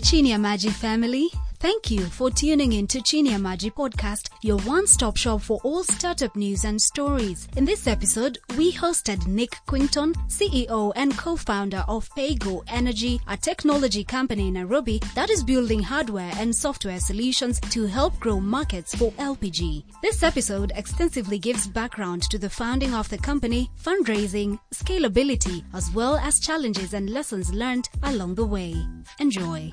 Chini 0.00 0.30
Ya 0.30 0.36
Maji 0.38 0.70
family. 0.70 1.30
Thank 1.58 1.90
you 1.90 2.06
for 2.06 2.30
tuning 2.30 2.72
in 2.72 2.86
to 2.86 3.02
Chini 3.02 3.32
Ya 3.32 3.36
Maji 3.36 3.70
podcast, 3.70 4.30
your 4.40 4.58
one-stop 4.60 5.18
shop 5.18 5.42
for 5.42 5.60
all 5.62 5.84
startup 5.84 6.34
news 6.34 6.64
and 6.64 6.80
stories. 6.80 7.48
In 7.56 7.66
this 7.66 7.86
episode, 7.86 8.38
we 8.56 8.72
hosted 8.72 9.26
Nick 9.26 9.50
Quintong, 9.66 10.14
CEO 10.28 10.92
and 10.96 11.16
co-founder 11.18 11.84
of 11.86 12.08
Paygo 12.16 12.64
Energy, 12.68 13.20
a 13.28 13.36
technology 13.36 14.02
company 14.02 14.48
in 14.48 14.54
Nairobi 14.54 15.02
that 15.14 15.28
is 15.28 15.44
building 15.44 15.82
hardware 15.82 16.32
and 16.36 16.56
software 16.56 16.98
solutions 16.98 17.60
to 17.60 17.84
help 17.86 18.18
grow 18.18 18.40
markets 18.40 18.94
for 18.94 19.12
LPG. 19.12 19.84
This 20.00 20.22
episode 20.22 20.72
extensively 20.76 21.38
gives 21.38 21.68
background 21.68 22.22
to 22.30 22.38
the 22.38 22.48
founding 22.48 22.94
of 22.94 23.10
the 23.10 23.18
company, 23.18 23.70
fundraising, 23.82 24.58
scalability, 24.74 25.62
as 25.74 25.90
well 25.92 26.16
as 26.16 26.40
challenges 26.40 26.94
and 26.94 27.10
lessons 27.10 27.52
learned 27.52 27.90
along 28.02 28.36
the 28.36 28.46
way. 28.46 28.74
Enjoy. 29.18 29.70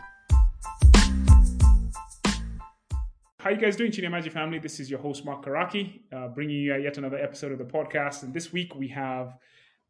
How 3.39 3.51
you 3.51 3.57
guys 3.57 3.75
doing, 3.75 3.91
Chini 3.91 4.07
Ya 4.07 4.11
Maji 4.11 4.31
family? 4.31 4.57
This 4.57 4.79
is 4.79 4.89
your 4.89 4.99
host 4.99 5.23
Mark 5.23 5.45
Karake, 5.45 6.01
uh, 6.11 6.27
bringing 6.29 6.55
you 6.55 6.75
yet 6.75 6.97
another 6.97 7.17
episode 7.17 7.51
of 7.51 7.59
the 7.59 7.65
podcast. 7.65 8.23
And 8.23 8.33
this 8.33 8.51
week 8.51 8.73
we 8.75 8.87
have 8.87 9.37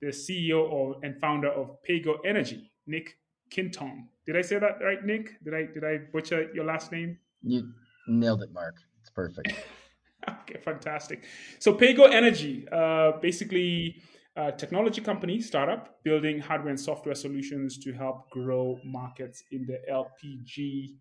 the 0.01 0.07
CEO 0.07 0.69
of, 0.69 1.01
and 1.01 1.17
founder 1.21 1.47
of 1.47 1.77
Paygo 1.87 2.17
Energy, 2.25 2.69
Nick 2.87 3.15
Quintong. 3.49 4.07
Did 4.25 4.35
I 4.35 4.41
say 4.41 4.59
that 4.59 4.79
right, 4.83 5.01
Nick? 5.05 5.41
Did 5.45 5.53
I 5.53 5.63
did 5.73 5.85
I 5.85 5.99
butcher 6.11 6.51
your 6.53 6.65
last 6.65 6.91
name? 6.91 7.19
You 7.41 7.71
nailed 8.09 8.43
it, 8.43 8.51
Mark. 8.51 8.75
It's 8.99 9.11
perfect. 9.11 9.53
okay, 10.29 10.59
fantastic. 10.59 11.23
So 11.59 11.73
Paygo 11.73 12.11
Energy, 12.11 12.67
uh, 12.69 13.13
basically 13.21 14.01
a 14.35 14.51
technology 14.51 14.99
company, 14.99 15.39
startup, 15.39 16.03
building 16.03 16.39
hardware 16.39 16.71
and 16.71 16.79
software 16.79 17.15
solutions 17.15 17.77
to 17.77 17.93
help 17.93 18.29
grow 18.29 18.77
markets 18.83 19.41
in 19.51 19.65
the 19.65 19.79
LPG 19.89 20.97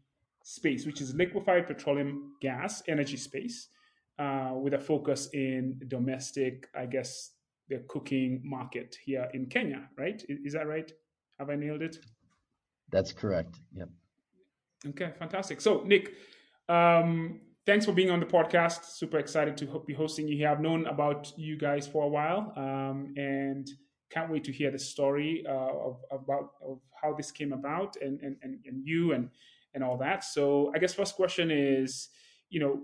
space, 0.46 0.86
which 0.86 1.00
is 1.00 1.12
liquefied 1.14 1.66
petroleum 1.66 2.36
gas 2.40 2.80
energy 2.86 3.16
space, 3.16 3.68
uh, 4.20 4.52
with 4.54 4.74
a 4.74 4.78
focus 4.78 5.28
in 5.32 5.80
domestic, 5.88 6.68
I 6.72 6.86
guess, 6.86 7.32
the 7.68 7.78
cooking 7.88 8.42
market 8.44 8.96
here 9.04 9.28
in 9.34 9.46
Kenya, 9.46 9.88
right? 9.98 10.22
Is, 10.28 10.52
that 10.52 10.68
right? 10.68 10.90
Have 11.40 11.50
I 11.50 11.56
nailed 11.56 11.82
it? 11.82 11.96
That's 12.92 13.12
correct. 13.12 13.58
Yep. 13.74 13.88
Okay, 14.90 15.10
fantastic. 15.18 15.60
So, 15.60 15.82
Nick, 15.82 16.14
um, 16.68 17.40
thanks 17.66 17.84
for 17.84 17.92
being 17.92 18.12
on 18.12 18.20
the 18.20 18.26
podcast. 18.26 18.84
Super 18.84 19.18
excited 19.18 19.56
to 19.56 19.82
be 19.84 19.94
hosting 19.94 20.28
you 20.28 20.36
here. 20.36 20.48
I've 20.48 20.60
known 20.60 20.86
about 20.86 21.32
you 21.36 21.58
guys 21.58 21.88
for 21.88 22.04
a 22.04 22.08
while, 22.08 22.52
um, 22.56 23.12
and 23.16 23.68
can't 24.12 24.30
wait 24.30 24.44
to 24.44 24.52
hear 24.52 24.70
the 24.70 24.78
story 24.78 25.44
uh, 25.48 25.52
of 25.88 25.96
about 26.12 26.50
of 26.64 26.78
how 27.02 27.14
this 27.14 27.32
came 27.32 27.52
about 27.52 27.96
and 28.00 28.20
and, 28.20 28.36
and, 28.42 28.60
and 28.64 28.86
you 28.86 29.12
and 29.12 29.30
and 29.76 29.84
all 29.84 29.98
that. 29.98 30.24
So 30.24 30.72
I 30.74 30.78
guess 30.78 30.94
first 30.94 31.14
question 31.14 31.50
is, 31.52 32.08
you 32.48 32.58
know, 32.58 32.80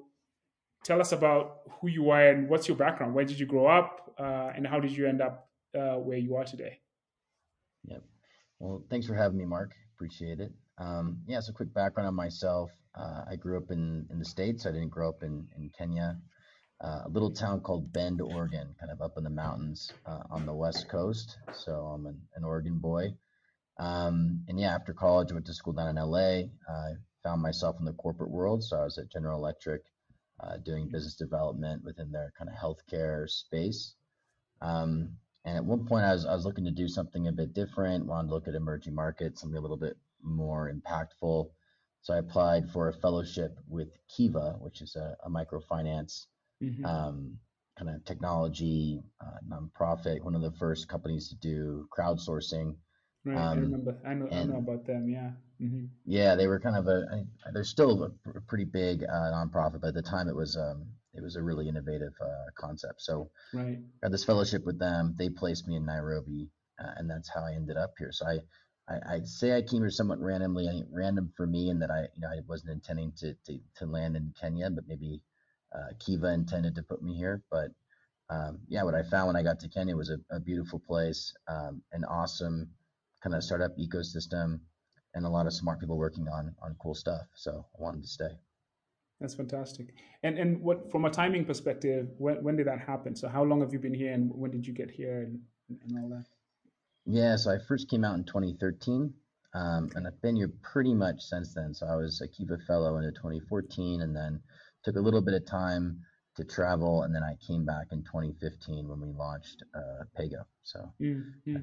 tell 0.85 1.01
us 1.01 1.11
about 1.13 1.63
who 1.81 1.89
you 1.89 2.11
are 2.11 2.29
and 2.29 2.49
what's 2.49 2.69
your 2.69 2.77
background. 2.77 3.15
Where 3.15 3.25
did 3.25 3.41
you 3.41 3.47
grow 3.47 3.67
up, 3.67 4.15
uh, 4.19 4.51
and 4.55 4.67
how 4.67 4.79
did 4.79 4.93
you 4.93 5.09
end 5.09 5.21
up 5.23 5.49
uh, 5.75 5.95
where 5.95 6.19
you 6.19 6.37
are 6.37 6.45
today? 6.45 6.81
Yep. 7.85 8.03
Well, 8.61 8.85
thanks 8.91 9.07
for 9.07 9.15
having 9.15 9.39
me, 9.39 9.47
Mark. 9.47 9.73
Appreciate 9.97 10.39
it. 10.39 10.53
Um, 10.79 11.23
yeah, 11.27 11.41
so 11.41 11.53
quick 11.53 11.73
background 11.73 12.09
on 12.09 12.15
myself. 12.15 12.71
Uh, 12.95 13.23
I 13.31 13.37
grew 13.37 13.57
up 13.57 13.71
in, 13.71 14.07
in 14.11 14.19
the 14.19 14.25
States. 14.25 14.67
I 14.67 14.73
didn't 14.73 14.91
grow 14.91 15.09
up 15.09 15.23
in, 15.23 15.47
in 15.57 15.71
Kenya. 15.77 16.19
Uh, 16.85 17.03
a 17.07 17.09
little 17.09 17.31
town 17.33 17.61
called 17.61 17.93
Bend, 17.93 18.21
Oregon, 18.21 18.75
kind 18.79 18.93
of 18.93 19.01
up 19.01 19.15
in 19.17 19.25
the 19.25 19.31
mountains 19.31 19.91
uh, 20.05 20.25
on 20.31 20.45
the 20.45 20.55
west 20.55 20.89
coast. 20.91 21.39
So 21.53 21.73
I'm 21.73 22.07
an, 22.07 22.21
an 22.35 22.45
Oregon 22.45 22.79
boy. 22.79 23.15
Um, 23.79 24.45
and 24.49 24.59
yeah, 24.59 24.75
after 24.75 24.93
college, 24.93 25.31
I 25.31 25.35
went 25.35 25.47
to 25.47 25.55
school 25.55 25.73
down 25.73 25.89
in 25.89 25.97
LA. 25.97 26.49
I 26.69 26.95
found 27.23 27.43
myself 27.43 27.77
in 27.79 27.85
the 27.85 27.93
corporate 27.95 28.31
world. 28.31 28.63
So 28.65 28.79
I 28.79 28.85
was 28.85 28.99
at 28.99 29.11
General 29.11 29.39
Electric 29.39 29.83
uh, 30.41 30.57
doing 30.59 30.89
business 30.91 31.15
development 31.15 31.85
within 31.85 32.11
their 32.11 32.33
kind 32.37 32.51
of 32.51 32.57
healthcare 32.57 33.29
space. 33.29 33.95
Um, 34.61 35.11
and 35.45 35.57
at 35.57 35.65
one 35.65 35.87
point, 35.87 36.05
I 36.05 36.13
was, 36.13 36.27
I 36.27 36.35
was 36.35 36.45
looking 36.45 36.65
to 36.65 36.71
do 36.71 36.89
something 36.89 37.27
a 37.27 37.33
bit 37.33 37.53
different, 37.53 38.07
wanted 38.07 38.29
to 38.29 38.35
look 38.35 38.49
at 38.49 38.55
emerging 38.55 38.95
markets, 38.95 39.41
something 39.41 39.59
a 39.59 39.61
little 39.61 39.77
bit 39.77 39.97
more 40.23 40.73
impactful. 40.73 41.49
So 42.03 42.15
I 42.15 42.19
applied 42.19 42.71
for 42.71 42.89
a 42.89 42.93
fellowship 42.93 43.59
with 43.69 43.89
Kiva, 44.09 44.57
which 44.61 44.83
is 44.83 44.97
a, 44.97 45.17
a 45.25 45.31
microfinance 45.31 46.27
mm-hmm. 46.63 46.85
um, 46.85 47.39
kind 47.79 47.91
of 47.91 48.05
technology 48.05 49.03
uh, 49.21 49.39
nonprofit, 49.49 50.23
one 50.23 50.35
of 50.35 50.43
the 50.43 50.53
first 50.53 50.89
companies 50.89 51.29
to 51.29 51.37
do 51.37 51.89
crowdsourcing 51.97 52.77
Right, 53.25 53.37
um, 53.37 53.59
I 53.59 53.61
remember. 53.61 53.99
I 54.05 54.15
know. 54.15 54.27
And, 54.27 54.51
I 54.51 54.53
know 54.53 54.59
about 54.59 54.87
them. 54.87 55.09
Yeah. 55.09 55.31
Mm-hmm. 55.61 55.85
Yeah, 56.05 56.35
they 56.35 56.49
were 56.49 56.59
kind 56.59 56.77
of 56.77 56.89
a. 56.89 57.25
They're 57.53 57.65
still 57.65 58.13
a 58.27 58.41
pretty 58.41 58.65
big 58.65 59.05
uh, 59.05 59.31
nonprofit, 59.33 59.81
but 59.81 59.89
at 59.89 59.95
the 59.95 60.03
time 60.03 60.29
it 60.29 60.35
was 60.35 60.57
um 60.57 60.87
it 61.15 61.23
was 61.23 61.37
a 61.37 61.43
really 61.43 61.69
innovative 61.69 62.15
uh, 62.21 62.51
concept. 62.57 63.03
So 63.03 63.31
right. 63.53 63.79
I 64.03 64.07
had 64.07 64.13
this 64.13 64.25
fellowship 64.25 64.65
with 64.65 64.79
them. 64.79 65.15
They 65.17 65.29
placed 65.29 65.69
me 65.69 65.77
in 65.77 65.87
Nairobi, 65.87 66.49
uh, 66.83 66.93
and 66.97 67.09
that's 67.09 67.29
how 67.29 67.45
I 67.45 67.53
ended 67.55 67.77
up 67.77 67.93
here. 67.99 68.11
So 68.13 68.27
I, 68.27 68.39
I, 68.89 69.15
I 69.15 69.21
say 69.25 69.57
I 69.57 69.63
came 69.63 69.83
here 69.83 69.91
somewhat 69.91 70.21
randomly. 70.21 70.69
I 70.69 70.83
random 70.91 71.33
for 71.37 71.47
me, 71.47 71.71
in 71.71 71.79
that 71.81 71.91
I 71.91 72.09
you 72.15 72.21
know 72.21 72.29
I 72.29 72.41
wasn't 72.49 72.73
intending 72.73 73.13
to 73.19 73.35
to, 73.47 73.59
to 73.77 73.87
land 73.87 74.17
in 74.17 74.35
Kenya, 74.41 74.69
but 74.71 74.89
maybe 74.89 75.21
uh, 75.73 75.93
Kiva 76.05 76.33
intended 76.33 76.75
to 76.75 76.83
put 76.83 77.03
me 77.03 77.15
here. 77.15 77.43
But 77.51 77.69
um, 78.31 78.59
yeah, 78.67 78.83
what 78.83 78.95
I 78.95 79.03
found 79.03 79.29
when 79.29 79.37
I 79.37 79.43
got 79.43 79.61
to 79.61 79.69
Kenya 79.69 79.97
was 79.97 80.11
a, 80.11 80.19
a 80.35 80.41
beautiful 80.41 80.81
place, 80.81 81.33
um, 81.47 81.83
an 81.93 82.05
awesome 82.05 82.69
kind 83.23 83.35
of 83.35 83.43
startup 83.43 83.77
ecosystem 83.79 84.61
and 85.15 85.27
a 85.27 85.29
lot 85.29 85.47
of 85.47 85.53
smart 85.53 85.81
people 85.81 85.99
working 85.99 86.27
on 86.29 86.55
on 86.63 86.77
cool 86.83 86.95
stuff. 86.95 87.27
So 87.35 87.65
I 87.79 87.83
wanted 87.83 88.03
to 88.03 88.09
stay. 88.09 88.31
That's 89.21 89.35
fantastic. 89.35 89.95
And 90.23 90.39
and 90.39 90.61
what 90.61 90.91
from 90.91 91.05
a 91.05 91.11
timing 91.11 91.45
perspective, 91.45 92.09
when 92.19 92.43
when 92.43 92.57
did 92.57 92.67
that 92.67 92.81
happen? 92.81 93.15
So 93.15 93.29
how 93.29 93.45
long 93.45 93.61
have 93.61 93.73
you 93.73 93.79
been 93.79 93.95
here, 93.95 94.13
and 94.13 94.31
when 94.35 94.51
did 94.51 94.67
you 94.67 94.73
get 94.73 94.91
here, 94.91 95.23
and, 95.23 95.39
and 95.69 95.99
all 95.99 96.09
that? 96.11 96.27
Yeah, 97.07 97.37
so 97.37 97.51
I 97.51 97.59
first 97.69 97.89
came 97.89 98.05
out 98.05 98.15
in 98.17 98.25
2013, 98.25 99.13
um, 99.55 99.91
and 99.95 100.07
I've 100.07 100.21
been 100.23 100.37
here 100.37 100.53
pretty 100.63 100.95
much 100.95 101.21
since 101.21 101.53
then. 101.55 101.75
So 101.75 101.87
I 101.87 101.97
was 101.97 102.21
a 102.21 102.29
Kiva 102.29 102.59
Fellow 102.67 102.97
into 102.99 103.13
2014, 103.13 104.03
and 104.03 104.15
then 104.15 104.41
took 104.85 104.97
a 104.97 105.01
little 105.01 105.23
bit 105.23 105.35
of 105.35 105.47
time 105.47 106.01
to 106.37 106.45
travel, 106.45 107.03
and 107.03 107.15
then 107.15 107.23
I 107.23 107.37
came 107.47 107.65
back 107.65 107.89
in 107.93 108.03
2015 108.05 108.89
when 108.89 109.01
we 109.01 109.13
launched 109.13 109.63
uh, 109.75 110.05
Paygo. 110.19 110.45
So. 110.63 110.93
Mm-hmm. 111.01 111.57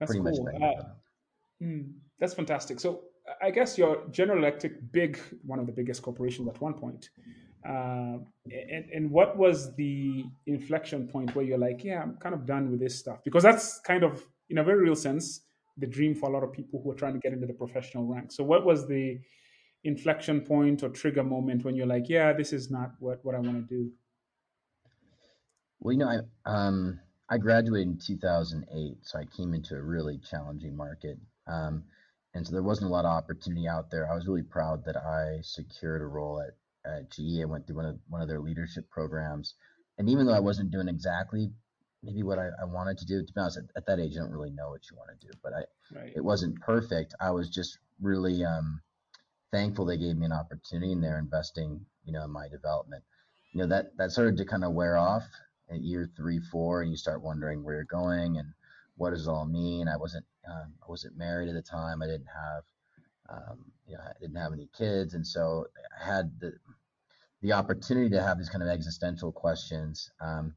That's 0.00 0.14
pretty 0.14 0.36
cool. 0.36 0.44
much. 0.44 0.62
Uh, 0.62 0.82
mm, 1.62 1.92
that's 2.18 2.34
fantastic. 2.34 2.80
So 2.80 3.02
I 3.42 3.50
guess 3.50 3.76
your 3.76 4.06
General 4.10 4.38
Electric, 4.38 4.92
big 4.92 5.18
one 5.44 5.58
of 5.58 5.66
the 5.66 5.72
biggest 5.72 6.02
corporations 6.02 6.48
at 6.48 6.60
one 6.60 6.74
point. 6.74 7.10
Uh, 7.66 8.18
and, 8.46 8.84
and 8.94 9.10
what 9.10 9.36
was 9.36 9.74
the 9.74 10.24
inflection 10.46 11.08
point 11.08 11.34
where 11.34 11.44
you're 11.44 11.58
like, 11.58 11.82
yeah, 11.82 12.02
I'm 12.02 12.16
kind 12.16 12.34
of 12.34 12.46
done 12.46 12.70
with 12.70 12.80
this 12.80 12.96
stuff? 12.98 13.24
Because 13.24 13.42
that's 13.42 13.80
kind 13.80 14.04
of, 14.04 14.24
in 14.50 14.58
a 14.58 14.64
very 14.64 14.82
real 14.82 14.94
sense, 14.94 15.40
the 15.76 15.86
dream 15.86 16.14
for 16.14 16.30
a 16.30 16.32
lot 16.32 16.44
of 16.44 16.52
people 16.52 16.80
who 16.82 16.90
are 16.92 16.94
trying 16.94 17.14
to 17.14 17.18
get 17.18 17.32
into 17.32 17.46
the 17.46 17.52
professional 17.52 18.04
ranks. 18.04 18.36
So, 18.36 18.44
what 18.44 18.64
was 18.64 18.86
the 18.86 19.18
inflection 19.84 20.40
point 20.40 20.82
or 20.82 20.88
trigger 20.90 21.24
moment 21.24 21.64
when 21.64 21.74
you're 21.74 21.86
like, 21.86 22.08
yeah, 22.08 22.32
this 22.32 22.52
is 22.52 22.70
not 22.70 22.92
what, 23.00 23.18
what 23.24 23.34
I 23.34 23.40
want 23.40 23.68
to 23.68 23.74
do? 23.74 23.90
Well, 25.80 25.92
you 25.92 25.98
know, 25.98 26.08
I 26.08 26.20
um, 26.50 27.00
I 27.28 27.38
graduated 27.38 27.88
in 27.88 27.98
2008, 27.98 28.98
so 29.02 29.18
I 29.18 29.24
came 29.36 29.52
into 29.52 29.74
a 29.74 29.82
really 29.82 30.18
challenging 30.18 30.76
market. 30.76 31.18
Um, 31.48 31.84
and 32.34 32.46
so 32.46 32.52
there 32.52 32.62
wasn't 32.62 32.90
a 32.90 32.92
lot 32.92 33.04
of 33.04 33.10
opportunity 33.10 33.66
out 33.66 33.90
there. 33.90 34.10
I 34.10 34.14
was 34.14 34.28
really 34.28 34.42
proud 34.42 34.84
that 34.84 34.96
I 34.96 35.40
secured 35.42 36.02
a 36.02 36.06
role 36.06 36.40
at, 36.40 36.54
at 36.90 37.10
GE. 37.10 37.40
I 37.40 37.46
went 37.46 37.66
through 37.66 37.76
one 37.76 37.86
of, 37.86 37.98
one 38.08 38.22
of 38.22 38.28
their 38.28 38.40
leadership 38.40 38.88
programs. 38.90 39.54
And 39.98 40.08
even 40.08 40.26
though 40.26 40.34
I 40.34 40.40
wasn't 40.40 40.70
doing 40.70 40.88
exactly 40.88 41.50
maybe 42.02 42.22
what 42.22 42.38
I, 42.38 42.48
I 42.60 42.64
wanted 42.64 42.98
to 42.98 43.06
do, 43.06 43.24
to 43.24 43.32
be 43.32 43.40
honest, 43.40 43.58
at, 43.58 43.64
at, 43.76 43.86
that 43.86 43.98
age, 43.98 44.12
you 44.12 44.20
don't 44.20 44.30
really 44.30 44.50
know 44.50 44.68
what 44.68 44.82
you 44.88 44.96
want 44.96 45.18
to 45.18 45.26
do, 45.26 45.32
but 45.42 45.52
I, 45.52 45.98
right. 45.98 46.12
it 46.14 46.22
wasn't 46.22 46.60
perfect. 46.60 47.14
I 47.20 47.30
was 47.30 47.48
just 47.48 47.78
really 48.00 48.44
um, 48.44 48.80
thankful 49.50 49.84
they 49.84 49.96
gave 49.96 50.16
me 50.16 50.26
an 50.26 50.32
opportunity 50.32 50.92
and 50.92 51.02
they're 51.02 51.18
investing, 51.18 51.84
you 52.04 52.12
know, 52.12 52.24
in 52.24 52.30
my 52.30 52.48
development. 52.48 53.02
You 53.52 53.62
know, 53.62 53.66
that, 53.68 53.96
that 53.96 54.12
started 54.12 54.36
to 54.36 54.44
kind 54.44 54.62
of 54.62 54.72
wear 54.72 54.96
off 54.96 55.24
at 55.70 55.80
year 55.80 56.08
three, 56.16 56.38
four, 56.38 56.82
and 56.82 56.90
you 56.90 56.96
start 56.96 57.22
wondering 57.22 57.62
where 57.62 57.74
you're 57.74 57.84
going 57.84 58.38
and 58.38 58.48
what 58.96 59.10
does 59.10 59.26
it 59.26 59.30
all 59.30 59.46
mean. 59.46 59.88
I 59.88 59.96
wasn't 59.96 60.24
um, 60.48 60.72
I 60.82 60.86
wasn't 60.88 61.16
married 61.16 61.48
at 61.48 61.54
the 61.54 61.62
time. 61.62 62.02
I 62.02 62.06
didn't 62.06 62.26
have 62.26 62.62
um, 63.28 63.58
you 63.86 63.96
know 63.96 64.02
I 64.02 64.12
didn't 64.20 64.36
have 64.36 64.52
any 64.52 64.68
kids, 64.76 65.14
and 65.14 65.26
so 65.26 65.66
I 66.00 66.04
had 66.04 66.30
the 66.40 66.52
the 67.42 67.52
opportunity 67.52 68.10
to 68.10 68.22
have 68.22 68.38
these 68.38 68.48
kind 68.48 68.62
of 68.62 68.68
existential 68.68 69.32
questions. 69.32 70.10
Um, 70.20 70.54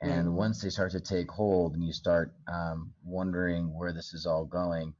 and 0.00 0.28
mm. 0.28 0.32
once 0.32 0.60
they 0.60 0.68
start 0.68 0.92
to 0.92 1.00
take 1.00 1.30
hold, 1.30 1.74
and 1.74 1.84
you 1.84 1.92
start 1.92 2.32
um, 2.48 2.92
wondering 3.04 3.74
where 3.74 3.92
this 3.92 4.12
is 4.12 4.26
all 4.26 4.44
going, 4.44 4.94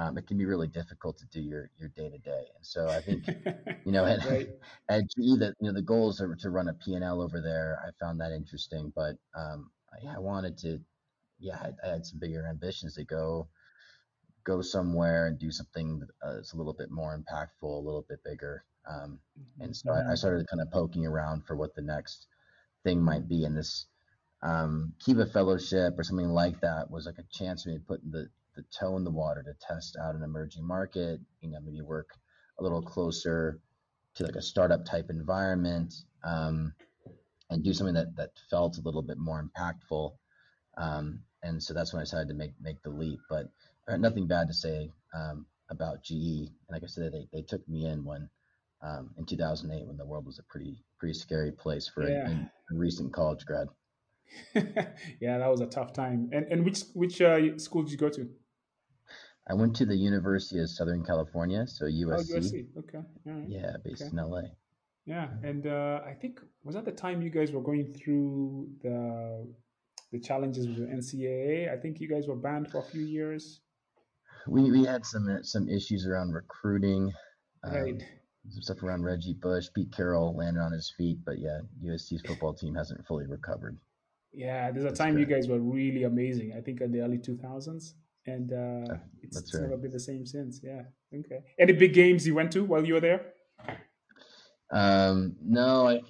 um, 0.00 0.16
it 0.16 0.26
can 0.26 0.38
be 0.38 0.46
really 0.46 0.68
difficult 0.68 1.18
to 1.18 1.26
do 1.26 1.40
your 1.40 1.70
your 1.78 1.90
day 1.90 2.08
to 2.08 2.18
day. 2.18 2.44
And 2.56 2.64
so 2.64 2.88
I 2.88 3.00
think, 3.00 3.26
you 3.84 3.92
know, 3.92 4.06
at, 4.06 4.24
right. 4.24 4.48
at 4.88 5.02
GE, 5.02 5.38
that 5.40 5.54
you 5.60 5.68
know 5.68 5.72
the 5.72 5.82
goals 5.82 6.20
are 6.20 6.34
to, 6.34 6.50
run 6.50 6.68
a 6.68 6.74
P&L 6.74 7.20
over 7.20 7.40
there. 7.40 7.78
I 7.86 7.90
found 8.02 8.20
that 8.20 8.32
interesting, 8.32 8.92
but 8.96 9.16
um, 9.36 9.70
yeah, 10.02 10.14
I 10.16 10.18
wanted 10.18 10.56
to, 10.58 10.80
yeah, 11.38 11.58
I, 11.60 11.86
I, 11.86 11.90
had 11.90 12.06
some 12.06 12.18
bigger 12.18 12.46
ambitions 12.48 12.94
to 12.94 13.04
go 13.04 13.48
go 14.44 14.62
somewhere 14.62 15.26
and 15.26 15.38
do 15.38 15.50
something 15.50 16.02
uh, 16.22 16.34
that's 16.34 16.54
a 16.54 16.56
little 16.56 16.72
bit 16.72 16.90
more 16.90 17.14
impactful, 17.18 17.62
a 17.62 17.84
little 17.84 18.06
bit 18.08 18.24
bigger. 18.24 18.64
Um, 18.90 19.18
and 19.60 19.76
so 19.76 19.92
I, 19.92 20.12
I, 20.12 20.14
started 20.14 20.46
kind 20.48 20.62
of 20.62 20.70
poking 20.70 21.04
around 21.04 21.44
for 21.46 21.54
what 21.54 21.74
the 21.74 21.82
next 21.82 22.26
thing 22.84 23.02
might 23.02 23.28
be. 23.28 23.44
And 23.44 23.54
this 23.54 23.86
um, 24.42 24.94
Kiva 25.04 25.26
Fellowship 25.26 25.98
or 25.98 26.02
something 26.02 26.30
like 26.30 26.62
that 26.62 26.90
was 26.90 27.04
like 27.04 27.18
a 27.18 27.24
chance 27.30 27.64
for 27.64 27.68
me 27.68 27.76
to 27.76 27.84
put 27.84 28.00
the, 28.10 28.30
the 28.60 28.78
toe 28.78 28.96
in 28.96 29.04
the 29.04 29.10
water 29.10 29.42
to 29.42 29.54
test 29.66 29.96
out 30.02 30.14
an 30.14 30.22
emerging 30.22 30.66
market, 30.66 31.20
you 31.40 31.50
know, 31.50 31.58
maybe 31.64 31.80
work 31.80 32.10
a 32.58 32.62
little 32.62 32.82
closer 32.82 33.60
to 34.14 34.24
like 34.24 34.36
a 34.36 34.42
startup 34.42 34.84
type 34.84 35.06
environment 35.08 35.94
um, 36.24 36.72
and 37.48 37.64
do 37.64 37.72
something 37.72 37.94
that, 37.94 38.14
that 38.16 38.30
felt 38.50 38.76
a 38.78 38.82
little 38.82 39.02
bit 39.02 39.18
more 39.18 39.42
impactful. 39.42 40.12
Um, 40.76 41.20
and 41.42 41.62
so 41.62 41.72
that's 41.72 41.92
when 41.92 42.00
I 42.00 42.04
decided 42.04 42.28
to 42.28 42.34
make, 42.34 42.52
make 42.60 42.82
the 42.82 42.90
leap. 42.90 43.20
But 43.28 43.46
I 43.88 43.92
had 43.92 44.00
nothing 44.00 44.26
bad 44.26 44.48
to 44.48 44.54
say 44.54 44.92
um, 45.14 45.46
about 45.70 46.02
GE. 46.02 46.12
And 46.12 46.70
like 46.70 46.82
I 46.82 46.86
said, 46.86 47.12
they, 47.12 47.26
they 47.32 47.42
took 47.42 47.66
me 47.68 47.86
in 47.86 48.04
when 48.04 48.28
um, 48.82 49.10
in 49.18 49.26
2008 49.26 49.86
when 49.86 49.96
the 49.96 50.06
world 50.06 50.26
was 50.26 50.38
a 50.38 50.42
pretty 50.44 50.82
pretty 50.98 51.14
scary 51.14 51.52
place 51.52 51.86
for 51.88 52.08
yeah. 52.08 52.28
a, 52.28 52.74
a, 52.74 52.78
recent 52.78 53.12
college 53.12 53.44
grad. 53.44 53.68
yeah, 54.54 55.38
that 55.38 55.50
was 55.50 55.60
a 55.60 55.66
tough 55.66 55.92
time. 55.92 56.30
And 56.32 56.46
and 56.50 56.64
which 56.64 56.82
which 56.94 57.20
uh, 57.20 57.58
school 57.58 57.82
did 57.82 57.92
you 57.92 57.98
go 57.98 58.08
to? 58.08 58.28
I 59.48 59.54
went 59.54 59.74
to 59.76 59.86
the 59.86 59.96
University 59.96 60.60
of 60.60 60.68
Southern 60.68 61.04
California, 61.04 61.66
so 61.66 61.84
USC. 61.86 62.30
Oh, 62.32 62.38
USC. 62.38 62.66
Okay. 62.78 63.02
Yeah, 63.48 63.72
based 63.84 64.02
okay. 64.02 64.10
in 64.12 64.16
LA. 64.16 64.42
Yeah, 65.06 65.28
and 65.42 65.66
uh, 65.66 66.00
I 66.06 66.12
think 66.12 66.40
was 66.62 66.74
that 66.74 66.84
the 66.84 66.92
time 66.92 67.22
you 67.22 67.30
guys 67.30 67.52
were 67.52 67.62
going 67.62 67.92
through 67.92 68.68
the 68.82 69.46
the 70.12 70.20
challenges 70.20 70.66
with 70.66 70.78
the 70.78 70.86
NCAA. 70.86 71.72
I 71.72 71.76
think 71.76 72.00
you 72.00 72.08
guys 72.08 72.26
were 72.26 72.36
banned 72.36 72.70
for 72.70 72.78
a 72.78 72.82
few 72.82 73.02
years. 73.02 73.60
We 74.46 74.70
we 74.70 74.84
had 74.84 75.04
some 75.06 75.26
some 75.42 75.68
issues 75.68 76.06
around 76.06 76.32
recruiting. 76.32 77.12
Um, 77.64 77.74
right. 77.74 78.02
Some 78.48 78.62
stuff 78.62 78.82
around 78.82 79.04
Reggie 79.04 79.34
Bush. 79.34 79.66
Pete 79.74 79.92
Carroll 79.92 80.34
landed 80.36 80.60
on 80.60 80.72
his 80.72 80.92
feet, 80.96 81.18
but 81.24 81.38
yeah, 81.38 81.60
USC's 81.84 82.22
football 82.26 82.54
team 82.54 82.74
hasn't 82.74 83.06
fully 83.06 83.26
recovered. 83.26 83.76
Yeah, 84.32 84.70
there's 84.70 84.90
a 84.90 84.92
time 84.94 85.18
you 85.18 85.26
guys 85.26 85.48
were 85.48 85.58
really 85.58 86.04
amazing. 86.04 86.54
I 86.56 86.60
think 86.60 86.80
in 86.80 86.92
the 86.92 87.00
early 87.00 87.18
2000s, 87.18 87.94
and 88.26 88.52
uh, 88.52 88.94
it's, 89.22 89.38
it's 89.38 89.54
right. 89.54 89.62
never 89.62 89.76
been 89.76 89.90
the 89.90 90.00
same 90.00 90.26
since. 90.26 90.60
Yeah. 90.62 90.82
Okay. 91.14 91.40
Any 91.58 91.72
big 91.72 91.94
games 91.94 92.26
you 92.26 92.34
went 92.34 92.52
to 92.52 92.64
while 92.64 92.84
you 92.84 92.94
were 92.94 93.00
there? 93.00 93.32
Um, 94.70 95.34
no, 95.42 95.88
I, 95.88 96.00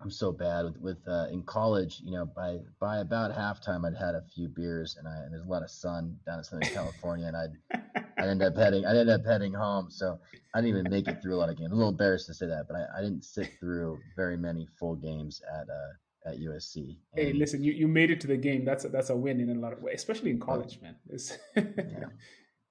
I'm 0.00 0.10
so 0.10 0.30
bad 0.30 0.64
with, 0.64 0.76
with 0.78 1.08
uh, 1.08 1.26
in 1.30 1.42
college. 1.42 2.00
You 2.04 2.12
know, 2.12 2.26
by 2.26 2.58
by 2.78 2.98
about 2.98 3.34
halftime, 3.34 3.86
I'd 3.86 3.96
had 3.96 4.14
a 4.14 4.22
few 4.34 4.48
beers, 4.48 4.96
and 4.98 5.08
I 5.08 5.16
and 5.24 5.32
there's 5.32 5.46
a 5.46 5.48
lot 5.48 5.62
of 5.62 5.70
sun 5.70 6.18
down 6.26 6.38
in 6.38 6.44
Southern 6.44 6.68
California, 6.68 7.26
and 7.26 7.36
I'd 7.36 7.94
I 8.18 8.28
ended 8.28 8.48
up 8.48 8.56
heading 8.56 8.84
I 8.84 8.90
ended 8.90 9.08
up 9.08 9.24
heading 9.24 9.54
home, 9.54 9.90
so 9.90 10.18
I 10.54 10.60
didn't 10.60 10.78
even 10.78 10.90
make 10.90 11.08
it 11.08 11.22
through 11.22 11.34
a 11.34 11.38
lot 11.38 11.48
of 11.48 11.56
games. 11.56 11.68
I'm 11.70 11.74
a 11.74 11.76
little 11.76 11.90
embarrassed 11.90 12.26
to 12.26 12.34
say 12.34 12.46
that, 12.46 12.66
but 12.68 12.76
I, 12.76 12.98
I 12.98 13.02
didn't 13.02 13.24
sit 13.24 13.50
through 13.58 13.98
very 14.14 14.36
many 14.36 14.68
full 14.78 14.94
games 14.94 15.42
at 15.52 15.68
uh, 15.68 15.92
at 16.26 16.38
USC. 16.38 16.96
And 17.14 17.26
hey, 17.26 17.32
listen, 17.32 17.62
you, 17.62 17.72
you 17.72 17.88
made 17.88 18.10
it 18.10 18.20
to 18.22 18.26
the 18.26 18.36
game. 18.36 18.64
That's 18.64 18.84
a, 18.84 18.88
that's 18.88 19.10
a 19.10 19.16
win 19.16 19.40
in 19.40 19.50
a 19.50 19.60
lot 19.60 19.72
of 19.72 19.80
ways, 19.80 19.96
especially 19.96 20.30
in 20.30 20.40
college, 20.40 20.80
man. 20.82 20.96
yeah. 21.56 21.62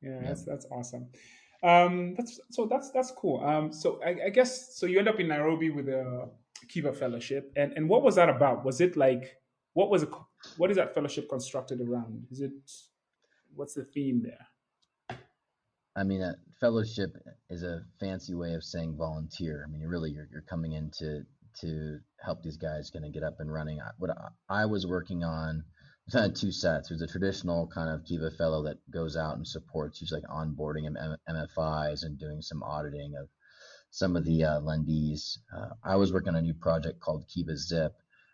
yeah, 0.02 0.20
that's 0.22 0.44
that's 0.44 0.66
awesome. 0.72 1.08
Um, 1.64 2.16
that's 2.16 2.40
so 2.52 2.66
that's 2.66 2.92
that's 2.92 3.12
cool. 3.12 3.44
Um, 3.44 3.72
so 3.72 4.00
I, 4.06 4.28
I 4.28 4.30
guess 4.30 4.78
so 4.78 4.86
you 4.86 5.00
end 5.00 5.08
up 5.08 5.20
in 5.20 5.28
Nairobi 5.28 5.70
with 5.70 5.88
a 5.88 6.30
Kiva 6.68 6.94
Fellowship, 6.94 7.52
and 7.56 7.74
and 7.74 7.88
what 7.88 8.04
was 8.04 8.16
that 8.16 8.30
about? 8.30 8.66
Was 8.66 8.82
it 8.82 8.98
like 8.98 9.38
what 9.74 9.90
was 9.90 10.04
it? 10.04 10.10
What 10.58 10.70
is 10.70 10.78
that 10.78 10.94
fellowship 10.94 11.30
constructed 11.30 11.82
around? 11.82 12.28
Is 12.32 12.42
it 12.42 12.52
what's 13.56 13.74
the 13.74 13.86
theme 13.86 14.22
there? 14.22 15.18
I 15.96 16.04
mean, 16.04 16.22
a 16.22 16.36
fellowship 16.60 17.16
is 17.50 17.64
a 17.64 17.82
fancy 18.00 18.34
way 18.36 18.54
of 18.54 18.64
saying 18.64 18.98
volunteer. 18.98 19.66
I 19.66 19.72
mean, 19.72 19.82
really 19.82 20.12
you're, 20.12 20.28
you're 20.30 20.42
coming 20.42 20.74
in 20.74 20.92
to 21.62 22.00
help 22.24 22.42
these 22.42 22.58
guys 22.58 22.90
kind 22.90 23.06
of 23.06 23.14
get 23.14 23.24
up 23.24 23.40
and 23.40 23.52
running. 23.52 23.80
What 23.98 24.12
I, 24.50 24.66
was 24.66 24.86
working 24.86 25.24
on 25.24 25.64
was 26.06 26.14
kind 26.14 26.32
of 26.32 26.38
two 26.38 26.52
sets. 26.52 26.90
There's 26.90 27.02
a 27.02 27.08
traditional 27.08 27.68
kind 27.68 27.90
of 27.90 28.06
Kiva 28.06 28.32
fellow 28.32 28.64
that 28.64 28.78
goes 28.92 29.16
out 29.16 29.38
and 29.38 29.48
supports, 29.48 30.02
usually 30.02 30.22
like 30.22 30.30
onboarding 30.30 30.88
M- 30.88 31.18
MFIs 31.30 32.04
and 32.04 32.20
doing 32.20 32.42
some 32.42 32.64
auditing 32.64 33.14
of 33.20 33.30
some 33.92 34.16
of 34.16 34.26
the 34.26 34.44
uh, 34.44 34.60
lendees. 34.62 35.38
Uh, 35.56 35.70
I 35.84 35.96
was 35.96 36.12
working 36.12 36.30
on 36.30 36.36
a 36.36 36.42
new 36.42 36.54
project 36.54 37.00
called 37.00 37.30
Kiva 37.34 37.56
Zip, 37.58 37.94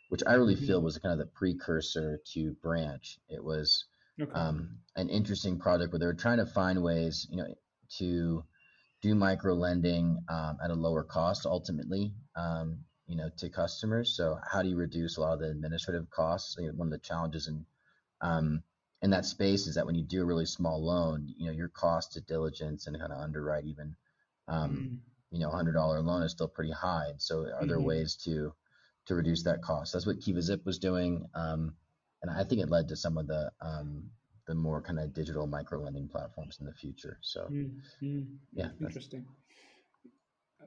which 0.10 0.24
I 0.26 0.34
really 0.34 0.56
mm-hmm. 0.56 0.66
feel 0.66 0.82
was 0.82 0.98
kind 0.98 1.14
of 1.14 1.20
the 1.20 1.32
precursor 1.34 2.20
to 2.34 2.56
Branch. 2.62 3.20
It 3.30 3.44
was 3.44 3.86
Okay. 4.22 4.32
Um, 4.34 4.78
an 4.96 5.10
interesting 5.10 5.58
project 5.58 5.92
where 5.92 6.00
they 6.00 6.06
were 6.06 6.14
trying 6.14 6.38
to 6.38 6.46
find 6.46 6.84
ways, 6.84 7.28
you 7.30 7.38
know, 7.38 7.48
to 7.98 8.44
do 9.02 9.16
micro 9.16 9.54
lending 9.54 10.20
um, 10.30 10.58
at 10.64 10.70
a 10.70 10.76
lower 10.76 11.04
cost 11.04 11.46
ultimately, 11.46 12.14
um, 12.36 12.80
you 13.12 13.18
know, 13.18 13.30
to 13.38 13.50
customers. 13.50 14.16
So 14.16 14.40
how 14.50 14.62
do 14.62 14.70
you 14.70 14.78
reduce 14.78 15.18
a 15.18 15.22
lot 15.22 15.34
of 15.34 15.40
the 15.42 15.50
administrative 15.50 16.10
costs? 16.10 16.56
You 16.58 16.68
know, 16.68 16.74
one 16.74 16.88
of 16.88 16.92
the 16.94 17.00
challenges 17.00 17.50
in 17.50 17.66
um, 18.22 18.64
in 19.02 19.10
that 19.10 19.26
space 19.26 19.68
is 19.68 19.76
that 19.76 19.86
when 19.86 19.96
you 19.96 20.04
do 20.04 20.22
a 20.22 20.26
really 20.26 20.46
small 20.46 20.82
loan, 20.82 21.28
you 21.38 21.48
know, 21.48 21.52
your 21.52 21.68
cost 21.68 22.14
to 22.14 22.22
diligence 22.22 22.88
and 22.88 22.98
kind 22.98 23.12
of 23.12 23.20
underwrite 23.20 23.66
even, 23.66 23.96
mm. 24.50 24.98
you 25.30 25.40
know, 25.40 25.50
hundred 25.50 25.74
dollar 25.74 26.00
loan 26.02 26.24
is 26.24 26.32
still 26.32 26.48
pretty 26.48 26.72
high. 26.72 27.08
And 27.10 27.22
so 27.22 27.40
are 27.40 27.66
there 27.66 27.78
mm-hmm. 27.78 27.86
ways 27.86 28.16
to 28.24 28.54
to 29.08 29.16
reduce 29.16 29.44
that 29.44 29.62
cost? 29.62 29.92
That's 29.92 30.08
what 30.08 30.22
Kiva 30.22 30.42
Zip 30.42 30.66
was 30.66 30.80
doing. 30.80 31.26
Um, 31.36 31.74
and 32.22 32.32
I 32.32 32.46
think 32.46 32.62
it 32.62 32.70
led 32.70 32.88
to 32.88 32.96
some 32.96 33.18
of 33.18 33.28
the 33.28 33.52
um, 33.60 34.10
the 34.48 34.56
more 34.56 34.82
kind 34.82 35.00
of 35.00 35.14
digital 35.14 35.48
micro 35.48 35.82
lending 35.82 36.08
platforms 36.08 36.60
in 36.62 36.66
the 36.66 36.74
future. 36.74 37.18
So 37.22 37.50
mm-hmm. 37.52 38.22
yeah, 38.54 38.70
interesting. 38.80 39.26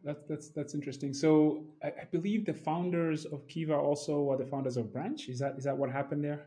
That's 0.04 0.22
that's 0.28 0.48
that's 0.50 0.74
interesting. 0.74 1.14
So 1.14 1.64
I, 1.82 1.88
I, 1.88 2.04
believe 2.12 2.44
the 2.44 2.52
founders 2.52 3.24
of 3.24 3.48
Kiva 3.48 3.74
also 3.74 4.30
are 4.30 4.36
the 4.36 4.44
founders 4.44 4.76
of 4.76 4.92
Branch. 4.92 5.28
Is 5.28 5.38
that 5.38 5.54
is 5.56 5.64
that 5.64 5.76
what 5.76 5.90
happened 5.90 6.22
there? 6.22 6.46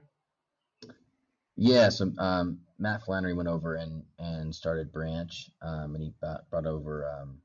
Yeah. 1.56 1.90
So 1.90 2.12
um, 2.20 2.60
Matt 2.78 3.04
Flannery 3.04 3.34
went 3.34 3.50
over 3.50 3.76
and 3.76 4.04
and 4.20 4.54
started 4.54 4.92
Branch, 4.92 5.50
um, 5.64 5.96
and 5.96 6.04
he 6.04 6.14
brought, 6.20 6.48
brought 6.52 6.68
over 6.68 7.10
um, 7.10 7.40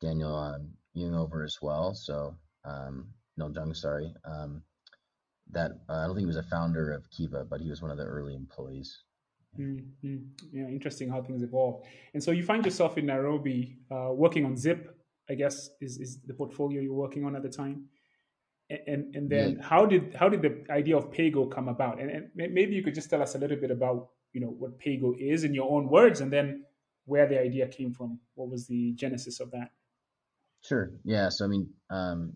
Daniel 0.00 0.34
um, 0.34 0.68
Young 0.94 1.14
over 1.14 1.44
as 1.44 1.58
well. 1.62 1.94
So 1.94 2.36
um, 2.64 3.06
no 3.36 3.48
Jung, 3.48 3.72
sorry. 3.72 4.12
Um, 4.24 4.62
that 5.52 5.72
uh, 5.88 5.98
I 5.98 6.06
don't 6.06 6.16
think 6.16 6.24
he 6.24 6.26
was 6.26 6.36
a 6.36 6.42
founder 6.42 6.92
of 6.92 7.08
Kiva, 7.10 7.44
but 7.48 7.60
he 7.60 7.70
was 7.70 7.82
one 7.82 7.92
of 7.92 7.98
the 7.98 8.04
early 8.04 8.34
employees. 8.34 9.04
Mm-hmm. 9.58 10.16
Yeah, 10.52 10.66
interesting 10.66 11.08
how 11.08 11.22
things 11.22 11.42
evolve. 11.42 11.82
And 12.14 12.22
so 12.22 12.30
you 12.30 12.42
find 12.42 12.64
yourself 12.64 12.98
in 12.98 13.06
Nairobi 13.06 13.76
uh, 13.90 14.08
working 14.10 14.44
on 14.44 14.56
Zip, 14.56 14.95
I 15.28 15.34
guess 15.34 15.70
is, 15.80 15.98
is 15.98 16.18
the 16.26 16.34
portfolio 16.34 16.80
you're 16.80 16.94
working 16.94 17.24
on 17.24 17.36
at 17.36 17.42
the 17.42 17.48
time. 17.48 17.86
And 18.68 19.14
and 19.14 19.30
then 19.30 19.58
yeah. 19.58 19.66
how 19.66 19.86
did 19.86 20.14
how 20.14 20.28
did 20.28 20.42
the 20.42 20.64
idea 20.70 20.96
of 20.96 21.12
Paygo 21.12 21.48
come 21.48 21.68
about? 21.68 22.00
And, 22.00 22.10
and 22.10 22.30
maybe 22.34 22.74
you 22.74 22.82
could 22.82 22.96
just 22.96 23.08
tell 23.08 23.22
us 23.22 23.36
a 23.36 23.38
little 23.38 23.56
bit 23.56 23.70
about 23.70 24.08
you 24.32 24.40
know 24.40 24.48
what 24.48 24.80
Paygo 24.80 25.14
is 25.16 25.44
in 25.44 25.54
your 25.54 25.70
own 25.70 25.88
words, 25.88 26.20
and 26.20 26.32
then 26.32 26.64
where 27.04 27.28
the 27.28 27.40
idea 27.40 27.68
came 27.68 27.92
from. 27.92 28.18
What 28.34 28.50
was 28.50 28.66
the 28.66 28.92
genesis 28.94 29.38
of 29.38 29.52
that? 29.52 29.70
Sure. 30.62 30.90
Yeah. 31.04 31.28
So 31.28 31.44
I 31.44 31.48
mean, 31.48 31.68
um, 31.90 32.32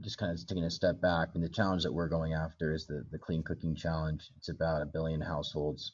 just 0.00 0.16
kind 0.18 0.32
of 0.32 0.46
taking 0.46 0.64
a 0.64 0.70
step 0.70 1.00
back, 1.00 1.28
I 1.28 1.32
mean, 1.34 1.42
the 1.42 1.50
challenge 1.50 1.82
that 1.82 1.92
we're 1.92 2.08
going 2.08 2.32
after 2.32 2.74
is 2.74 2.86
the, 2.86 3.04
the 3.10 3.18
clean 3.18 3.42
cooking 3.42 3.74
challenge. 3.74 4.30
It's 4.36 4.48
about 4.48 4.82
a 4.82 4.86
billion 4.86 5.20
households 5.20 5.92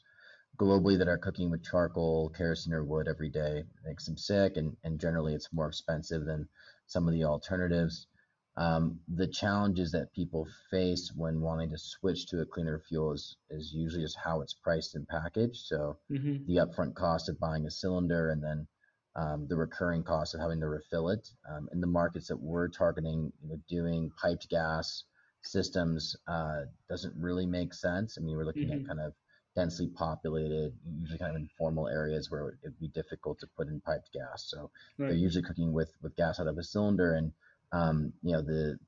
globally 0.57 0.97
that 0.97 1.07
are 1.07 1.17
cooking 1.17 1.49
with 1.49 1.63
charcoal, 1.63 2.29
kerosene, 2.29 2.73
or 2.73 2.83
wood 2.83 3.07
every 3.07 3.29
day. 3.29 3.59
It 3.59 3.67
makes 3.85 4.05
them 4.05 4.17
sick, 4.17 4.57
and, 4.57 4.75
and 4.83 4.99
generally 4.99 5.33
it's 5.33 5.51
more 5.51 5.67
expensive 5.67 6.25
than 6.25 6.47
some 6.87 7.07
of 7.07 7.13
the 7.13 7.23
alternatives. 7.23 8.07
Um, 8.55 8.99
the 9.07 9.27
challenges 9.27 9.91
that 9.93 10.13
people 10.13 10.47
face 10.69 11.11
when 11.15 11.41
wanting 11.41 11.71
to 11.71 11.77
switch 11.77 12.27
to 12.27 12.41
a 12.41 12.45
cleaner 12.45 12.83
fuel 12.87 13.13
is, 13.13 13.37
is 13.49 13.73
usually 13.73 14.03
just 14.03 14.17
how 14.23 14.41
it's 14.41 14.53
priced 14.53 14.93
and 14.95 15.07
packaged. 15.07 15.65
So 15.65 15.97
mm-hmm. 16.11 16.45
the 16.45 16.57
upfront 16.57 16.93
cost 16.93 17.29
of 17.29 17.39
buying 17.39 17.65
a 17.65 17.71
cylinder 17.71 18.29
and 18.29 18.43
then 18.43 18.67
um, 19.15 19.47
the 19.47 19.55
recurring 19.55 20.03
cost 20.03 20.35
of 20.35 20.41
having 20.41 20.59
to 20.59 20.67
refill 20.67 21.09
it. 21.09 21.27
Um, 21.49 21.67
in 21.71 21.81
the 21.81 21.87
markets 21.87 22.27
that 22.27 22.39
we're 22.39 22.67
targeting, 22.67 23.31
you 23.41 23.49
know, 23.49 23.59
doing 23.67 24.11
piped 24.21 24.49
gas 24.49 25.03
systems 25.41 26.15
uh, 26.27 26.61
doesn't 26.89 27.13
really 27.17 27.47
make 27.47 27.73
sense. 27.73 28.17
I 28.19 28.21
mean, 28.23 28.37
we're 28.37 28.45
looking 28.45 28.69
mm-hmm. 28.69 28.81
at 28.81 28.87
kind 28.87 28.99
of 28.99 29.13
densely 29.55 29.87
populated, 29.87 30.73
usually 30.99 31.19
kind 31.19 31.35
of 31.35 31.41
informal 31.41 31.87
areas 31.87 32.31
where 32.31 32.57
it'd 32.63 32.79
be 32.79 32.87
difficult 32.89 33.39
to 33.39 33.47
put 33.55 33.67
in 33.67 33.81
piped 33.81 34.11
gas. 34.13 34.45
So 34.47 34.71
right. 34.97 35.07
they're 35.07 35.17
usually 35.17 35.43
cooking 35.43 35.73
with 35.73 35.91
with 36.01 36.15
gas 36.15 36.39
out 36.39 36.47
of 36.47 36.57
a 36.57 36.63
cylinder, 36.63 37.13
and 37.13 37.31
um, 37.71 38.13
you 38.21 38.33
know 38.33 38.41
the 38.41 38.79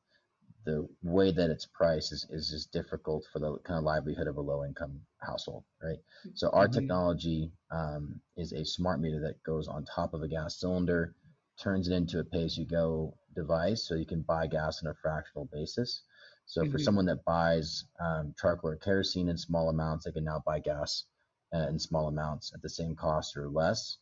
the 0.66 0.88
way 1.04 1.32
that 1.32 1.52
it's 1.52 1.68
priced 1.68 2.12
is, 2.12 2.26
is 2.32 2.50
just 2.50 2.72
difficult 2.72 3.24
for 3.32 3.40
the 3.40 3.58
kind 3.60 3.78
of 3.78 3.84
livelihood 3.84 4.28
of 4.28 4.38
a 4.38 4.42
low 4.42 4.66
income 4.66 5.00
household, 5.20 5.64
right? 5.82 6.00
So 6.34 6.50
our 6.50 6.66
mm-hmm. 6.66 6.80
technology 6.80 7.52
um, 7.72 8.20
is 8.36 8.52
a 8.52 8.66
smart 8.66 9.00
meter 9.00 9.20
that 9.22 9.44
goes 9.44 9.68
on 9.68 9.86
top 9.86 10.14
of 10.16 10.24
a 10.24 10.28
gas 10.28 10.60
cylinder, 10.60 11.14
turns 11.62 11.88
it 11.88 11.94
into 11.94 12.20
a 12.20 12.24
pay 12.24 12.46
as 12.46 12.58
you 12.58 12.66
go 12.66 13.14
device, 13.36 13.88
so 13.88 13.94
you 13.94 14.06
can 14.06 14.22
buy 14.22 14.48
gas 14.48 14.82
on 14.84 14.90
a 14.90 14.96
fractional 14.96 15.48
basis. 15.54 16.02
So 16.46 16.62
mm-hmm. 16.62 16.72
for 16.72 16.78
someone 16.80 17.06
that 17.08 17.26
buys 17.26 17.86
um, 18.00 18.34
charcoal 18.40 18.72
or 18.72 18.76
kerosene 18.76 19.30
in 19.30 19.38
small 19.38 19.70
amounts, 19.70 20.06
they 20.06 20.12
can 20.12 20.24
now 20.24 20.44
buy 20.46 20.60
gas 20.60 21.06
uh, 21.54 21.68
in 21.70 21.80
small 21.80 22.08
amounts 22.08 22.54
at 22.54 22.62
the 22.62 22.70
same 22.70 22.96
cost 22.96 23.36
or 23.38 23.50
less. 23.50 23.98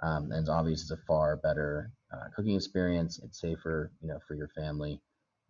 Um, 0.00 0.30
and 0.30 0.40
it's 0.40 0.48
obviously, 0.48 0.82
it's 0.94 1.02
a 1.02 1.06
far 1.06 1.36
better 1.36 1.90
uh, 2.12 2.28
cooking 2.34 2.54
experience. 2.54 3.20
It's 3.22 3.40
safer, 3.40 3.90
you 4.00 4.08
know, 4.08 4.20
for 4.26 4.34
your 4.34 4.48
family. 4.48 5.00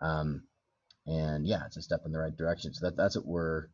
Um, 0.00 0.42
and 1.06 1.46
yeah, 1.46 1.64
it's 1.66 1.76
a 1.76 1.82
step 1.82 2.02
in 2.04 2.12
the 2.12 2.18
right 2.18 2.36
direction. 2.36 2.72
So 2.72 2.86
that, 2.86 2.96
that's 2.96 3.16
what 3.16 3.26
we're 3.26 3.68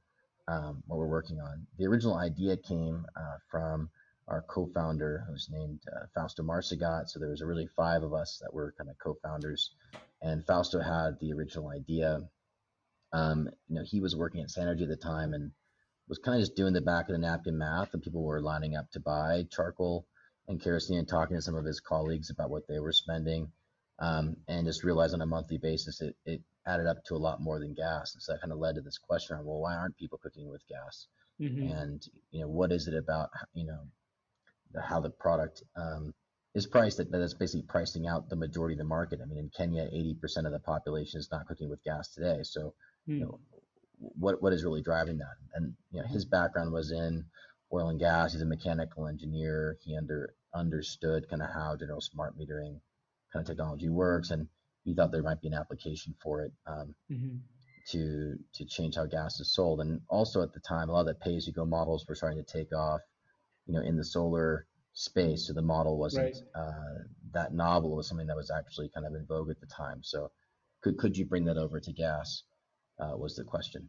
um, 0.47 0.83
what 0.87 0.99
we're 0.99 1.07
working 1.07 1.41
on. 1.41 1.67
The 1.79 1.87
original 1.87 2.17
idea 2.17 2.57
came 2.57 3.07
uh, 3.17 3.37
from 3.51 3.89
our 4.29 4.43
co-founder, 4.43 5.25
who's 5.29 5.49
named 5.51 5.81
uh, 5.95 6.07
Fausto 6.15 6.43
Marcigot. 6.43 7.03
So 7.07 7.19
there 7.19 7.31
was 7.31 7.43
really 7.43 7.67
five 7.77 8.03
of 8.03 8.13
us 8.13 8.41
that 8.43 8.53
were 8.53 8.75
kind 8.77 8.91
of 8.91 8.99
co-founders, 8.99 9.71
and 10.23 10.45
Fausto 10.47 10.81
had 10.81 11.19
the 11.21 11.33
original 11.33 11.69
idea. 11.69 12.21
Um, 13.15 13.49
you 13.69 13.77
know, 13.77 13.85
he 13.85 14.01
was 14.01 14.17
working 14.17 14.41
at 14.41 14.49
Sanergy 14.49 14.83
at 14.83 14.89
the 14.89 14.97
time 14.97 15.35
and 15.35 15.53
was 16.09 16.19
kind 16.19 16.37
of 16.37 16.43
just 16.43 16.57
doing 16.57 16.73
the 16.73 16.81
back 16.81 17.09
of 17.09 17.13
the 17.13 17.19
napkin 17.19 17.57
math, 17.57 17.95
and 17.95 18.03
people 18.03 18.23
were 18.23 18.41
lining 18.41 18.75
up 18.75 18.91
to 18.91 19.01
buy 19.01 19.45
charcoal 19.51 20.05
and 20.49 20.61
kerosene 20.61 20.99
and 20.99 21.09
talking 21.09 21.37
to 21.37 21.43
some 21.43 21.55
of 21.55 21.65
his 21.65 21.81
colleagues 21.81 22.31
about 22.31 22.51
what 22.51 22.67
they 22.69 22.81
were 22.81 22.93
spending, 22.93 23.51
um, 24.01 24.37
and 24.49 24.67
just 24.67 24.83
realized 24.83 25.15
on 25.15 25.23
a 25.23 25.27
monthly 25.27 25.59
basis 25.59 26.01
it, 26.01 26.17
it 26.27 26.41
added 26.67 26.87
up 26.87 27.05
to 27.05 27.15
a 27.15 27.17
lot 27.17 27.41
more 27.41 27.61
than 27.61 27.73
gas. 27.73 28.15
And 28.15 28.23
so 28.23 28.33
that 28.33 28.41
kind 28.41 28.53
of 28.53 28.59
led 28.59 28.75
to 28.75 28.81
this 28.81 28.99
question 28.99 29.37
on, 29.37 29.45
well, 29.45 29.61
why 29.61 29.77
aren't 29.77 29.97
people 29.97 30.19
cooking 30.19 30.51
with 30.51 30.63
gas? 30.69 31.07
Mm-hmm. 31.41 31.71
And 31.71 32.03
you 32.33 32.41
know, 32.41 32.49
what 32.49 32.73
is 32.73 32.89
it 32.89 32.95
about 32.95 33.31
you 33.55 33.65
know 33.65 33.81
how 34.83 35.01
the 35.01 35.11
product 35.11 35.63
um, 35.77 36.13
is 36.57 36.67
priced 36.67 36.97
that, 36.97 37.13
that 37.13 37.23
is 37.23 37.35
basically 37.35 37.63
pricing 37.69 38.09
out 38.09 38.29
the 38.29 38.37
majority 38.37 38.75
of 38.75 38.79
the 38.79 38.85
market. 38.85 39.21
I 39.23 39.27
mean, 39.27 39.39
in 39.39 39.51
Kenya, 39.57 39.85
80% 39.85 40.47
of 40.47 40.53
the 40.53 40.59
population 40.59 41.21
is 41.21 41.29
not 41.31 41.47
cooking 41.47 41.71
with 41.71 41.83
gas 41.85 42.09
today. 42.09 42.41
So. 42.43 42.75
You 43.07 43.21
know, 43.21 43.41
what 43.99 44.43
what 44.43 44.53
is 44.53 44.65
really 44.65 44.83
driving 44.83 45.19
that? 45.19 45.37
And 45.55 45.75
you 45.91 46.01
know, 46.01 46.07
his 46.07 46.25
background 46.25 46.73
was 46.73 46.91
in 46.91 47.25
oil 47.73 47.89
and 47.89 47.99
gas. 47.99 48.33
He's 48.33 48.43
a 48.43 48.47
mechanical 48.47 49.07
engineer. 49.07 49.77
He 49.83 49.97
under 49.97 50.35
understood 50.55 51.29
kind 51.29 51.43
of 51.43 51.51
how 51.53 51.77
general 51.77 52.01
smart 52.01 52.39
metering 52.39 52.81
kind 53.33 53.43
of 53.43 53.47
technology 53.47 53.89
works, 53.89 54.31
and 54.31 54.49
he 54.85 54.95
thought 54.95 55.11
there 55.11 55.23
might 55.23 55.41
be 55.41 55.49
an 55.49 55.55
application 55.55 56.15
for 56.23 56.43
it 56.43 56.53
um, 56.67 56.95
mm-hmm. 57.11 57.37
to 57.91 58.37
to 58.55 58.65
change 58.65 58.97
how 58.97 59.07
gas 59.07 59.41
is 59.41 59.53
sold. 59.53 59.81
And 59.81 60.01
also 60.09 60.43
at 60.43 60.53
the 60.53 60.61
time, 60.61 60.89
a 60.89 60.93
lot 60.93 61.01
of 61.01 61.07
the 61.07 61.15
pay-as-you-go 61.15 61.65
models 61.65 62.05
were 62.09 62.15
starting 62.15 62.43
to 62.43 62.53
take 62.53 62.73
off, 62.73 63.01
you 63.67 63.75
know, 63.75 63.81
in 63.81 63.97
the 63.97 64.05
solar 64.05 64.67
space. 64.93 65.47
So 65.47 65.53
the 65.53 65.63
model 65.63 65.99
wasn't 65.99 66.37
right. 66.55 66.63
uh, 66.63 66.99
that 67.33 67.53
novel. 67.53 67.93
It 67.95 67.97
was 67.97 68.09
something 68.09 68.29
that 68.29 68.37
was 68.37 68.51
actually 68.51 68.91
kind 68.91 69.07
of 69.07 69.15
in 69.15 69.27
vogue 69.27 69.51
at 69.51 69.61
the 69.61 69.67
time. 69.67 70.01
So 70.03 70.31
could 70.83 70.99
could 70.99 71.17
you 71.17 71.25
bring 71.25 71.47
that 71.47 71.57
over 71.57 71.81
to 71.81 71.93
gas? 71.93 72.43
Uh, 73.01 73.17
was 73.17 73.35
the 73.35 73.45
question. 73.45 73.89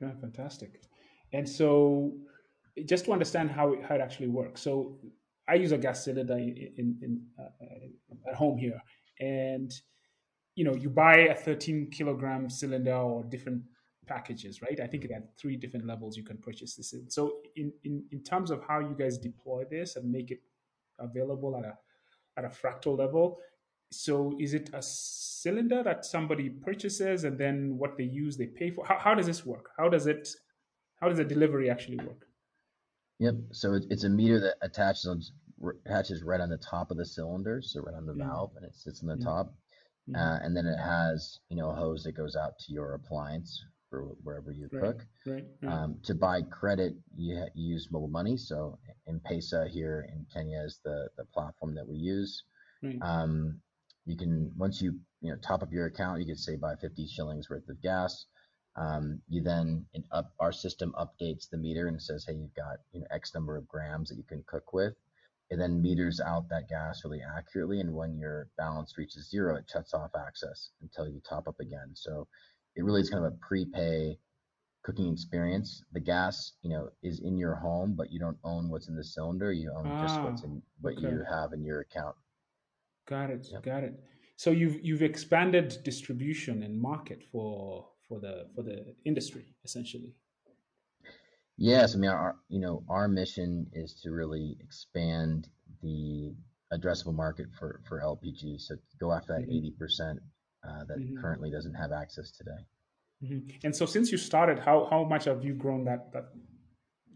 Yeah, 0.00 0.12
fantastic. 0.20 0.80
And 1.32 1.48
so, 1.48 2.12
just 2.86 3.04
to 3.06 3.12
understand 3.12 3.50
how 3.50 3.72
it, 3.72 3.80
how 3.84 3.96
it 3.96 4.00
actually 4.00 4.28
works. 4.28 4.62
So 4.62 4.98
I 5.48 5.54
use 5.54 5.72
a 5.72 5.78
gas 5.78 6.04
cylinder 6.04 6.38
in, 6.38 6.96
in, 7.02 7.22
uh, 7.38 8.28
at 8.28 8.34
home 8.34 8.56
here, 8.58 8.80
and 9.18 9.72
you 10.54 10.64
know 10.64 10.74
you 10.74 10.90
buy 10.90 11.16
a 11.16 11.34
13 11.34 11.90
kilogram 11.90 12.50
cylinder 12.50 12.94
or 12.96 13.24
different 13.24 13.62
packages 14.06 14.60
right 14.60 14.80
i 14.80 14.86
think 14.86 15.04
it 15.04 15.12
had 15.12 15.24
three 15.38 15.56
different 15.56 15.86
levels 15.86 16.16
you 16.16 16.24
can 16.24 16.36
purchase 16.38 16.74
this 16.74 16.92
in 16.92 17.08
so 17.08 17.36
in, 17.56 17.72
in 17.84 18.04
in 18.10 18.22
terms 18.22 18.50
of 18.50 18.60
how 18.66 18.80
you 18.80 18.94
guys 18.98 19.16
deploy 19.16 19.62
this 19.70 19.96
and 19.96 20.10
make 20.10 20.30
it 20.30 20.40
available 20.98 21.56
at 21.56 21.64
a 21.64 21.74
at 22.36 22.44
a 22.44 22.48
fractal 22.48 22.98
level 22.98 23.38
so 23.90 24.34
is 24.38 24.54
it 24.54 24.70
a 24.72 24.82
cylinder 24.82 25.82
that 25.82 26.04
somebody 26.04 26.48
purchases 26.48 27.24
and 27.24 27.38
then 27.38 27.76
what 27.76 27.96
they 27.96 28.04
use 28.04 28.36
they 28.36 28.46
pay 28.46 28.70
for 28.70 28.84
how, 28.84 28.98
how 28.98 29.14
does 29.14 29.26
this 29.26 29.44
work 29.44 29.70
how 29.78 29.88
does 29.88 30.06
it 30.06 30.28
how 31.00 31.08
does 31.08 31.18
the 31.18 31.24
delivery 31.24 31.70
actually 31.70 31.98
work 31.98 32.26
yep 33.18 33.34
so 33.52 33.78
it's 33.90 34.04
a 34.04 34.08
meter 34.08 34.38
that 34.40 34.54
attaches 34.62 35.06
on 35.06 35.20
attaches 35.86 36.22
right 36.22 36.40
on 36.40 36.48
the 36.48 36.58
top 36.58 36.90
of 36.90 36.96
the 36.96 37.04
cylinder, 37.04 37.60
so 37.62 37.80
right 37.80 37.94
on 37.94 38.06
the 38.06 38.12
mm. 38.12 38.26
valve, 38.26 38.52
and 38.56 38.64
it 38.64 38.74
sits 38.74 39.02
on 39.02 39.08
the 39.08 39.16
mm. 39.16 39.24
top. 39.24 39.54
Mm. 40.08 40.16
Uh, 40.16 40.44
and 40.44 40.56
then 40.56 40.66
it 40.66 40.78
has, 40.78 41.38
you 41.48 41.56
know, 41.56 41.70
a 41.70 41.74
hose 41.74 42.02
that 42.04 42.12
goes 42.12 42.36
out 42.36 42.58
to 42.60 42.72
your 42.72 42.94
appliance 42.94 43.62
for 43.88 44.16
wherever 44.22 44.52
you 44.52 44.68
right. 44.72 44.82
cook. 44.82 45.06
Right. 45.26 45.44
Um, 45.66 45.96
to 46.04 46.14
buy 46.14 46.42
credit, 46.42 46.94
you, 47.16 47.38
ha- 47.38 47.50
you 47.54 47.74
use 47.74 47.88
mobile 47.90 48.08
money. 48.08 48.36
So 48.36 48.78
M-Pesa 49.08 49.68
here 49.68 50.08
in 50.12 50.26
Kenya 50.32 50.62
is 50.64 50.80
the 50.84 51.08
the 51.16 51.24
platform 51.24 51.74
that 51.74 51.86
we 51.86 51.96
use. 51.96 52.44
Right. 52.82 52.98
Um, 53.02 53.60
you 54.10 54.16
can 54.16 54.52
once 54.56 54.82
you 54.82 54.98
you 55.20 55.30
know 55.30 55.38
top 55.38 55.62
up 55.62 55.72
your 55.72 55.86
account, 55.86 56.20
you 56.20 56.26
can 56.26 56.36
say 56.36 56.56
buy 56.56 56.74
50 56.76 57.06
shillings 57.06 57.48
worth 57.48 57.68
of 57.68 57.80
gas. 57.80 58.26
Um, 58.76 59.20
you 59.28 59.42
then 59.42 59.84
up 60.12 60.32
our 60.38 60.52
system 60.52 60.94
updates 60.98 61.48
the 61.50 61.58
meter 61.58 61.88
and 61.88 62.00
says, 62.00 62.24
hey, 62.26 62.34
you've 62.34 62.54
got 62.54 62.78
you 62.92 63.00
know 63.00 63.06
X 63.10 63.34
number 63.34 63.56
of 63.56 63.66
grams 63.68 64.08
that 64.08 64.16
you 64.16 64.24
can 64.24 64.44
cook 64.46 64.72
with 64.72 64.94
it 65.50 65.58
then 65.58 65.82
meters 65.82 66.20
out 66.20 66.48
that 66.48 66.68
gas 66.68 67.02
really 67.04 67.20
accurately. 67.36 67.80
And 67.80 67.92
when 67.92 68.18
your 68.18 68.48
balance 68.56 68.96
reaches 68.96 69.28
zero, 69.28 69.56
it 69.56 69.64
shuts 69.70 69.92
off 69.92 70.10
access 70.14 70.70
until 70.80 71.08
you 71.08 71.20
top 71.28 71.48
up 71.48 71.58
again. 71.60 71.90
So 71.94 72.28
it 72.76 72.84
really 72.84 73.00
is 73.00 73.10
kind 73.10 73.24
of 73.24 73.32
a 73.32 73.36
prepay 73.36 74.16
cooking 74.84 75.12
experience. 75.12 75.82
The 75.92 76.00
gas, 76.00 76.52
you 76.62 76.70
know, 76.70 76.90
is 77.02 77.18
in 77.20 77.36
your 77.36 77.56
home, 77.56 77.94
but 77.96 78.12
you 78.12 78.20
don't 78.20 78.38
own 78.44 78.70
what's 78.70 78.88
in 78.88 78.94
the 78.94 79.04
cylinder. 79.04 79.52
You 79.52 79.72
own 79.76 79.88
ah, 79.88 80.02
just 80.02 80.20
what's 80.20 80.44
in 80.44 80.62
what 80.80 80.94
okay. 80.96 81.02
you 81.02 81.24
have 81.28 81.52
in 81.52 81.64
your 81.64 81.80
account. 81.80 82.14
Got 83.08 83.30
it. 83.30 83.46
Yep. 83.50 83.62
Got 83.62 83.84
it. 83.84 83.94
So 84.36 84.50
you've 84.50 84.80
you've 84.82 85.02
expanded 85.02 85.78
distribution 85.84 86.62
and 86.62 86.80
market 86.80 87.22
for 87.30 87.88
for 88.08 88.20
the 88.20 88.46
for 88.54 88.62
the 88.62 88.94
industry 89.04 89.54
essentially. 89.64 90.14
Yes, 91.56 91.94
I 91.94 91.98
mean, 91.98 92.10
our 92.10 92.36
you 92.48 92.60
know 92.60 92.82
our 92.88 93.06
mission 93.06 93.66
is 93.72 94.00
to 94.02 94.12
really 94.12 94.56
expand 94.60 95.48
the 95.82 96.34
addressable 96.72 97.14
market 97.14 97.46
for 97.58 97.80
for 97.86 98.00
LPG. 98.00 98.60
So 98.60 98.76
go 98.98 99.12
after 99.12 99.34
that 99.34 99.42
mm-hmm. 99.42 99.66
80 99.66 99.70
percent 99.78 100.18
uh, 100.66 100.84
that 100.88 100.98
mm-hmm. 100.98 101.20
currently 101.20 101.50
doesn't 101.50 101.74
have 101.74 101.92
access 101.92 102.30
today. 102.30 102.62
Mm-hmm. 103.22 103.58
And 103.64 103.76
so, 103.76 103.84
since 103.86 104.10
you 104.10 104.18
started, 104.18 104.58
how 104.58 104.86
how 104.90 105.04
much 105.04 105.24
have 105.26 105.44
you 105.44 105.54
grown 105.54 105.84
that 105.84 106.12
that? 106.12 106.30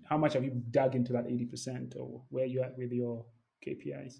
How 0.04 0.18
much 0.18 0.34
have 0.34 0.44
you 0.44 0.62
dug 0.70 0.94
into 0.94 1.14
that 1.14 1.26
80 1.26 1.46
percent, 1.46 1.94
or 1.98 2.22
where 2.28 2.44
you 2.44 2.60
at 2.60 2.76
with 2.76 2.92
your 2.92 3.24
KPIs? 3.66 4.16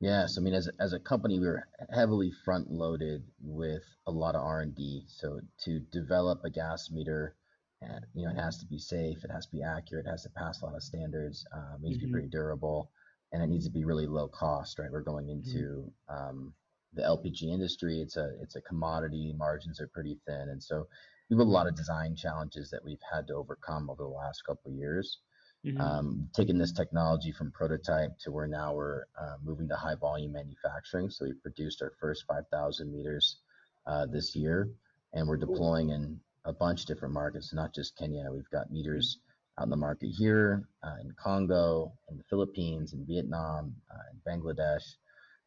Yes, 0.00 0.38
I 0.38 0.40
mean, 0.40 0.54
as 0.54 0.68
as 0.78 0.92
a 0.92 1.00
company, 1.00 1.40
we 1.40 1.46
are 1.46 1.68
heavily 1.92 2.30
front 2.44 2.70
loaded 2.70 3.24
with 3.40 3.82
a 4.06 4.12
lot 4.12 4.36
of 4.36 4.42
R 4.42 4.60
and 4.60 4.74
D. 4.74 5.04
So 5.08 5.40
to 5.64 5.80
develop 5.80 6.44
a 6.44 6.50
gas 6.50 6.90
meter 6.90 7.34
and 7.80 8.04
you 8.14 8.24
know 8.24 8.30
it 8.30 8.36
has 8.36 8.58
to 8.58 8.66
be 8.66 8.78
safe 8.78 9.24
it 9.24 9.30
has 9.30 9.46
to 9.46 9.52
be 9.52 9.62
accurate 9.62 10.06
it 10.06 10.10
has 10.10 10.22
to 10.22 10.30
pass 10.30 10.60
a 10.60 10.64
lot 10.64 10.74
of 10.74 10.82
standards 10.82 11.46
um, 11.54 11.76
it 11.76 11.82
needs 11.82 11.98
mm-hmm. 11.98 12.02
to 12.02 12.06
be 12.06 12.12
pretty 12.12 12.28
durable 12.28 12.90
and 13.32 13.42
it 13.42 13.46
needs 13.48 13.66
to 13.66 13.70
be 13.70 13.84
really 13.84 14.06
low 14.06 14.28
cost 14.28 14.78
right 14.78 14.90
we're 14.90 15.00
going 15.00 15.26
mm-hmm. 15.26 15.48
into 15.48 15.92
mm-hmm. 16.10 16.28
um, 16.28 16.52
the 16.94 17.02
lpg 17.02 17.42
industry 17.42 18.00
it's 18.00 18.16
a 18.16 18.32
it's 18.42 18.56
a 18.56 18.60
commodity 18.62 19.34
margins 19.36 19.80
are 19.80 19.88
pretty 19.88 20.18
thin 20.26 20.48
and 20.50 20.62
so 20.62 20.86
we 21.30 21.36
have 21.36 21.46
a 21.46 21.50
lot 21.50 21.66
of 21.66 21.76
design 21.76 22.16
challenges 22.16 22.70
that 22.70 22.84
we've 22.84 23.02
had 23.12 23.26
to 23.26 23.34
overcome 23.34 23.90
over 23.90 24.02
the 24.02 24.08
last 24.08 24.42
couple 24.44 24.70
of 24.70 24.76
years 24.76 25.18
mm-hmm. 25.64 25.80
um, 25.80 26.28
taking 26.34 26.58
this 26.58 26.72
technology 26.72 27.32
from 27.32 27.50
prototype 27.50 28.18
to 28.18 28.30
where 28.30 28.46
now 28.46 28.74
we're 28.74 29.04
uh, 29.20 29.36
moving 29.44 29.68
to 29.68 29.76
high 29.76 29.94
volume 29.94 30.32
manufacturing 30.32 31.10
so 31.10 31.24
we 31.24 31.32
produced 31.34 31.82
our 31.82 31.92
first 32.00 32.24
5000 32.26 32.92
meters 32.92 33.38
uh, 33.86 34.06
this 34.06 34.36
year 34.36 34.68
and 35.12 35.26
we're 35.26 35.36
deploying 35.36 35.90
in 35.90 36.20
a 36.44 36.52
bunch 36.52 36.82
of 36.82 36.86
different 36.86 37.14
markets, 37.14 37.52
not 37.52 37.74
just 37.74 37.96
Kenya. 37.96 38.26
We've 38.32 38.50
got 38.50 38.70
meters 38.70 39.18
out 39.58 39.64
in 39.64 39.70
the 39.70 39.76
market 39.76 40.08
here, 40.08 40.68
uh, 40.82 40.96
in 41.00 41.12
Congo, 41.12 41.92
in 42.10 42.16
the 42.16 42.24
Philippines, 42.24 42.92
in 42.92 43.04
Vietnam, 43.04 43.74
uh, 43.90 43.98
in 44.12 44.40
Bangladesh. 44.40 44.96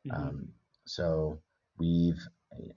Mm-hmm. 0.05 0.11
Um, 0.11 0.47
so 0.85 1.39
we've, 1.77 2.19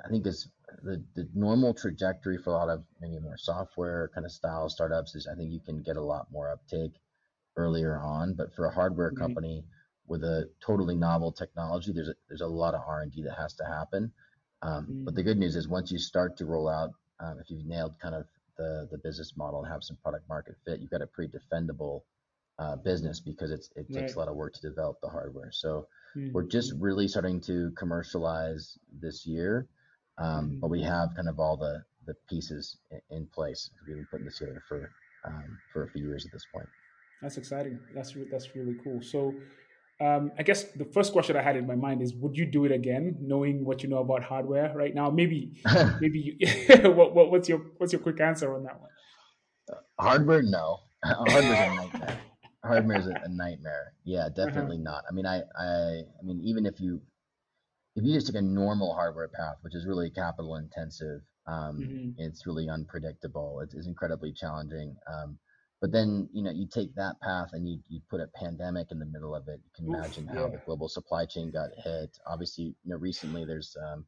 I 0.05 0.09
think 0.09 0.27
it's 0.27 0.49
the, 0.83 1.03
the 1.15 1.29
normal 1.35 1.75
trajectory 1.75 2.39
for 2.39 2.51
a 2.51 2.55
lot 2.55 2.69
of 2.69 2.85
maybe 3.01 3.19
more 3.19 3.37
software 3.37 4.11
kind 4.15 4.25
of 4.25 4.33
style 4.33 4.69
startups 4.69 5.15
is 5.15 5.27
I 5.27 5.35
think 5.35 5.53
you 5.53 5.61
can 5.61 5.83
get 5.83 5.97
a 5.97 6.03
lot 6.03 6.27
more 6.31 6.51
uptake 6.51 6.93
earlier 7.57 7.99
on. 7.99 8.35
But 8.35 8.55
for 8.55 8.67
a 8.67 8.75
hardware 8.75 9.11
mm-hmm. 9.11 9.23
company 9.23 9.65
with 10.07 10.23
a 10.25 10.49
totally 10.65 10.95
novel 10.95 11.33
technology, 11.33 11.93
there's 11.93 12.09
a, 12.09 12.15
there's 12.29 12.43
a 12.43 12.47
lot 12.47 12.75
of 12.75 12.83
R 12.87 13.03
and 13.03 13.13
D 13.13 13.23
that 13.23 13.37
has 13.37 13.55
to 13.55 13.65
happen. 13.65 14.13
Um, 14.63 14.85
mm-hmm. 14.85 15.05
But 15.05 15.15
the 15.15 15.23
good 15.23 15.39
news 15.39 15.57
is 15.57 15.69
once 15.69 15.91
you 15.91 15.99
start 15.99 16.37
to 16.39 16.47
roll 16.47 16.69
out 16.69 16.91
um, 17.21 17.39
if 17.41 17.51
you've 17.51 17.67
nailed 17.67 17.95
kind 18.01 18.15
of 18.15 18.27
the 18.57 18.89
the 18.91 18.99
business 18.99 19.35
model 19.37 19.63
and 19.63 19.73
have 19.73 19.83
some 19.83 19.97
product 20.03 20.29
market 20.29 20.57
fit, 20.65 20.81
you've 20.81 20.91
got 20.91 21.03
a 21.03 21.07
pretty 21.07 21.33
defendable 21.33 22.03
uh, 22.59 22.77
business 22.77 23.21
because 23.21 23.51
it's 23.51 23.71
it 23.77 23.87
takes 23.89 24.13
right. 24.13 24.17
a 24.17 24.19
lot 24.19 24.29
of 24.29 24.37
work 24.37 24.55
to 24.55 24.61
develop 24.61 25.01
the 25.01 25.09
hardware. 25.09 25.51
So 25.53 25.87
mm-hmm. 26.17 26.33
we're 26.33 26.45
just 26.45 26.73
really 26.79 27.09
starting 27.09 27.41
to 27.43 27.73
commercialize 27.73 28.79
this 29.01 29.27
year, 29.27 29.67
um, 30.19 30.51
mm-hmm. 30.51 30.61
but 30.61 30.71
we 30.71 30.83
have 30.83 31.11
kind 31.17 31.29
of 31.29 31.39
all 31.39 31.57
the 31.57 31.85
the 32.07 32.15
pieces 32.29 32.77
in, 32.91 33.01
in 33.11 33.27
place. 33.27 33.71
We've 33.87 33.97
been 33.97 34.07
putting 34.11 34.27
this 34.27 34.39
together 34.39 34.63
for 34.69 34.91
um, 35.25 35.59
for 35.73 35.85
a 35.85 35.91
few 35.91 36.07
years 36.07 36.25
at 36.25 36.33
this 36.33 36.47
point. 36.53 36.69
That's 37.23 37.37
exciting. 37.37 37.79
That's 37.95 38.15
re- 38.17 38.29
that's 38.31 38.55
really 38.55 38.77
cool. 38.83 39.01
So 39.03 39.35
um, 40.01 40.33
I 40.39 40.43
guess 40.43 40.65
the 40.73 40.85
first 40.85 41.13
question 41.13 41.37
I 41.37 41.43
had 41.43 41.57
in 41.57 41.67
my 41.67 41.77
mind 41.77 42.03
is, 42.03 42.15
would 42.15 42.37
you 42.37 42.47
do 42.47 42.65
it 42.65 42.73
again, 42.73 43.17
knowing 43.21 43.65
what 43.65 43.83
you 43.83 43.89
know 43.89 43.99
about 43.99 44.25
hardware 44.25 44.73
right 44.75 44.95
now? 44.95 45.09
Maybe, 45.11 45.63
maybe. 46.01 46.37
You, 46.39 46.91
what, 46.91 47.15
what, 47.15 47.31
what's 47.31 47.49
your 47.49 47.59
what's 47.79 47.93
your 47.93 48.03
quick 48.03 48.21
answer 48.21 48.55
on 48.55 48.65
that 48.65 48.81
one? 48.81 48.91
hardware, 49.99 50.43
no. 50.43 50.81
hardware's 51.05 51.45
a 51.45 51.75
nightmare. 51.75 52.19
Hardware's 52.65 53.07
a, 53.07 53.21
a 53.25 53.29
nightmare. 53.29 53.93
Yeah, 54.05 54.29
definitely 54.35 54.77
uh-huh. 54.77 54.93
not. 54.93 55.05
I 55.09 55.13
mean, 55.13 55.27
I, 55.27 55.43
I, 55.59 56.03
I 56.21 56.23
mean, 56.23 56.41
even 56.45 56.67
if 56.67 56.81
you, 56.81 57.01
if 57.97 58.05
you 58.05 58.15
just 58.15 58.27
take 58.27 58.37
a 58.37 58.43
normal 58.43 58.95
hardware 58.95 59.29
path, 59.29 59.57
which 59.63 59.75
is 59.75 59.87
really 59.87 60.11
capital 60.11 60.57
intensive, 60.57 61.21
um, 61.47 61.79
mm-hmm. 61.79 62.11
it's 62.19 62.47
really 62.47 62.69
unpredictable. 62.69 63.61
It's, 63.63 63.75
it's 63.75 63.87
incredibly 63.87 64.33
challenging. 64.33 64.97
Um, 65.07 65.39
but 65.85 65.93
then, 65.93 66.31
you 66.33 66.43
know, 66.43 66.51
you 66.51 66.67
take 66.67 66.95
that 66.95 67.21
path 67.21 67.51
and 67.53 67.69
you, 67.69 67.79
you 67.91 68.01
put 68.09 68.19
a 68.19 68.27
pandemic 68.35 68.87
in 68.91 68.99
the 68.99 69.05
middle 69.05 69.35
of 69.35 69.49
it. 69.49 69.61
You 69.63 69.71
can 69.77 69.95
imagine 69.95 70.27
Oof, 70.31 70.35
how 70.35 70.49
the 70.49 70.57
global 70.65 70.89
supply 70.89 71.27
chain 71.27 71.51
got 71.51 71.69
hit. 71.77 72.17
Obviously, 72.27 72.65
you 72.65 72.75
know, 72.87 72.97
recently 72.97 73.45
there's 73.45 73.77
um, 73.87 74.07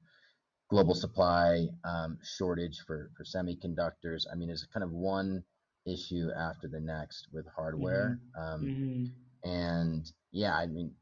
global 0.71 0.95
supply 0.95 1.67
um, 1.85 2.17
shortage 2.39 2.79
for, 2.87 3.11
for 3.15 3.25
semiconductors. 3.25 4.25
I 4.33 4.37
mean, 4.37 4.49
it's 4.49 4.65
kind 4.73 4.85
of 4.85 4.91
one 4.91 5.45
issue 5.87 6.31
after 6.35 6.67
the 6.67 6.81
next 6.81 7.29
with 7.31 7.45
hardware. 7.55 8.21
Mm-hmm. 8.39 8.55
Um, 8.55 9.13
mm-hmm. 9.45 9.51
And 9.51 10.11
yeah, 10.33 10.57
I 10.57 10.65
mean, 10.65 10.93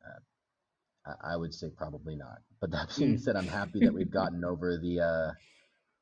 uh, 1.07 1.15
I 1.23 1.37
would 1.37 1.55
say 1.55 1.69
probably 1.71 2.17
not. 2.17 2.39
But 2.61 2.73
that 2.73 2.93
being 2.99 3.17
said, 3.17 3.37
I'm 3.37 3.47
happy 3.47 3.79
that 3.85 3.95
we've 3.95 4.11
gotten 4.11 4.45
over 4.45 4.77
the 4.77 5.01
uh, 5.01 5.31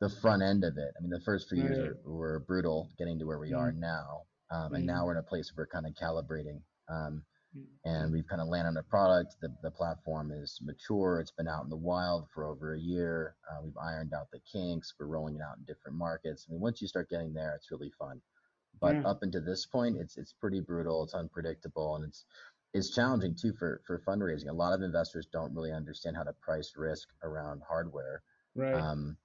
the 0.00 0.08
front 0.22 0.42
end 0.42 0.64
of 0.64 0.78
it. 0.78 0.94
I 0.98 1.02
mean, 1.02 1.10
the 1.10 1.20
first 1.20 1.50
few 1.50 1.62
years 1.62 1.94
were, 2.06 2.14
were 2.14 2.44
brutal 2.48 2.88
getting 2.96 3.18
to 3.18 3.26
where 3.26 3.38
we 3.38 3.50
mm-hmm. 3.50 3.60
are 3.60 3.72
now. 3.72 4.22
Um, 4.52 4.74
and 4.74 4.86
now 4.86 4.96
mm-hmm. 4.98 5.06
we're 5.06 5.12
in 5.12 5.18
a 5.18 5.22
place 5.22 5.50
where 5.54 5.64
we're 5.64 5.80
kind 5.80 5.86
of 5.86 5.94
calibrating. 5.94 6.60
Um, 6.88 7.22
mm-hmm. 7.56 7.88
and 7.88 8.12
we've 8.12 8.26
kind 8.26 8.42
of 8.42 8.48
landed 8.48 8.68
on 8.70 8.76
a 8.76 8.82
product. 8.82 9.36
The, 9.40 9.54
the 9.62 9.70
platform 9.70 10.30
is 10.30 10.58
mature. 10.62 11.20
It's 11.20 11.30
been 11.30 11.48
out 11.48 11.64
in 11.64 11.70
the 11.70 11.76
wild 11.76 12.26
for 12.34 12.44
over 12.44 12.74
a 12.74 12.80
year. 12.80 13.36
Uh, 13.50 13.62
we've 13.64 13.76
ironed 13.82 14.12
out 14.12 14.30
the 14.30 14.40
kinks. 14.52 14.92
We're 14.98 15.06
rolling 15.06 15.36
it 15.36 15.42
out 15.42 15.56
in 15.56 15.64
different 15.64 15.96
markets. 15.96 16.46
I 16.48 16.52
mean, 16.52 16.60
once 16.60 16.82
you 16.82 16.88
start 16.88 17.08
getting 17.08 17.32
there, 17.32 17.54
it's 17.56 17.70
really 17.70 17.92
fun. 17.98 18.20
But 18.80 18.96
yeah. 18.96 19.02
up 19.08 19.22
until 19.22 19.44
this 19.44 19.66
point, 19.66 19.96
it's 19.98 20.16
it's 20.16 20.32
pretty 20.32 20.60
brutal. 20.60 21.04
It's 21.04 21.14
unpredictable, 21.14 21.96
and 21.96 22.06
it's 22.06 22.24
it's 22.74 22.94
challenging 22.94 23.36
too 23.40 23.52
for 23.58 23.80
for 23.86 24.02
fundraising. 24.06 24.48
A 24.48 24.52
lot 24.52 24.74
of 24.74 24.82
investors 24.82 25.28
don't 25.32 25.54
really 25.54 25.72
understand 25.72 26.16
how 26.16 26.24
to 26.24 26.32
price 26.32 26.72
risk 26.76 27.08
around 27.22 27.62
hardware. 27.68 28.22
Right. 28.54 28.74
Um, 28.74 29.16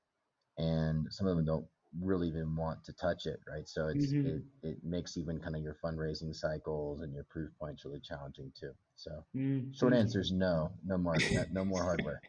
and 0.57 1.07
some 1.11 1.27
of 1.27 1.35
them 1.37 1.45
don't 1.45 1.65
really 2.01 2.27
even 2.27 2.55
want 2.55 2.83
to 2.85 2.93
touch 2.93 3.25
it, 3.25 3.39
right? 3.49 3.67
So 3.67 3.87
it's 3.87 4.13
mm-hmm. 4.13 4.27
it, 4.27 4.41
it 4.63 4.77
makes 4.83 5.17
even 5.17 5.39
kind 5.39 5.55
of 5.55 5.61
your 5.61 5.77
fundraising 5.83 6.35
cycles 6.35 7.01
and 7.01 7.13
your 7.13 7.23
proof 7.25 7.49
points 7.59 7.85
really 7.85 7.99
challenging 7.99 8.51
too. 8.59 8.71
So 8.95 9.11
mm-hmm. 9.35 9.71
short 9.73 9.93
answer 9.93 10.19
is 10.19 10.31
no, 10.31 10.71
no 10.85 10.97
more, 10.97 11.15
no, 11.31 11.43
no 11.51 11.65
more 11.65 11.83
hardware. 11.83 12.21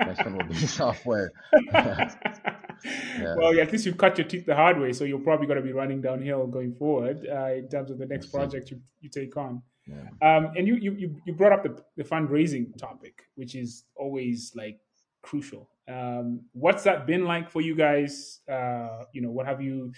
Next 0.00 0.24
one 0.24 0.36
will 0.36 0.46
be 0.46 0.54
software. 0.66 1.30
yeah. 1.72 2.10
Well, 3.36 3.58
at 3.58 3.72
least 3.72 3.86
you've 3.86 3.98
cut 3.98 4.18
your 4.18 4.26
teeth 4.26 4.46
the 4.46 4.54
hard 4.54 4.78
way, 4.78 4.92
so 4.92 5.04
you're 5.04 5.18
probably 5.18 5.46
going 5.46 5.58
to 5.58 5.64
be 5.64 5.72
running 5.72 6.00
downhill 6.00 6.46
going 6.46 6.74
forward 6.74 7.26
uh, 7.30 7.52
in 7.54 7.68
terms 7.68 7.90
of 7.90 7.98
the 7.98 8.06
next 8.06 8.26
project 8.26 8.70
you, 8.70 8.80
you 9.00 9.08
take 9.08 9.36
on. 9.36 9.62
Yeah. 9.86 10.36
Um, 10.36 10.52
and 10.56 10.66
you, 10.66 10.76
you 10.76 11.14
you 11.26 11.34
brought 11.34 11.52
up 11.52 11.62
the, 11.62 11.82
the 11.96 12.04
fundraising 12.04 12.76
topic, 12.78 13.24
which 13.34 13.54
is 13.54 13.84
always 13.96 14.52
like 14.54 14.78
crucial. 15.22 15.68
Um, 15.86 16.42
what's 16.52 16.82
that 16.84 17.06
been 17.06 17.24
like 17.24 17.50
for 17.50 17.60
you 17.60 17.74
guys? 17.74 18.40
Uh, 18.50 19.04
you 19.12 19.20
know, 19.20 19.30
what 19.30 19.46
have 19.46 19.60
you, 19.60 19.92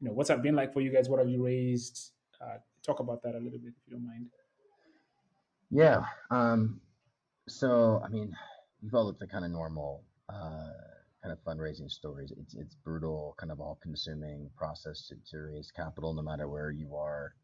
you 0.00 0.08
know, 0.08 0.12
what's 0.12 0.28
that 0.28 0.42
been 0.42 0.54
like 0.54 0.72
for 0.72 0.80
you 0.80 0.92
guys? 0.92 1.08
What 1.08 1.18
have 1.18 1.28
you 1.28 1.44
raised? 1.44 2.12
Uh, 2.40 2.58
talk 2.84 3.00
about 3.00 3.22
that 3.22 3.34
a 3.34 3.38
little 3.38 3.58
bit, 3.58 3.72
if 3.76 3.86
you 3.86 3.92
don't 3.92 4.06
mind. 4.06 4.26
Yeah. 5.70 6.04
Um, 6.30 6.80
so, 7.48 8.02
I 8.04 8.08
mean, 8.08 8.34
you've 8.82 8.94
all 8.94 9.06
looked 9.06 9.22
at 9.22 9.30
kind 9.30 9.44
of 9.44 9.50
normal, 9.50 10.02
uh, 10.28 10.70
kind 11.22 11.32
of 11.32 11.38
fundraising 11.44 11.90
stories. 11.90 12.32
It's 12.36 12.54
it's 12.54 12.74
brutal, 12.74 13.34
kind 13.38 13.52
of 13.52 13.60
all-consuming 13.60 14.50
process 14.56 15.08
to, 15.08 15.14
to 15.30 15.44
raise 15.44 15.70
capital, 15.70 16.12
no 16.12 16.22
matter 16.22 16.48
where 16.48 16.70
you 16.70 16.94
are 16.96 17.34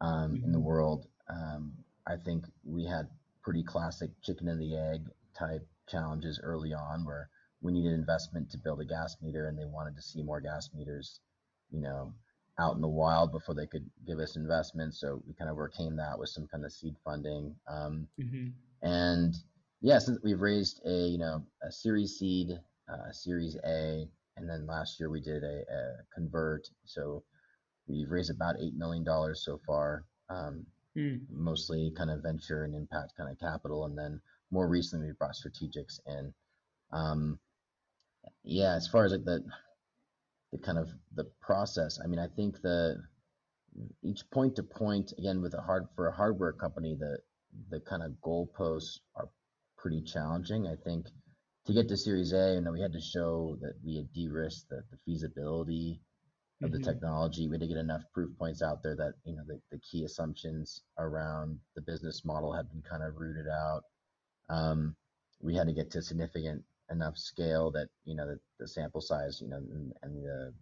um, 0.00 0.34
mm-hmm. 0.34 0.44
in 0.44 0.52
the 0.52 0.58
mm-hmm. 0.58 0.66
world. 0.66 1.06
Um, 1.30 1.72
I 2.06 2.16
think 2.16 2.44
we 2.64 2.84
had 2.84 3.08
pretty 3.42 3.62
classic 3.62 4.10
chicken 4.22 4.48
and 4.48 4.60
the 4.60 4.76
egg 4.76 5.02
type 5.38 5.66
challenges 5.88 6.40
early 6.42 6.72
on 6.72 7.04
where 7.04 7.28
we 7.62 7.72
needed 7.72 7.92
investment 7.92 8.50
to 8.50 8.58
build 8.58 8.80
a 8.80 8.84
gas 8.84 9.16
meter 9.22 9.48
and 9.48 9.58
they 9.58 9.64
wanted 9.64 9.96
to 9.96 10.02
see 10.02 10.22
more 10.22 10.40
gas 10.40 10.70
meters, 10.74 11.20
you 11.70 11.80
know, 11.80 12.12
out 12.58 12.74
in 12.74 12.80
the 12.80 12.88
wild 12.88 13.32
before 13.32 13.54
they 13.54 13.66
could 13.66 13.88
give 14.06 14.18
us 14.18 14.36
investment. 14.36 14.94
So 14.94 15.22
we 15.26 15.34
kind 15.34 15.50
of 15.50 15.56
overcame 15.56 15.96
that 15.96 16.18
with 16.18 16.28
some 16.28 16.46
kind 16.46 16.64
of 16.64 16.72
seed 16.72 16.94
funding. 17.04 17.54
Um, 17.68 18.08
mm-hmm. 18.20 18.48
And 18.82 19.34
yeah, 19.80 19.98
since 19.98 20.18
we've 20.22 20.40
raised 20.40 20.80
a, 20.86 21.08
you 21.08 21.18
know, 21.18 21.44
a 21.62 21.70
series 21.70 22.16
seed, 22.18 22.58
uh, 22.88 23.12
series 23.12 23.56
A, 23.64 24.08
and 24.36 24.48
then 24.48 24.66
last 24.66 25.00
year 25.00 25.10
we 25.10 25.20
did 25.20 25.42
a, 25.42 25.62
a 25.70 25.96
convert. 26.14 26.68
So 26.84 27.22
we've 27.86 28.10
raised 28.10 28.30
about 28.30 28.56
$8 28.56 28.74
million 28.74 29.04
so 29.34 29.60
far. 29.66 30.04
Um, 30.28 30.66
mm. 30.96 31.20
mostly 31.30 31.92
kind 31.96 32.10
of 32.10 32.22
venture 32.22 32.64
and 32.64 32.74
impact 32.74 33.16
kind 33.16 33.30
of 33.30 33.38
capital. 33.38 33.84
And 33.84 33.96
then 33.96 34.20
more 34.50 34.68
recently 34.68 35.06
we 35.06 35.12
brought 35.12 35.34
strategics 35.34 36.00
in. 36.06 36.32
Um, 36.92 37.38
yeah, 38.44 38.74
as 38.74 38.88
far 38.88 39.04
as 39.04 39.12
like 39.12 39.24
the 39.24 39.44
the 40.52 40.58
kind 40.58 40.78
of 40.78 40.88
the 41.14 41.24
process, 41.40 41.98
I 42.02 42.06
mean, 42.06 42.18
I 42.18 42.28
think 42.28 42.60
the 42.62 42.96
each 44.02 44.28
point 44.30 44.56
to 44.56 44.62
point 44.62 45.12
again 45.18 45.42
with 45.42 45.54
a 45.54 45.60
hard 45.60 45.86
for 45.94 46.08
a 46.08 46.12
hardware 46.12 46.52
company, 46.52 46.96
the 46.98 47.18
the 47.70 47.80
kind 47.80 48.02
of 48.02 48.12
goalposts 48.24 49.00
are 49.14 49.28
pretty 49.76 50.02
challenging. 50.02 50.66
I 50.66 50.76
think 50.76 51.06
to 51.66 51.72
get 51.72 51.88
to 51.88 51.96
Series 51.96 52.32
A, 52.32 52.54
you 52.54 52.60
know, 52.60 52.72
we 52.72 52.80
had 52.80 52.92
to 52.92 53.00
show 53.00 53.56
that 53.60 53.74
we 53.84 53.96
had 53.96 54.12
de-risked 54.12 54.68
the, 54.68 54.82
the 54.90 54.98
feasibility 55.04 56.00
of 56.62 56.70
mm-hmm. 56.70 56.78
the 56.78 56.84
technology. 56.84 57.48
We 57.48 57.54
had 57.54 57.62
to 57.62 57.66
get 57.66 57.76
enough 57.76 58.02
proof 58.14 58.30
points 58.38 58.62
out 58.62 58.82
there 58.82 58.96
that 58.96 59.14
you 59.24 59.36
know 59.36 59.42
the, 59.46 59.60
the 59.70 59.78
key 59.78 60.04
assumptions 60.04 60.82
around 60.98 61.58
the 61.74 61.82
business 61.82 62.24
model 62.24 62.52
had 62.52 62.70
been 62.70 62.82
kind 62.82 63.02
of 63.02 63.16
rooted 63.16 63.48
out. 63.48 63.82
Um, 64.48 64.96
we 65.40 65.54
had 65.54 65.66
to 65.66 65.72
get 65.72 65.90
to 65.92 66.02
significant 66.02 66.62
enough 66.90 67.16
scale 67.16 67.70
that 67.72 67.88
you 68.04 68.14
know 68.14 68.26
the, 68.26 68.38
the 68.58 68.68
sample 68.68 69.00
size, 69.00 69.40
you 69.40 69.48
know, 69.48 69.56
and, 69.56 69.92
and 70.02 70.24
the 70.24 70.52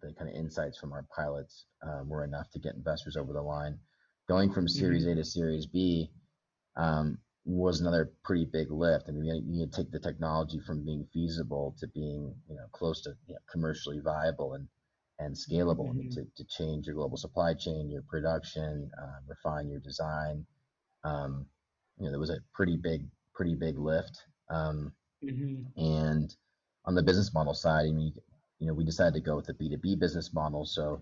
the 0.00 0.12
kind 0.14 0.28
of 0.28 0.36
insights 0.36 0.78
from 0.78 0.92
our 0.92 1.06
pilots 1.14 1.66
um, 1.82 2.08
were 2.08 2.24
enough 2.24 2.50
to 2.50 2.58
get 2.58 2.74
investors 2.74 3.16
over 3.16 3.32
the 3.32 3.42
line. 3.42 3.78
Going 4.28 4.52
from 4.52 4.66
Series 4.66 5.04
mm-hmm. 5.04 5.12
A 5.12 5.22
to 5.22 5.24
Series 5.24 5.66
B 5.66 6.10
um, 6.76 7.18
was 7.44 7.80
another 7.80 8.10
pretty 8.24 8.44
big 8.44 8.72
lift. 8.72 9.04
I 9.08 9.12
mean, 9.12 9.24
you, 9.24 9.42
you 9.46 9.66
take 9.68 9.92
the 9.92 10.00
technology 10.00 10.58
from 10.66 10.84
being 10.84 11.06
feasible 11.12 11.76
to 11.78 11.86
being, 11.86 12.34
you 12.48 12.56
know, 12.56 12.66
close 12.72 13.02
to 13.02 13.10
you 13.28 13.34
know, 13.34 13.40
commercially 13.50 14.00
viable 14.00 14.54
and 14.54 14.66
and 15.18 15.34
scalable. 15.34 15.86
Mm-hmm. 15.86 15.90
I 15.90 15.94
mean, 15.94 16.10
mm-hmm. 16.10 16.22
to, 16.36 16.44
to 16.44 16.44
change 16.44 16.86
your 16.86 16.96
global 16.96 17.16
supply 17.16 17.54
chain, 17.54 17.90
your 17.90 18.02
production, 18.02 18.90
uh, 19.00 19.18
refine 19.28 19.70
your 19.70 19.80
design. 19.80 20.44
Um, 21.04 21.46
you 21.98 22.04
know, 22.04 22.10
there 22.10 22.20
was 22.20 22.30
a 22.30 22.38
pretty 22.52 22.76
big 22.76 23.06
pretty 23.36 23.54
big 23.54 23.78
lift. 23.78 24.24
Um, 24.50 24.92
mm-hmm. 25.22 25.62
And 25.76 26.34
on 26.86 26.94
the 26.94 27.02
business 27.02 27.32
model 27.34 27.54
side, 27.54 27.86
I 27.86 27.92
mean, 27.92 28.12
you 28.58 28.66
know, 28.66 28.74
we 28.74 28.84
decided 28.84 29.14
to 29.14 29.20
go 29.20 29.36
with 29.36 29.46
the 29.46 29.54
B2B 29.54 30.00
business 30.00 30.32
model. 30.32 30.64
So 30.64 31.00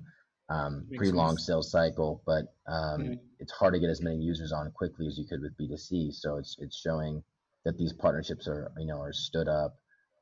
um, 0.50 0.86
pretty 0.88 1.06
sense. 1.06 1.16
long 1.16 1.38
sales 1.38 1.70
cycle, 1.70 2.22
but 2.26 2.54
um, 2.66 3.00
mm-hmm. 3.00 3.12
it's 3.38 3.52
hard 3.52 3.74
to 3.74 3.80
get 3.80 3.88
as 3.88 4.02
many 4.02 4.16
users 4.16 4.52
on 4.52 4.70
quickly 4.72 5.06
as 5.06 5.16
you 5.16 5.24
could 5.24 5.40
with 5.40 5.56
B2C. 5.56 6.12
So 6.12 6.36
it's 6.36 6.56
it's 6.58 6.76
showing 6.76 7.22
that 7.64 7.78
these 7.78 7.92
partnerships 7.92 8.46
are 8.46 8.70
you 8.78 8.86
know 8.86 9.00
are 9.00 9.12
stood 9.12 9.48
up. 9.48 9.78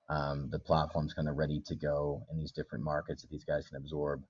Um, 0.09 0.49
the 0.51 0.59
platform's 0.59 1.15
kind 1.15 1.29
of 1.29 1.37
ready 1.37 1.61
to 1.67 1.75
go 1.75 2.23
in 2.31 2.39
these 2.39 2.53
different 2.53 2.85
markets 2.85 3.23
that 3.23 3.31
these 3.31 3.45
guys 3.45 3.67
can 3.67 3.79
absorb. 3.79 4.23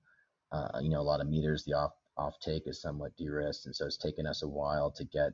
Uh, 0.51 0.79
you 0.81 0.89
know, 0.89 1.01
a 1.01 1.03
lot 1.03 1.19
of 1.19 1.27
meters. 1.27 1.63
The 1.63 1.73
off 1.73 1.91
off 2.17 2.35
take 2.39 2.63
is 2.67 2.81
somewhat 2.81 3.15
de-risked, 3.17 3.65
and 3.65 3.75
so 3.75 3.85
it's 3.85 3.97
taken 3.97 4.25
us 4.25 4.43
a 4.43 4.47
while 4.47 4.91
to 4.91 5.03
get 5.03 5.33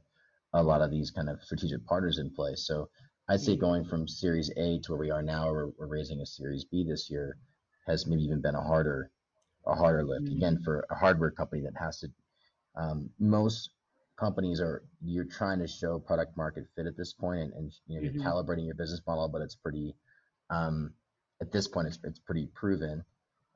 a 0.54 0.64
lot 0.64 0.82
of 0.82 0.92
these 0.92 1.12
kind 1.12 1.30
of 1.30 1.42
strategic 1.44 1.86
partners 1.86 2.18
in 2.18 2.30
place. 2.30 2.66
So 2.66 2.90
I'd 3.28 3.42
say 3.42 3.56
going 3.56 3.86
from 3.86 4.08
Series 4.08 4.52
A 4.58 4.80
to 4.80 4.92
where 4.92 5.00
we 5.00 5.12
are 5.12 5.22
now, 5.22 5.52
we're, 5.52 5.70
we're 5.78 5.88
raising 5.88 6.22
a 6.22 6.26
Series 6.26 6.66
B 6.66 6.84
this 6.84 7.10
year, 7.10 7.38
has 7.86 8.08
maybe 8.08 8.24
even 8.24 8.42
been 8.42 8.56
a 8.56 8.64
harder 8.64 9.12
a 9.68 9.76
harder 9.76 10.04
lift. 10.04 10.26
Mm-hmm. 10.26 10.38
Again, 10.38 10.60
for 10.64 10.86
a 10.90 10.96
hardware 10.96 11.32
company 11.32 11.62
that 11.62 11.78
has 11.80 12.00
to, 12.00 12.10
um, 12.76 13.10
most 13.20 13.70
companies 14.18 14.60
are 14.60 14.84
you're 15.02 15.26
trying 15.26 15.60
to 15.60 15.68
show 15.68 16.00
product 16.00 16.36
market 16.36 16.66
fit 16.76 16.88
at 16.88 16.98
this 16.98 17.14
point, 17.14 17.40
and, 17.42 17.54
and 17.54 17.74
you 17.88 17.96
know 17.96 18.04
you're 18.04 18.14
mm-hmm. 18.14 18.28
calibrating 18.28 18.66
your 18.66 18.76
business 18.76 19.02
model, 19.06 19.28
but 19.28 19.42
it's 19.42 19.56
pretty 19.56 19.94
um, 20.50 20.92
at 21.42 21.52
this 21.52 21.68
point 21.68 21.88
it's 21.88 22.00
it's 22.04 22.20
pretty 22.20 22.48
proven. 22.56 23.04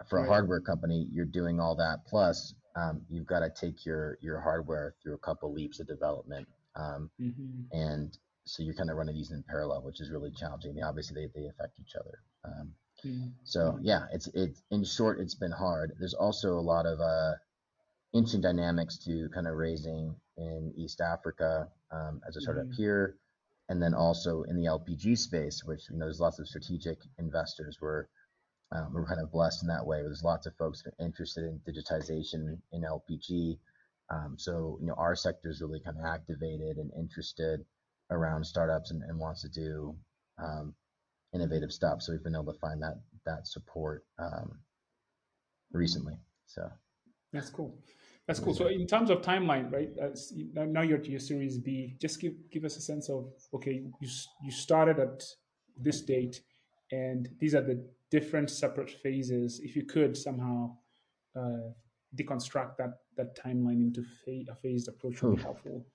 For 0.09 0.19
right. 0.19 0.25
a 0.25 0.29
hardware 0.29 0.59
company, 0.59 1.07
you're 1.11 1.25
doing 1.25 1.59
all 1.59 1.75
that 1.77 2.05
plus 2.05 2.53
um, 2.75 3.01
you've 3.09 3.25
got 3.25 3.39
to 3.39 3.49
take 3.49 3.85
your 3.85 4.17
your 4.21 4.39
hardware 4.39 4.93
through 5.01 5.15
a 5.15 5.19
couple 5.19 5.53
leaps 5.53 5.79
of 5.79 5.87
development 5.87 6.47
um, 6.75 7.09
mm-hmm. 7.21 7.77
And 7.77 8.17
so 8.45 8.63
you're 8.63 8.73
kind 8.73 8.89
of 8.89 8.97
running 8.97 9.15
these 9.15 9.31
in 9.31 9.43
parallel, 9.47 9.83
which 9.83 10.01
is 10.01 10.11
really 10.11 10.31
challenging. 10.31 10.81
Obviously, 10.83 11.15
they, 11.15 11.41
they 11.41 11.47
affect 11.47 11.79
each 11.79 11.95
other. 11.95 12.19
Um, 12.45 12.73
mm-hmm. 13.05 13.27
So 13.43 13.79
yeah, 13.81 14.05
it's 14.11 14.27
it's 14.33 14.61
in 14.71 14.83
short, 14.83 15.19
it's 15.19 15.35
been 15.35 15.51
hard. 15.51 15.93
There's 15.99 16.13
also 16.13 16.53
a 16.53 16.61
lot 16.61 16.85
of 16.85 16.99
uh, 16.99 17.33
interesting 18.13 18.41
dynamics 18.41 18.97
to 19.05 19.29
kind 19.33 19.47
of 19.47 19.55
raising 19.55 20.15
in 20.37 20.73
East 20.75 21.01
Africa 21.01 21.69
um, 21.91 22.21
as 22.27 22.35
a 22.35 22.41
startup 22.41 22.65
mm-hmm. 22.65 22.81
here, 22.81 23.15
and 23.69 23.81
then 23.81 23.93
also 23.93 24.43
in 24.43 24.55
the 24.55 24.65
LPG 24.65 25.17
space, 25.17 25.63
which 25.63 25.81
you 25.89 25.97
know 25.97 26.05
there's 26.05 26.19
lots 26.19 26.39
of 26.39 26.47
strategic 26.47 26.97
investors 27.19 27.77
where 27.79 28.09
um, 28.71 28.91
we're 28.91 29.05
kind 29.05 29.21
of 29.21 29.31
blessed 29.31 29.61
in 29.61 29.69
that 29.69 29.85
way. 29.85 30.01
There's 30.01 30.23
lots 30.23 30.47
of 30.47 30.55
folks 30.55 30.83
interested 30.99 31.45
in 31.45 31.61
digitization 31.67 32.57
in 32.71 32.81
LPG. 32.81 33.57
Um, 34.09 34.35
so 34.37 34.77
you 34.81 34.87
know 34.87 34.95
our 34.97 35.15
sector 35.15 35.49
is 35.49 35.61
really 35.61 35.79
kind 35.79 35.97
of 35.97 36.05
activated 36.05 36.77
and 36.77 36.91
interested 36.97 37.61
around 38.11 38.45
startups 38.45 38.91
and, 38.91 39.01
and 39.03 39.17
wants 39.17 39.41
to 39.41 39.49
do 39.49 39.95
um, 40.43 40.73
innovative 41.33 41.71
stuff. 41.71 42.01
So 42.01 42.11
we've 42.11 42.23
been 42.23 42.35
able 42.35 42.53
to 42.53 42.59
find 42.59 42.81
that 42.81 42.99
that 43.25 43.47
support 43.47 44.05
um, 44.19 44.59
recently. 45.71 46.17
So 46.45 46.69
that's 47.31 47.49
cool. 47.49 47.75
That's 48.27 48.39
cool. 48.39 48.53
So 48.53 48.67
in 48.67 48.87
terms 48.87 49.09
of 49.09 49.21
timeline, 49.21 49.71
right? 49.71 49.89
now 50.53 50.81
you're 50.81 50.99
at 50.99 51.05
your 51.07 51.19
Series 51.19 51.57
B. 51.57 51.97
Just 51.99 52.21
give 52.21 52.33
give 52.51 52.63
us 52.63 52.77
a 52.77 52.81
sense 52.81 53.09
of 53.09 53.31
okay, 53.53 53.83
you 53.99 54.09
you 54.41 54.51
started 54.51 54.99
at 54.99 55.23
this 55.77 56.01
date, 56.01 56.41
and 56.91 57.27
these 57.39 57.53
are 57.53 57.61
the 57.61 57.83
different 58.11 58.49
separate 58.49 58.91
phases. 58.91 59.59
If 59.61 59.75
you 59.75 59.83
could 59.85 60.15
somehow 60.15 60.77
uh, 61.35 61.71
deconstruct 62.15 62.77
that 62.77 62.99
that 63.17 63.37
timeline 63.37 63.81
into 63.81 64.03
a 64.49 64.55
phased 64.55 64.87
approach, 64.87 65.21
would 65.21 65.37
be 65.37 65.41
helpful. 65.41 65.85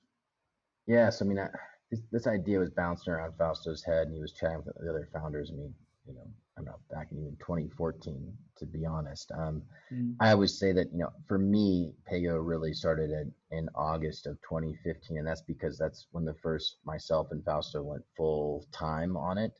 Yes, 0.87 1.21
I 1.21 1.25
mean, 1.25 1.39
I, 1.39 1.49
this, 1.91 2.01
this 2.11 2.27
idea 2.27 2.59
was 2.59 2.71
bouncing 2.71 3.13
around 3.13 3.35
Fausto's 3.39 3.85
head, 3.85 4.07
and 4.07 4.15
he 4.15 4.21
was 4.21 4.33
chatting 4.33 4.63
with 4.65 4.75
the 4.77 4.89
other 4.89 5.09
founders. 5.13 5.51
I 5.53 5.57
mean, 5.57 5.75
you 6.07 6.15
know, 6.15 6.27
I'm 6.57 6.65
not 6.65 6.81
back 6.91 7.09
in 7.13 7.19
even 7.19 7.37
2014, 7.37 8.33
to 8.57 8.67
be 8.67 8.85
honest. 8.85 9.31
Um, 9.33 9.63
mm. 9.93 10.15
I 10.21 10.33
always 10.33 10.59
say 10.59 10.73
that, 10.73 10.91
you 10.93 10.99
know, 10.99 11.11
for 11.27 11.39
me, 11.39 11.93
Paygo 12.11 12.39
really 12.45 12.73
started 12.73 13.11
in, 13.11 13.33
in 13.51 13.69
August 13.75 14.27
of 14.27 14.41
2015, 14.43 15.19
and 15.19 15.27
that's 15.27 15.43
because 15.43 15.79
that's 15.79 16.07
when 16.11 16.25
the 16.25 16.35
first 16.35 16.79
myself 16.85 17.29
and 17.31 17.45
Fausto 17.45 17.83
went 17.83 18.03
full 18.17 18.67
time 18.73 19.17
on 19.17 19.39
it. 19.39 19.53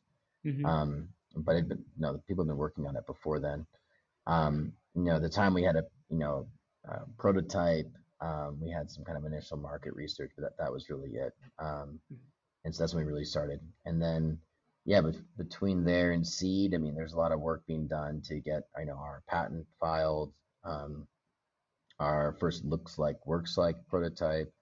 Mm-hmm. 0.45 0.67
Um, 0.67 1.09
but 1.37 1.57
it, 1.57 1.67
you 1.69 1.77
know, 1.99 2.21
people 2.27 2.45
have 2.45 2.49
been 2.49 2.57
working 2.57 2.87
on 2.87 2.97
it 2.97 3.07
before 3.07 3.39
then. 3.39 3.67
Um, 4.27 4.73
you 4.95 5.05
know, 5.05 5.21
the 5.21 5.29
time 5.29 5.55
we 5.55 5.63
had 5.63 5.77
a, 5.77 5.85
you 6.11 6.19
know, 6.19 6.49
uh, 6.91 7.05
prototype, 7.19 7.91
um, 8.21 8.59
we 8.61 8.71
had 8.71 8.91
some 8.91 9.05
kind 9.05 9.17
of 9.17 9.25
initial 9.25 9.57
market 9.57 9.95
research, 9.95 10.33
but 10.37 10.43
that, 10.43 10.59
that 10.59 10.73
was 10.73 10.91
really 10.91 11.11
it. 11.11 11.33
Um, 11.59 12.01
mm. 12.13 12.17
and 12.65 12.75
so 12.75 12.83
that's 12.83 12.95
when 12.95 13.05
we 13.05 13.11
really 13.11 13.25
started. 13.25 13.61
And 13.85 14.03
then, 14.03 14.39
yeah, 14.85 15.01
but 15.01 15.17
between 15.37 15.85
there 15.85 16.13
and 16.13 16.27
seed, 16.27 16.75
I 16.75 16.79
mean, 16.79 16.95
there's 16.95 17.13
a 17.13 17.19
lot 17.19 17.33
of 17.33 17.41
work 17.41 17.67
being 17.67 17.87
done 17.87 18.23
to 18.27 18.41
get, 18.41 18.65
I 18.77 18.85
know, 18.85 18.97
our 18.97 19.23
patent 19.29 19.67
filed, 19.79 20.33
um, 20.65 21.07
our 22.01 22.37
first 22.41 22.65
looks 22.65 22.99
like, 22.99 23.25
works 23.27 23.57
like 23.57 23.77
prototype. 23.89 24.53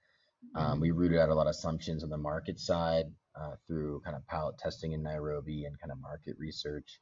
Um, 0.55 0.64
mm-hmm. 0.64 0.81
we 0.81 0.90
rooted 0.90 1.18
out 1.18 1.29
a 1.29 1.35
lot 1.35 1.46
of 1.46 1.50
assumptions 1.50 2.02
on 2.02 2.11
the 2.11 2.16
market 2.18 2.59
side 2.59 3.07
uh, 3.40 3.55
through 3.66 4.00
kind 4.05 4.16
of 4.16 4.26
pilot 4.26 4.59
testing 4.59 4.92
in 4.92 5.02
Nairobi 5.02 5.64
and 5.64 5.79
kind 5.81 5.92
of 5.92 6.00
market 6.00 6.37
research. 6.38 7.00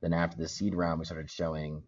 Then 0.00 0.12
after 0.12 0.36
the 0.36 0.48
seed 0.48 0.74
round, 0.74 0.98
we 0.98 1.04
started 1.04 1.30
showing 1.30 1.82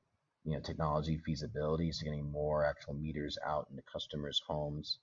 you 0.45 0.55
know 0.55 0.61
technology 0.61 1.19
feasibility, 1.25 1.93
so 1.93 2.05
getting 2.05 2.31
more 2.31 2.65
actual 2.65 2.95
meters 2.95 3.39
out 3.47 3.67
into 3.71 3.83
customers' 3.93 4.41
homes. 4.47 4.99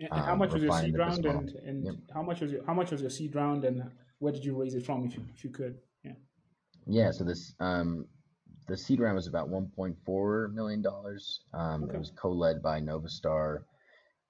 And 0.00 0.08
um, 0.12 0.24
how 0.24 0.34
much 0.34 0.52
was 0.52 0.62
your 0.62 0.78
seed 0.80 0.98
round, 0.98 1.24
and, 1.24 1.50
and 1.64 1.84
yep. 1.84 1.94
how 2.12 2.22
much 2.22 2.40
was 2.40 2.52
your 2.52 2.64
how 2.64 2.74
much 2.74 2.90
was 2.90 3.00
your 3.00 3.10
seed 3.10 3.34
round, 3.34 3.64
and 3.64 3.84
where 4.18 4.32
did 4.32 4.44
you 4.44 4.60
raise 4.60 4.74
it 4.74 4.84
from, 4.84 5.04
if 5.04 5.14
you 5.14 5.24
if 5.34 5.44
you 5.44 5.50
could? 5.50 5.78
Yeah. 6.04 6.12
Yeah. 6.86 7.10
So 7.10 7.24
this 7.24 7.54
um, 7.60 8.06
the 8.68 8.76
seed 8.76 9.00
round 9.00 9.16
was 9.16 9.26
about 9.26 9.48
1.4 9.50 10.52
million 10.52 10.82
dollars. 10.82 11.40
Um, 11.52 11.84
okay. 11.84 11.96
It 11.96 11.98
was 11.98 12.12
co-led 12.16 12.62
by 12.62 12.80
Novastar 12.80 13.64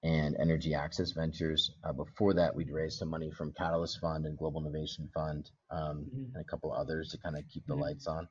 and 0.03 0.35
Energy 0.39 0.73
Access 0.73 1.11
Ventures. 1.11 1.71
Uh, 1.83 1.93
before 1.93 2.33
that, 2.33 2.53
we'd 2.53 2.69
raised 2.69 2.99
some 2.99 3.09
money 3.09 3.31
from 3.31 3.53
Catalyst 3.53 3.99
Fund 4.01 4.25
and 4.25 4.37
Global 4.37 4.61
Innovation 4.61 5.09
Fund 5.13 5.49
um, 5.71 5.79
mm-hmm. 5.79 6.35
and 6.35 6.41
a 6.41 6.43
couple 6.43 6.73
others 6.73 7.09
to 7.11 7.17
kind 7.19 7.37
of 7.37 7.43
keep 7.47 7.65
the 7.67 7.73
mm-hmm. 7.73 7.83
lights 7.83 8.07
on. 8.07 8.27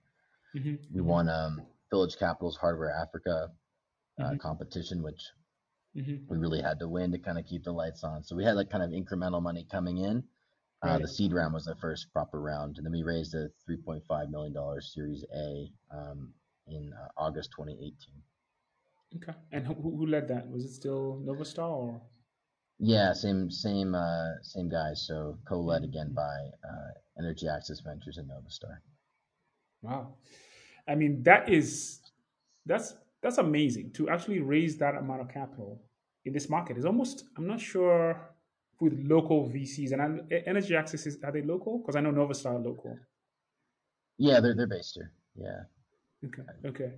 Mm-hmm. 0.56 0.74
We 0.94 1.00
won 1.00 1.30
um, 1.30 1.62
Village 1.92 2.16
Capital's 2.18 2.56
Hardware 2.56 2.90
Africa 2.90 3.48
uh, 4.18 4.22
mm-hmm. 4.22 4.36
competition, 4.38 5.02
which 5.02 5.20
mm-hmm. 5.94 6.24
we 6.26 6.38
really 6.38 6.62
had 6.62 6.78
to 6.78 6.88
win 6.88 7.12
to 7.12 7.18
kind 7.18 7.38
of 7.38 7.44
keep 7.44 7.64
the 7.64 7.72
lights 7.72 8.02
on. 8.02 8.24
So 8.24 8.34
we 8.34 8.44
had 8.44 8.56
like 8.56 8.70
kind 8.70 8.82
of 8.82 8.90
incremental 8.90 9.42
money 9.42 9.66
coming 9.70 9.98
in. 9.98 10.24
Uh, 10.84 10.88
right. 10.88 11.02
The 11.02 11.08
seed 11.08 11.32
round 11.32 11.54
was 11.54 11.66
the 11.66 11.76
first 11.76 12.12
proper 12.12 12.40
round, 12.40 12.78
and 12.78 12.84
then 12.84 12.92
we 12.92 13.02
raised 13.02 13.34
a 13.34 13.50
3.5 13.70 14.30
million 14.30 14.52
dollars 14.52 14.92
Series 14.94 15.24
A 15.36 15.70
um, 15.94 16.32
in 16.66 16.92
uh, 16.92 17.08
August 17.16 17.50
2018. 17.56 17.94
Okay, 19.16 19.38
and 19.52 19.66
who, 19.66 19.74
who 19.74 20.06
led 20.06 20.26
that? 20.28 20.50
Was 20.50 20.64
it 20.64 20.72
still 20.72 21.22
Novastar 21.24 21.70
or? 21.70 22.00
Yeah, 22.78 23.12
same 23.12 23.50
same 23.50 23.94
uh, 23.94 24.42
same 24.42 24.68
guys. 24.68 25.06
So 25.06 25.38
co-led 25.46 25.84
again 25.84 26.06
mm-hmm. 26.06 26.14
by 26.14 26.68
uh, 26.68 26.90
Energy 27.18 27.46
Access 27.46 27.80
Ventures 27.80 28.18
and 28.18 28.28
Novastar. 28.28 28.78
Wow, 29.82 30.14
I 30.88 30.94
mean, 30.94 31.22
that 31.22 31.48
is 31.48 32.00
that's 32.66 32.94
that's 33.22 33.38
amazing 33.38 33.92
to 33.92 34.08
actually 34.08 34.40
raise 34.40 34.76
that 34.78 34.96
amount 34.96 35.20
of 35.20 35.28
capital 35.28 35.80
in 36.24 36.32
this 36.32 36.48
market. 36.48 36.76
Is 36.76 36.84
almost 36.84 37.24
I'm 37.36 37.46
not 37.46 37.60
sure 37.60 38.20
with 38.80 38.98
local 39.06 39.48
VCs 39.48 39.92
and 39.92 40.32
Energy 40.46 40.74
Access 40.74 41.06
is 41.06 41.18
are 41.22 41.32
they 41.32 41.42
local? 41.42 41.78
Because 41.78 41.96
I 41.96 42.00
know 42.00 42.10
Novastar 42.10 42.54
are 42.54 42.58
local. 42.58 42.98
Yeah, 44.18 44.40
they're 44.40 44.54
they're 44.54 44.66
based 44.66 44.94
here. 44.94 45.12
Yeah. 45.36 45.62
Okay. 46.24 46.42
Okay. 46.66 46.92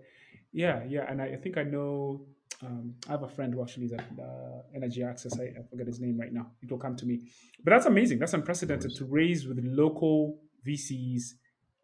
Yeah, 0.53 0.85
yeah, 0.89 1.05
and 1.09 1.21
I, 1.21 1.27
I 1.27 1.37
think 1.37 1.59
I 1.59 1.65
know. 1.65 2.27
Um, 2.63 2.95
I 3.09 3.13
have 3.13 3.25
a 3.25 3.29
friend 3.29 3.53
who 3.53 3.63
actually 3.63 3.87
is 3.87 3.93
at 3.93 4.05
uh, 4.19 4.63
Energy 4.75 5.03
Access. 5.03 5.39
I, 5.39 5.45
I, 5.45 5.63
forget 5.69 5.89
his 5.89 6.01
name 6.01 6.17
right 6.19 6.33
now. 6.33 6.47
It 6.63 6.71
will 6.71 6.79
come 6.79 6.95
to 6.97 7.05
me. 7.05 7.21
But 7.63 7.73
that's 7.73 7.87
amazing. 7.87 8.21
That's 8.21 8.33
unprecedented 8.33 8.95
to 8.95 9.05
raise 9.05 9.47
with 9.47 9.59
local 9.65 10.39
VCs 10.67 11.33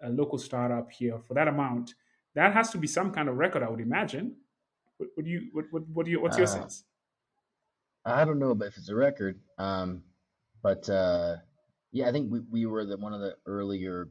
a 0.03 0.11
local 0.11 0.39
startup 0.39 0.91
here 0.91 1.19
for 1.27 1.35
that 1.35 1.49
amount, 1.49 1.95
that 2.35 2.53
has 2.53 2.71
to 2.71 2.79
be 2.79 2.87
some 2.87 3.11
kind 3.13 3.29
of 3.29 3.37
record, 3.37 3.63
I 3.63 3.69
would 3.69 3.81
imagine. 3.81 4.37
What, 4.99 5.09
what 5.15 5.25
do 5.25 5.31
you 5.31 5.49
what, 5.53 5.65
what, 5.71 5.83
what 5.89 6.05
do 6.07 6.13
you 6.13 6.21
what's 6.21 6.37
your 6.37 6.47
uh, 6.47 6.51
sense? 6.51 6.85
I 8.05 8.25
don't 8.25 8.39
know 8.39 8.53
if 8.53 8.77
it's 8.77 8.89
a 8.89 8.95
record, 8.95 9.39
um, 9.59 10.03
but 10.63 10.89
uh, 10.89 11.37
yeah, 11.93 12.09
I 12.09 12.13
think 12.13 12.31
we, 12.31 12.41
we 12.51 12.67
were 12.67 12.85
the 12.85 12.97
one 12.97 13.13
of 13.13 13.21
the 13.21 13.37
earlier 13.47 14.09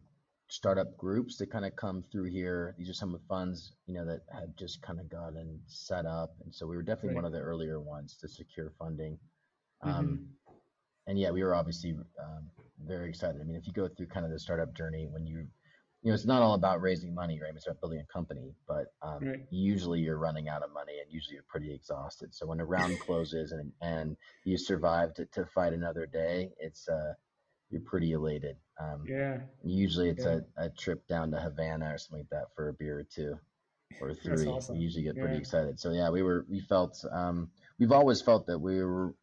startup 0.47 0.97
groups 0.97 1.37
to 1.37 1.45
kind 1.45 1.65
of 1.65 1.75
come 1.75 2.03
through 2.11 2.25
here. 2.25 2.75
These 2.77 2.89
are 2.89 2.93
some 2.93 3.13
of 3.13 3.21
the 3.21 3.27
funds, 3.27 3.73
you 3.85 3.93
know, 3.93 4.05
that 4.05 4.21
had 4.33 4.57
just 4.57 4.81
kind 4.81 4.99
of 4.99 5.09
gotten 5.09 5.59
set 5.67 6.05
up, 6.05 6.35
and 6.43 6.53
so 6.53 6.67
we 6.67 6.75
were 6.75 6.83
definitely 6.83 7.09
right. 7.09 7.23
one 7.23 7.25
of 7.25 7.31
the 7.31 7.39
earlier 7.39 7.79
ones 7.79 8.17
to 8.21 8.27
secure 8.27 8.71
funding. 8.77 9.17
Um, 9.81 9.93
mm-hmm. 9.93 10.53
And 11.07 11.19
yeah, 11.19 11.31
we 11.31 11.43
were 11.43 11.55
obviously 11.55 11.91
um, 11.91 12.49
very 12.85 13.09
excited. 13.09 13.41
I 13.41 13.43
mean, 13.43 13.55
if 13.55 13.65
you 13.65 13.73
go 13.73 13.87
through 13.87 14.07
kind 14.07 14.25
of 14.25 14.31
the 14.31 14.39
startup 14.39 14.75
journey, 14.75 15.07
when 15.09 15.25
you 15.25 15.47
you 16.01 16.09
know, 16.09 16.15
it's 16.15 16.25
not 16.25 16.41
all 16.41 16.53
about 16.53 16.81
raising 16.81 17.13
money, 17.13 17.39
right? 17.41 17.53
It's 17.53 17.67
about 17.67 17.81
building 17.81 17.99
a 17.99 18.13
company, 18.13 18.53
but 18.67 18.93
um, 19.01 19.19
right. 19.21 19.45
usually 19.49 19.99
you're 19.99 20.17
running 20.17 20.47
out 20.47 20.63
of 20.63 20.71
money 20.71 20.93
and 21.01 21.11
usually 21.11 21.33
you're 21.33 21.43
pretty 21.49 21.73
exhausted. 21.73 22.33
So 22.33 22.45
when 22.45 22.59
a 22.61 22.65
round 22.65 22.99
closes 23.05 23.51
and 23.51 23.71
and 23.81 24.15
you 24.45 24.57
survive 24.57 25.13
to, 25.15 25.25
to 25.25 25.45
fight 25.45 25.73
another 25.73 26.05
day, 26.05 26.51
it's 26.59 26.87
uh 26.87 27.13
you're 27.69 27.81
pretty 27.81 28.13
elated. 28.13 28.55
Um, 28.79 29.03
yeah. 29.07 29.39
Usually 29.63 30.09
it's 30.09 30.25
yeah. 30.25 30.39
a, 30.57 30.65
a 30.65 30.69
trip 30.69 31.07
down 31.07 31.31
to 31.31 31.39
Havana 31.39 31.93
or 31.93 31.97
something 31.97 32.21
like 32.21 32.29
that 32.29 32.55
for 32.55 32.69
a 32.69 32.73
beer 32.73 32.99
or 32.99 33.03
two 33.03 33.37
or 34.01 34.13
three. 34.13 34.47
Awesome. 34.47 34.77
We 34.77 34.83
usually 34.83 35.03
get 35.03 35.17
pretty 35.17 35.37
excited. 35.37 35.79
So 35.79 35.91
yeah, 35.91 36.09
we 36.09 36.23
were 36.23 36.45
we 36.49 36.61
felt 36.61 37.03
um, 37.11 37.49
we've 37.77 37.91
always 37.91 38.21
felt 38.21 38.47
that 38.47 38.59
we 38.59 38.81
were 38.83 39.13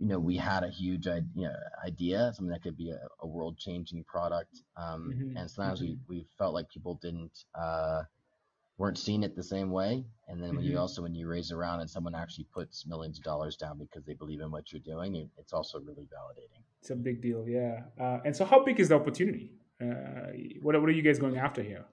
you 0.00 0.06
know, 0.06 0.18
we 0.18 0.36
had 0.36 0.64
a 0.64 0.70
huge 0.70 1.06
you 1.06 1.22
know, 1.36 1.52
idea, 1.86 2.32
something 2.34 2.50
that 2.50 2.62
could 2.62 2.76
be 2.76 2.90
a, 2.90 2.98
a 3.20 3.26
world 3.26 3.58
changing 3.58 4.02
product. 4.04 4.62
Um, 4.74 5.12
mm-hmm. 5.14 5.36
And 5.36 5.50
sometimes 5.50 5.82
mm-hmm. 5.82 5.92
we, 6.08 6.20
we 6.20 6.26
felt 6.38 6.54
like 6.54 6.70
people 6.70 6.98
didn't, 7.02 7.44
uh, 7.54 8.02
weren't 8.78 8.96
seeing 8.96 9.22
it 9.22 9.36
the 9.36 9.42
same 9.42 9.70
way. 9.70 10.06
And 10.26 10.42
then 10.42 10.56
when 10.56 10.64
mm-hmm. 10.64 10.72
you 10.72 10.78
also, 10.78 11.02
when 11.02 11.14
you 11.14 11.28
raise 11.28 11.52
around 11.52 11.80
and 11.80 11.90
someone 11.90 12.14
actually 12.14 12.46
puts 12.54 12.86
millions 12.86 13.18
of 13.18 13.24
dollars 13.24 13.56
down 13.56 13.78
because 13.78 14.02
they 14.06 14.14
believe 14.14 14.40
in 14.40 14.50
what 14.50 14.72
you're 14.72 14.80
doing, 14.80 15.14
it, 15.16 15.28
it's 15.36 15.52
also 15.52 15.78
really 15.80 16.04
validating. 16.04 16.62
It's 16.80 16.88
a 16.88 16.96
big 16.96 17.20
deal. 17.20 17.46
Yeah. 17.46 17.82
Uh, 18.00 18.20
and 18.24 18.34
so 18.34 18.46
how 18.46 18.64
big 18.64 18.80
is 18.80 18.88
the 18.88 18.94
opportunity? 18.94 19.52
Uh, 19.82 20.32
what, 20.62 20.80
what 20.80 20.88
are 20.88 20.92
you 20.92 21.02
guys 21.02 21.18
going 21.18 21.36
after 21.36 21.62
here? 21.62 21.84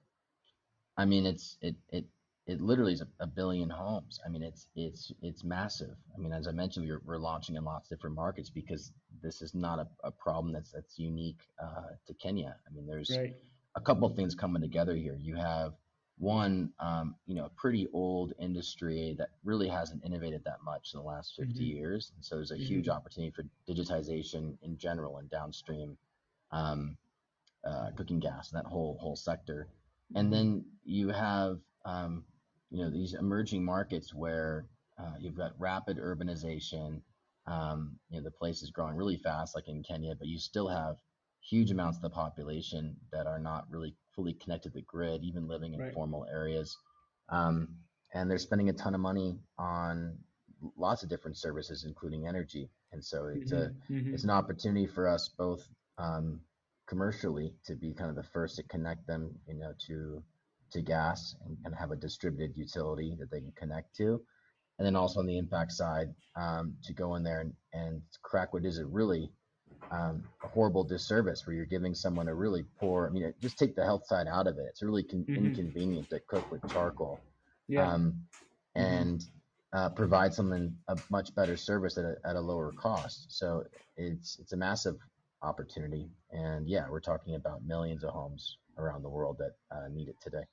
I 0.96 1.04
mean, 1.04 1.26
it's, 1.26 1.58
it, 1.62 1.76
it, 1.90 2.06
it 2.48 2.62
literally 2.62 2.94
is 2.94 3.02
a, 3.02 3.08
a, 3.20 3.28
billion 3.28 3.70
homes. 3.70 4.22
I 4.26 4.30
mean, 4.30 4.42
it's 4.42 4.68
it's 4.76 5.12
it's 5.22 5.44
massive. 5.44 5.96
I 6.16 6.20
mean, 6.20 6.32
as 6.32 6.48
I 6.48 6.52
mentioned, 6.52 6.88
we're, 6.88 7.02
we're 7.06 7.18
launching 7.18 7.56
in 7.58 7.64
lots 7.66 7.92
of 7.92 7.98
different 7.98 8.16
markets 8.16 8.50
because 8.50 8.94
this 9.22 9.42
is 9.42 9.54
not 9.54 9.80
a, 9.80 9.88
a 10.04 10.12
problem 10.12 10.54
that's 10.54 10.72
that's 10.72 10.98
unique 10.98 11.42
uh, 11.62 11.90
to 12.08 12.14
Kenya. 12.14 12.56
I 12.66 12.74
mean, 12.74 12.88
there's 12.88 13.16
right. 13.16 13.36
a 13.76 13.82
couple 13.82 14.08
of 14.08 14.16
things 14.16 14.34
coming 14.34 14.62
together 14.62 14.96
here. 14.96 15.18
You 15.20 15.36
have 15.36 15.74
one, 16.20 16.72
um, 16.80 17.16
you 17.28 17.36
know, 17.36 17.46
a 17.46 17.50
pretty 17.50 17.90
old 17.94 18.34
industry 18.40 19.14
that 19.18 19.30
really 19.44 19.68
hasn't 19.68 20.04
innovated 20.06 20.42
that 20.46 20.64
much 20.64 20.92
in 20.94 21.02
the 21.02 21.06
last 21.06 21.36
50 21.38 21.54
mm-hmm. 21.54 21.64
years, 21.64 22.14
and 22.16 22.24
so 22.24 22.36
there's 22.36 22.52
a 22.52 22.56
mm-hmm. 22.56 22.64
huge 22.64 22.88
opportunity 22.88 23.34
for 23.36 23.44
digitization 23.70 24.58
in 24.62 24.78
general 24.78 25.18
and 25.18 25.30
downstream 25.30 25.98
um, 26.52 26.98
uh, 27.66 27.90
cooking 27.98 28.20
gas 28.20 28.54
and 28.54 28.64
that 28.64 28.70
whole 28.70 28.98
whole 29.02 29.18
sector. 29.18 29.68
And 30.16 30.28
mm-hmm. 30.28 30.34
then 30.34 30.66
you 30.86 31.10
have 31.10 31.60
um, 31.84 32.24
you 32.70 32.84
know 32.84 32.90
these 32.90 33.14
emerging 33.14 33.64
markets 33.64 34.14
where 34.14 34.68
uh, 35.00 35.14
you've 35.20 35.38
got 35.38 35.60
rapid 35.60 35.98
urbanization. 35.98 37.02
Um, 37.46 37.98
you 38.10 38.18
know 38.20 38.24
the 38.24 38.32
place 38.32 38.62
is 38.62 38.72
growing 38.72 38.96
really 38.96 39.18
fast, 39.18 39.56
like 39.56 39.68
in 39.68 39.84
Kenya, 39.84 40.16
but 40.16 40.28
you 40.28 40.38
still 40.40 40.68
have 40.68 40.98
huge 41.42 41.72
amounts 41.72 41.98
of 41.98 42.02
the 42.02 42.10
population 42.10 42.98
that 43.12 43.28
are 43.28 43.40
not 43.40 43.66
really 43.70 43.96
fully 44.16 44.34
connected 44.34 44.70
to 44.70 44.76
the 44.76 44.82
grid, 44.82 45.24
even 45.24 45.48
living 45.48 45.74
in 45.74 45.84
Right. 45.84 45.94
formal 45.94 46.26
areas. 46.32 46.76
Um, 47.30 47.80
and 48.14 48.30
they're 48.30 48.38
spending 48.38 48.70
a 48.70 48.74
ton 48.74 48.96
of 48.96 49.02
money 49.02 49.40
on 49.58 50.18
lots 50.76 51.04
of 51.04 51.10
different 51.10 51.38
services, 51.38 51.86
including 51.86 52.28
energy. 52.28 52.70
And 52.92 53.04
so 53.04 53.28
it's 53.28 53.52
a 53.52 53.72
Mhm, 53.72 54.14
it's 54.14 54.24
an 54.24 54.30
opportunity 54.30 54.88
for 54.88 55.08
us 55.08 55.30
both 55.38 55.68
um, 55.98 56.42
commercially 56.88 57.56
to 57.66 57.76
be 57.76 57.94
kind 57.94 58.10
of 58.10 58.16
the 58.16 58.24
first 58.24 58.56
to 58.58 58.64
connect 58.64 59.06
them, 59.08 59.40
you 59.48 59.56
know, 59.56 59.74
to 59.88 60.24
to 60.72 60.82
gas 60.82 61.36
and 61.46 61.58
of 61.66 61.74
have 61.74 61.92
a 61.92 61.96
distributed 61.96 62.58
utility 62.58 63.16
that 63.20 63.32
they 63.32 63.42
can 63.42 63.52
connect 63.54 63.96
to, 63.98 64.22
and 64.78 64.86
then 64.86 64.96
also 64.96 65.20
on 65.20 65.26
the 65.26 65.38
impact 65.38 65.72
side 65.72 66.14
um, 66.36 66.76
to 66.84 66.94
go 66.94 67.16
in 67.16 67.24
there 67.24 67.42
and, 67.42 67.54
and 67.74 68.02
crack 68.22 68.54
what 68.54 68.66
is 68.66 68.78
a 68.78 68.86
really 68.86 69.32
um, 69.92 70.24
a 70.44 70.48
horrible 70.48 70.84
disservice 70.84 71.48
where 71.48 71.56
you're 71.56 71.66
giving 71.66 71.96
someone 71.96 72.28
a 72.28 72.36
really 72.36 72.64
poor. 72.80 73.08
I 73.08 73.14
mean, 73.14 73.34
just 73.42 73.58
take 73.58 73.76
the 73.76 73.84
health 73.86 74.06
side 74.06 74.28
out 74.28 74.48
of 74.48 74.58
it. 74.58 74.66
It's 74.70 74.84
really 74.84 75.04
con- 75.04 75.26
Mhm. 75.30 75.38
inconvenient 75.38 76.10
to 76.10 76.20
cook 76.28 76.52
with 76.52 76.68
charcoal 76.72 77.20
yeah. 77.68 77.94
um, 77.94 78.26
and 78.76 79.24
uh, 79.74 79.90
provide 79.90 80.34
someone 80.34 80.76
a 80.88 80.98
much 81.10 81.34
better 81.36 81.56
service 81.56 81.98
at 81.98 82.06
a, 82.06 82.16
at 82.26 82.36
a 82.36 82.40
lower 82.42 82.72
cost. 82.74 83.28
So 83.30 83.64
it's 83.96 84.40
it's 84.40 84.54
a 84.54 84.58
massive 84.58 84.96
opportunity, 85.42 86.10
and 86.32 86.68
yeah, 86.68 86.90
we're 86.90 87.00
talking 87.00 87.36
about 87.36 87.64
millions 87.64 88.04
of 88.04 88.12
homes 88.12 88.58
around 88.78 89.04
the 89.04 89.10
world 89.10 89.38
that 89.40 89.54
uh, 89.76 89.88
need 89.90 90.08
it 90.08 90.16
today. 90.22 90.44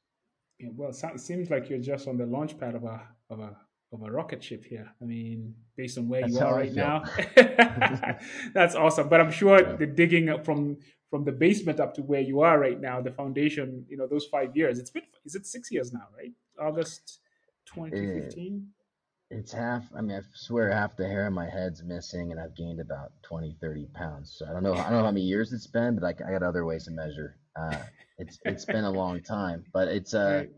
Yeah, 0.59 0.69
well, 0.75 0.91
it, 0.91 1.21
seems 1.21 1.51
like 1.51 1.69
you're 1.69 1.79
just 1.79 2.07
on 2.07 2.17
the 2.17 2.27
launch 2.27 2.59
pad 2.59 2.75
of 2.75 2.85
a 2.85 3.03
of 3.31 3.41
a 3.41 3.57
of 3.93 4.03
a 4.03 4.11
rocket 4.11 4.43
ship 4.43 4.65
here. 4.65 4.91
I 5.01 5.05
mean, 5.05 5.55
based 5.77 5.99
on 5.99 6.09
where 6.09 6.23
That's 6.23 6.33
you 6.33 6.41
are 6.41 6.55
right 6.55 6.73
now, 6.73 7.05
that's 8.55 8.75
awesome. 8.75 9.09
But 9.09 9.21
I'm 9.21 9.31
sure 9.31 9.61
Yeah. 9.61 9.77
the 9.77 9.87
digging 9.87 10.29
up 10.29 10.45
from 10.45 10.79
from 11.11 11.25
the 11.25 11.33
basement 11.33 11.81
up 11.81 11.95
to 11.95 12.03
where 12.03 12.21
you 12.21 12.41
are 12.41 12.59
right 12.59 12.81
now, 12.81 13.01
the 13.01 13.13
foundation, 13.13 13.85
you 13.89 13.97
know, 13.97 14.07
those 14.07 14.27
five 14.27 14.57
years. 14.57 14.79
It's 14.79 14.91
been 14.91 15.05
is 15.25 15.35
it 15.35 15.47
six 15.47 15.71
years 15.71 15.93
now, 15.93 16.07
right? 16.17 16.33
August 16.59 17.21
2015. 17.67 18.67
Uh, 18.67 18.85
it's 19.31 19.53
half. 19.53 19.85
I 19.97 20.01
mean, 20.01 20.17
I 20.17 20.21
swear 20.35 20.71
half 20.71 20.97
the 20.97 21.09
hair 21.09 21.27
on 21.27 21.33
my 21.33 21.49
head's 21.49 21.83
missing, 21.83 22.31
and 22.31 22.41
I've 22.41 22.55
gained 22.55 22.79
about 22.81 23.13
20, 23.23 23.57
30 23.61 23.87
pounds. 23.95 24.37
So 24.39 24.47
I 24.47 24.53
don't 24.53 24.63
know. 24.63 24.75
I 24.75 24.85
don't 24.85 24.93
know 24.93 25.05
how 25.05 25.11
many 25.11 25.23
years 25.23 25.53
it's 25.53 25.67
been, 25.67 25.99
but 25.99 26.05
I, 26.05 26.29
I 26.29 26.33
got 26.33 26.43
other 26.43 26.65
ways 26.65 26.85
to 26.85 26.91
measure. 26.91 27.37
Uh, 27.57 27.85
it's 28.19 28.39
it's 28.45 28.65
been 28.65 28.85
a 28.85 28.91
long 28.91 29.23
time, 29.23 29.65
but 29.73 29.89
it's 29.89 30.15
uh, 30.15 30.41
Right. 30.41 30.51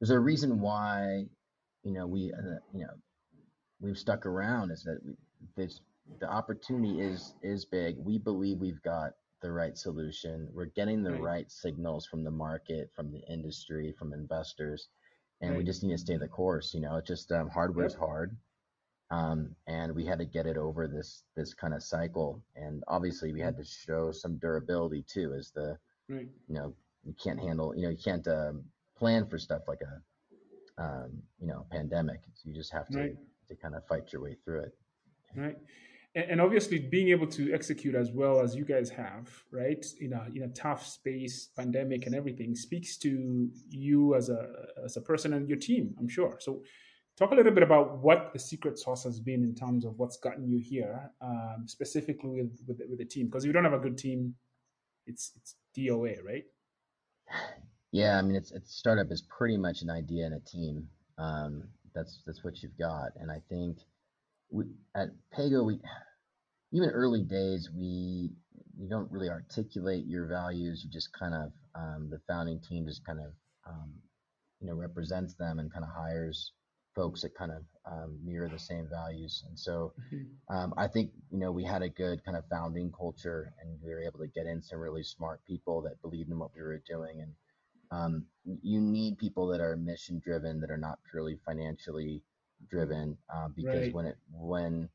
there's 0.00 0.10
a 0.10 0.20
reason 0.20 0.60
why 0.60 1.26
you 1.84 1.92
know 1.92 2.06
we 2.06 2.32
uh, 2.32 2.58
you 2.74 2.80
know 2.84 2.94
we've 3.80 3.98
stuck 3.98 4.26
around 4.26 4.70
is 4.70 4.82
that 4.84 5.00
we, 5.04 5.14
this 5.56 5.80
the 6.20 6.28
opportunity 6.30 7.00
is 7.00 7.34
is 7.42 7.64
big 7.66 7.96
we 7.98 8.18
believe 8.18 8.58
we've 8.58 8.82
got 8.82 9.12
the 9.42 9.50
right 9.52 9.76
solution 9.76 10.48
we're 10.52 10.66
getting 10.66 11.02
the 11.02 11.12
Right. 11.12 11.22
right 11.22 11.50
signals 11.50 12.06
from 12.06 12.24
the 12.24 12.30
market 12.30 12.90
from 12.94 13.10
the 13.12 13.20
industry 13.28 13.94
from 13.98 14.12
investors 14.12 14.88
and 15.40 15.56
we 15.56 15.64
just 15.64 15.82
need 15.82 15.92
to 15.92 15.98
stay 15.98 16.16
the 16.16 16.28
course 16.28 16.74
you 16.74 16.80
know 16.80 16.96
it's 16.96 17.08
just 17.08 17.32
um, 17.32 17.48
hardware 17.48 17.86
is 17.86 17.92
Yep. 17.92 18.00
hard 18.00 18.36
um, 19.10 19.54
and 19.66 19.94
we 19.94 20.06
had 20.06 20.18
to 20.18 20.24
get 20.24 20.46
it 20.46 20.56
over 20.56 20.88
this 20.88 21.24
this 21.36 21.54
kind 21.54 21.74
of 21.74 21.82
cycle 21.82 22.42
and 22.56 22.82
obviously 22.88 23.32
we 23.32 23.40
had 23.40 23.56
to 23.56 23.64
show 23.64 24.12
some 24.12 24.38
durability 24.38 25.04
too 25.08 25.34
as 25.38 25.50
the 25.52 25.78
Right. 26.08 26.28
you 26.48 26.54
know 26.54 26.74
you 27.04 27.14
can't 27.22 27.40
handle 27.40 27.74
you 27.76 27.82
know 27.82 27.90
you 27.90 28.02
can't 28.02 28.26
um, 28.28 28.64
plan 28.96 29.26
for 29.26 29.38
stuff 29.38 29.62
like 29.66 29.80
a 29.80 30.82
um, 30.82 31.22
you 31.40 31.46
know 31.46 31.66
pandemic. 31.70 32.20
So 32.34 32.48
you 32.48 32.54
just 32.54 32.72
have 32.72 32.88
to 32.90 32.98
Right. 32.98 33.16
to 33.48 33.54
kind 33.56 33.74
of 33.74 33.86
fight 33.86 34.12
your 34.12 34.22
way 34.22 34.36
through 34.44 34.60
it. 34.60 34.74
Right. 35.36 35.58
And, 36.14 36.24
and 36.32 36.40
obviously 36.40 36.78
being 36.78 37.08
able 37.08 37.26
to 37.28 37.52
execute 37.52 37.94
as 37.94 38.10
well 38.12 38.40
as 38.40 38.54
you 38.54 38.64
guys 38.64 38.90
have 38.90 39.28
right 39.50 39.84
in 40.00 40.12
a 40.12 40.26
in 40.34 40.42
a 40.42 40.48
tough 40.48 40.86
space 40.86 41.48
pandemic 41.56 42.06
and 42.06 42.14
everything 42.14 42.54
speaks 42.54 42.96
to 42.98 43.48
you 43.68 44.14
as 44.14 44.28
a 44.28 44.50
as 44.84 44.96
a 44.96 45.00
person 45.00 45.32
and 45.34 45.48
your 45.48 45.58
team 45.58 45.94
i'm 45.98 46.08
sure. 46.08 46.36
So 46.40 46.62
talk 47.18 47.32
a 47.32 47.34
little 47.34 47.52
bit 47.52 47.62
about 47.62 47.98
what 47.98 48.30
the 48.32 48.38
secret 48.38 48.78
sauce 48.78 49.04
has 49.04 49.20
been 49.20 49.42
in 49.42 49.54
terms 49.54 49.84
of 49.84 49.98
what's 49.98 50.16
gotten 50.16 50.46
you 50.48 50.58
here 50.58 51.10
um, 51.20 51.64
specifically 51.66 52.30
with 52.42 52.62
with 52.66 52.78
the, 52.78 52.86
with 52.88 52.98
the 52.98 53.04
team. 53.04 53.26
Because 53.26 53.44
if 53.44 53.48
you 53.48 53.52
don't 53.52 53.64
have 53.64 53.74
a 53.74 53.78
good 53.78 53.98
team 53.98 54.34
it's 55.06 55.32
it's 55.36 55.56
doa 55.76 56.16
right? 56.24 56.44
Yeah 57.92 58.18
i 58.18 58.22
mean 58.22 58.36
it's 58.36 58.52
it's 58.52 58.74
startup 58.74 59.10
is 59.10 59.22
pretty 59.22 59.56
much 59.56 59.82
an 59.82 59.90
idea 59.90 60.26
and 60.26 60.34
a 60.34 60.40
team. 60.40 60.88
Um, 61.18 61.64
that's 61.94 62.22
that's 62.26 62.42
what 62.42 62.62
you've 62.62 62.78
got. 62.78 63.10
And 63.16 63.30
i 63.30 63.40
think 63.48 63.78
we 64.50 64.64
at 64.94 65.08
Paygo 65.36 65.64
we 65.66 65.78
even 66.72 66.90
early 66.90 67.22
days 67.22 67.70
we 67.74 68.30
you 68.78 68.88
don't 68.88 69.10
really 69.10 69.28
articulate 69.28 70.06
your 70.06 70.26
values. 70.26 70.82
You 70.84 70.90
just 70.90 71.12
kind 71.12 71.34
of 71.34 71.52
um, 71.74 72.08
the 72.10 72.20
founding 72.26 72.60
team 72.60 72.86
just 72.86 73.04
kind 73.04 73.18
of 73.20 73.32
um, 73.66 73.92
you 74.60 74.66
know 74.66 74.74
represents 74.74 75.34
them 75.34 75.58
and 75.58 75.72
kind 75.72 75.84
of 75.84 75.90
hires 75.90 76.52
folks 76.94 77.22
that 77.22 77.34
kind 77.34 77.52
of 77.52 77.62
um, 77.90 78.18
mirror 78.24 78.48
the 78.48 78.58
same 78.58 78.86
values 78.88 79.44
and 79.48 79.58
so 79.58 79.92
um, 80.48 80.74
I 80.76 80.86
think 80.88 81.12
you 81.30 81.38
know 81.38 81.50
we 81.52 81.64
had 81.64 81.82
a 81.82 81.88
good 81.88 82.24
kind 82.24 82.36
of 82.36 82.44
founding 82.50 82.92
culture, 82.92 83.54
and 83.60 83.78
we 83.82 83.90
were 83.90 84.02
able 84.02 84.18
to 84.18 84.26
get 84.26 84.46
in 84.46 84.60
some 84.60 84.78
really 84.80 85.02
smart 85.02 85.42
people 85.44 85.80
that 85.82 86.00
believed 86.02 86.30
in 86.30 86.38
what 86.38 86.50
we 86.54 86.60
were 86.60 86.82
doing. 86.86 87.22
And 87.22 87.34
um, 87.90 88.26
you 88.62 88.80
need 88.80 89.18
people 89.18 89.46
that 89.48 89.60
are 89.60 89.76
mission 89.76 90.20
driven, 90.22 90.60
that 90.60 90.70
are 90.70 90.76
not 90.76 90.98
purely 91.10 91.38
financially 91.46 92.22
driven, 92.68 93.16
uh, 93.32 93.48
because 93.54 93.84
Right. 93.86 93.94
when 93.94 94.06
it 94.06 94.16
when 94.30 94.88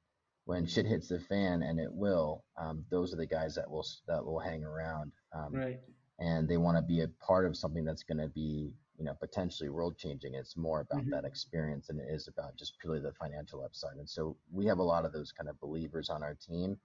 when 0.45 0.65
shit 0.67 0.85
hits 0.85 1.07
the 1.07 1.19
fan, 1.19 1.63
and 1.63 1.79
it 1.79 1.91
will, 1.91 2.43
um, 2.57 2.85
those 2.89 3.13
are 3.13 3.17
the 3.17 3.25
guys 3.25 3.55
that 3.55 3.69
will 3.69 3.85
that 4.07 4.23
will 4.23 4.39
hang 4.39 4.63
around, 4.63 5.11
um, 5.33 5.53
right 5.53 5.79
and 6.19 6.47
they 6.47 6.57
want 6.57 6.77
to 6.77 6.81
be 6.81 7.01
a 7.01 7.07
part 7.07 7.45
of 7.45 7.55
something 7.55 7.85
that's 7.85 8.03
going 8.03 8.17
to 8.17 8.27
be 8.27 8.73
you 8.97 9.05
know 9.05 9.13
potentially 9.15 9.69
world 9.69 9.97
changing 9.97 10.33
it's 10.35 10.57
more 10.57 10.81
about 10.81 11.03
Mhm. 11.03 11.11
that 11.11 11.25
experience 11.25 11.87
than 11.87 11.99
it 11.99 12.07
is 12.09 12.27
about 12.27 12.55
just 12.57 12.77
purely 12.79 12.99
the 12.99 13.13
financial 13.13 13.63
upside 13.63 13.97
and 13.97 14.09
so 14.09 14.37
we 14.51 14.65
have 14.65 14.79
a 14.79 14.83
lot 14.83 15.05
of 15.05 15.13
those 15.13 15.31
kind 15.31 15.49
of 15.49 15.59
believers 15.59 16.09
on 16.09 16.23
our 16.23 16.35
team 16.35 16.77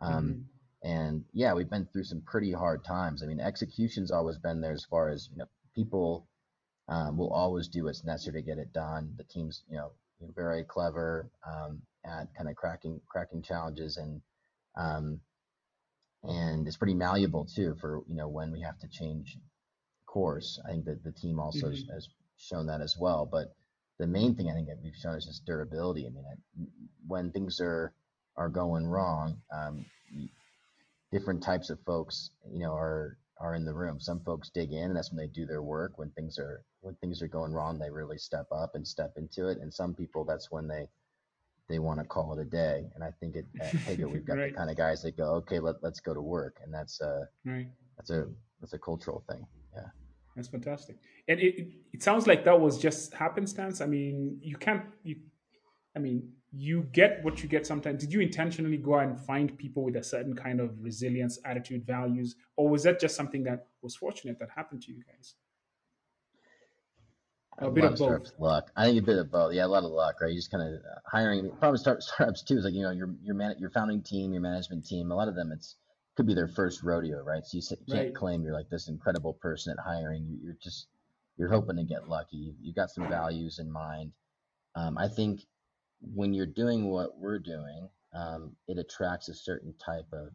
um, 0.00 0.38
Mhm. 0.38 0.50
and 0.82 1.24
yeah 1.32 1.52
we've 1.52 1.70
been 1.70 1.86
through 1.86 2.04
some 2.04 2.22
pretty 2.22 2.52
hard 2.52 2.84
times 2.84 3.22
i 3.22 3.26
mean 3.26 3.40
execution's 3.40 4.10
always 4.10 4.38
been 4.38 4.60
there 4.60 4.72
as 4.72 4.84
far 4.84 5.08
as 5.10 5.28
you 5.30 5.38
know 5.38 5.46
people 5.74 6.28
um, 6.88 7.16
will 7.16 7.32
always 7.32 7.68
do 7.68 7.84
what's 7.84 8.04
necessary 8.04 8.42
to 8.42 8.46
get 8.46 8.58
it 8.58 8.72
done 8.72 9.14
the 9.16 9.24
team's 9.24 9.64
you 9.68 9.76
know 9.76 9.92
very 10.34 10.64
clever 10.64 11.30
um, 11.46 11.82
at 12.04 12.34
kind 12.34 12.48
of 12.48 12.56
cracking 12.56 13.00
cracking 13.08 13.42
challenges 13.42 13.96
and 13.96 14.22
um, 14.76 15.20
and 16.22 16.66
it's 16.66 16.76
pretty 16.76 16.94
malleable 16.94 17.44
too 17.44 17.74
for 17.80 18.02
you 18.06 18.14
know 18.14 18.28
when 18.28 18.52
we 18.52 18.60
have 18.60 18.78
to 18.78 18.88
change 18.88 19.38
course. 20.10 20.60
I 20.66 20.70
think 20.72 20.84
that 20.86 21.04
the 21.04 21.12
team 21.12 21.38
also 21.38 21.68
has, 21.70 21.84
has 21.94 22.08
shown 22.36 22.66
that 22.66 22.80
as 22.80 22.96
well. 22.98 23.28
But 23.30 23.54
the 23.98 24.06
main 24.06 24.34
thing 24.34 24.50
I 24.50 24.54
think 24.54 24.66
that 24.68 24.82
we've 24.82 24.96
shown 25.02 25.14
is 25.14 25.26
just 25.26 25.44
durability. 25.46 26.06
I 26.06 26.10
mean, 26.10 26.24
I, 26.32 26.34
when 27.06 27.30
things 27.30 27.60
are 27.60 27.92
are 28.36 28.48
going 28.48 28.86
wrong, 28.86 29.40
um, 29.52 29.84
different 31.12 31.42
types 31.42 31.70
of 31.70 31.78
folks, 31.84 32.30
you 32.52 32.60
know, 32.60 32.74
are 32.74 33.16
are 33.38 33.54
in 33.54 33.64
the 33.64 33.72
room. 33.72 34.00
Some 34.00 34.20
folks 34.20 34.50
dig 34.50 34.72
in, 34.72 34.84
and 34.90 34.96
that's 34.96 35.10
when 35.12 35.18
they 35.18 35.32
do 35.32 35.46
their 35.46 35.62
work. 35.62 35.92
When 35.98 36.10
things 36.10 36.38
are 36.38 36.62
when 36.80 36.94
things 36.96 37.22
are 37.22 37.28
going 37.28 37.52
wrong, 37.52 37.78
they 37.78 37.90
really 37.90 38.18
step 38.18 38.46
up 38.52 38.74
and 38.74 38.86
step 38.86 39.12
into 39.16 39.48
it. 39.48 39.58
And 39.58 39.72
some 39.72 39.94
people, 39.94 40.24
that's 40.24 40.50
when 40.50 40.66
they 40.66 40.88
they 41.68 41.78
want 41.78 42.00
to 42.00 42.06
call 42.06 42.36
it 42.36 42.42
a 42.42 42.44
day. 42.44 42.90
And 42.94 43.04
I 43.04 43.12
think 43.20 43.36
at, 43.36 43.44
at 43.60 43.74
Paygo, 43.86 44.10
we've 44.10 44.24
got 44.26 44.38
Right. 44.38 44.50
the 44.52 44.56
kind 44.58 44.70
of 44.70 44.76
guys 44.76 45.02
that 45.02 45.16
go, 45.16 45.34
okay, 45.36 45.60
let 45.60 45.76
let's 45.82 46.00
go 46.00 46.14
to 46.14 46.20
work, 46.22 46.56
and 46.64 46.72
that's 46.74 47.00
uh 47.00 47.24
right 47.44 47.68
that's 47.96 48.10
a 48.10 48.26
that's 48.60 48.72
a 48.72 48.78
cultural 48.78 49.22
thing. 49.30 49.46
That's 50.36 50.48
fantastic. 50.48 50.96
And 51.28 51.40
it, 51.40 51.68
it, 51.92 52.02
sounds 52.02 52.26
like 52.26 52.44
that 52.44 52.58
was 52.58 52.78
just 52.78 53.12
happenstance. 53.14 53.80
I 53.80 53.86
mean, 53.86 54.38
you 54.40 54.56
can't, 54.56 54.84
you, 55.02 55.16
I 55.96 55.98
mean, 55.98 56.30
you 56.52 56.86
get 56.92 57.22
what 57.22 57.42
you 57.42 57.48
get 57.48 57.66
sometimes. 57.66 58.00
Did 58.00 58.12
you 58.12 58.20
intentionally 58.20 58.76
go 58.76 58.96
out 58.96 59.04
and 59.04 59.20
find 59.20 59.56
people 59.58 59.84
with 59.84 59.96
a 59.96 60.02
certain 60.02 60.34
kind 60.34 60.60
of 60.60 60.72
resilience, 60.80 61.38
attitude, 61.44 61.84
values? 61.86 62.36
Or 62.56 62.68
was 62.68 62.84
that 62.84 63.00
just 63.00 63.16
something 63.16 63.42
that 63.44 63.66
was 63.82 63.96
fortunate 63.96 64.38
that 64.38 64.50
happened 64.54 64.82
to 64.82 64.92
you 64.92 65.02
guys? 65.04 65.34
A 67.58 67.70
bit 67.70 67.84
of 67.84 67.98
both. 67.98 68.30
luck. 68.38 68.70
I 68.76 68.86
think 68.86 69.02
a 69.02 69.04
bit 69.04 69.18
of 69.18 69.30
both. 69.30 69.52
Yeah, 69.52 69.66
a 69.66 69.68
lot 69.68 69.84
of 69.84 69.90
luck, 69.90 70.20
right? 70.20 70.30
You 70.30 70.38
just 70.38 70.50
kind 70.50 70.62
of 70.62 70.80
hiring. 71.06 71.50
Probably 71.58 71.78
start 71.78 72.02
startups 72.02 72.42
too. 72.42 72.56
Is 72.56 72.64
like 72.64 72.72
you 72.72 72.82
know 72.82 72.90
your 72.90 73.14
your 73.22 73.34
man 73.34 73.54
your 73.58 73.70
founding 73.70 74.02
team, 74.02 74.32
your 74.32 74.40
management 74.40 74.86
team. 74.86 75.10
A 75.10 75.14
lot 75.14 75.28
of 75.28 75.34
them, 75.34 75.52
it's 75.52 75.76
could 76.16 76.26
be 76.26 76.34
their 76.34 76.48
first 76.48 76.82
rodeo, 76.82 77.22
right? 77.22 77.44
So 77.44 77.56
you 77.58 77.62
can't 77.90 78.08
Right. 78.08 78.14
claim 78.14 78.42
you're 78.42 78.52
like 78.54 78.68
this 78.70 78.88
incredible 78.88 79.34
person 79.34 79.72
at 79.76 79.84
hiring. 79.84 80.26
You, 80.26 80.38
you're 80.42 80.58
just 80.62 80.88
you're 81.36 81.50
hoping 81.50 81.76
to 81.76 81.84
get 81.84 82.08
lucky. 82.08 82.36
You, 82.36 82.54
you've 82.60 82.76
got 82.76 82.90
some 82.90 83.08
values 83.08 83.58
in 83.58 83.70
mind. 83.70 84.12
Um, 84.74 84.98
I 84.98 85.08
think 85.08 85.40
when 86.00 86.32
you're 86.34 86.46
doing 86.46 86.90
what 86.90 87.18
we're 87.18 87.38
doing, 87.38 87.88
um, 88.14 88.56
it 88.68 88.78
attracts 88.78 89.28
a 89.28 89.34
certain 89.34 89.74
type 89.78 90.06
of, 90.12 90.28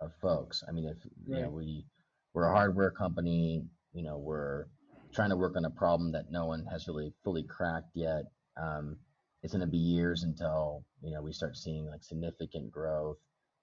of 0.00 0.12
folks. 0.20 0.62
I 0.68 0.72
mean, 0.72 0.86
if 0.86 0.98
you 1.26 1.40
know 1.40 1.50
we 1.50 1.86
we're 2.34 2.48
a 2.48 2.52
hardware 2.52 2.90
company, 2.90 3.64
you 3.92 4.02
know, 4.02 4.18
we're 4.18 4.66
trying 5.14 5.30
to 5.30 5.36
work 5.36 5.56
on 5.56 5.64
a 5.64 5.70
problem 5.70 6.12
that 6.12 6.30
no 6.30 6.46
one 6.46 6.66
has 6.66 6.88
really 6.88 7.12
fully 7.24 7.44
cracked 7.44 7.90
yet. 7.94 8.24
Um, 8.56 8.98
it's 9.42 9.52
going 9.52 9.62
to 9.62 9.66
be 9.70 9.78
years 9.78 10.22
until 10.24 10.84
you 11.02 11.12
know 11.12 11.22
we 11.22 11.32
start 11.32 11.56
seeing 11.56 11.86
like 11.86 12.02
significant 12.02 12.70
growth, 12.70 13.18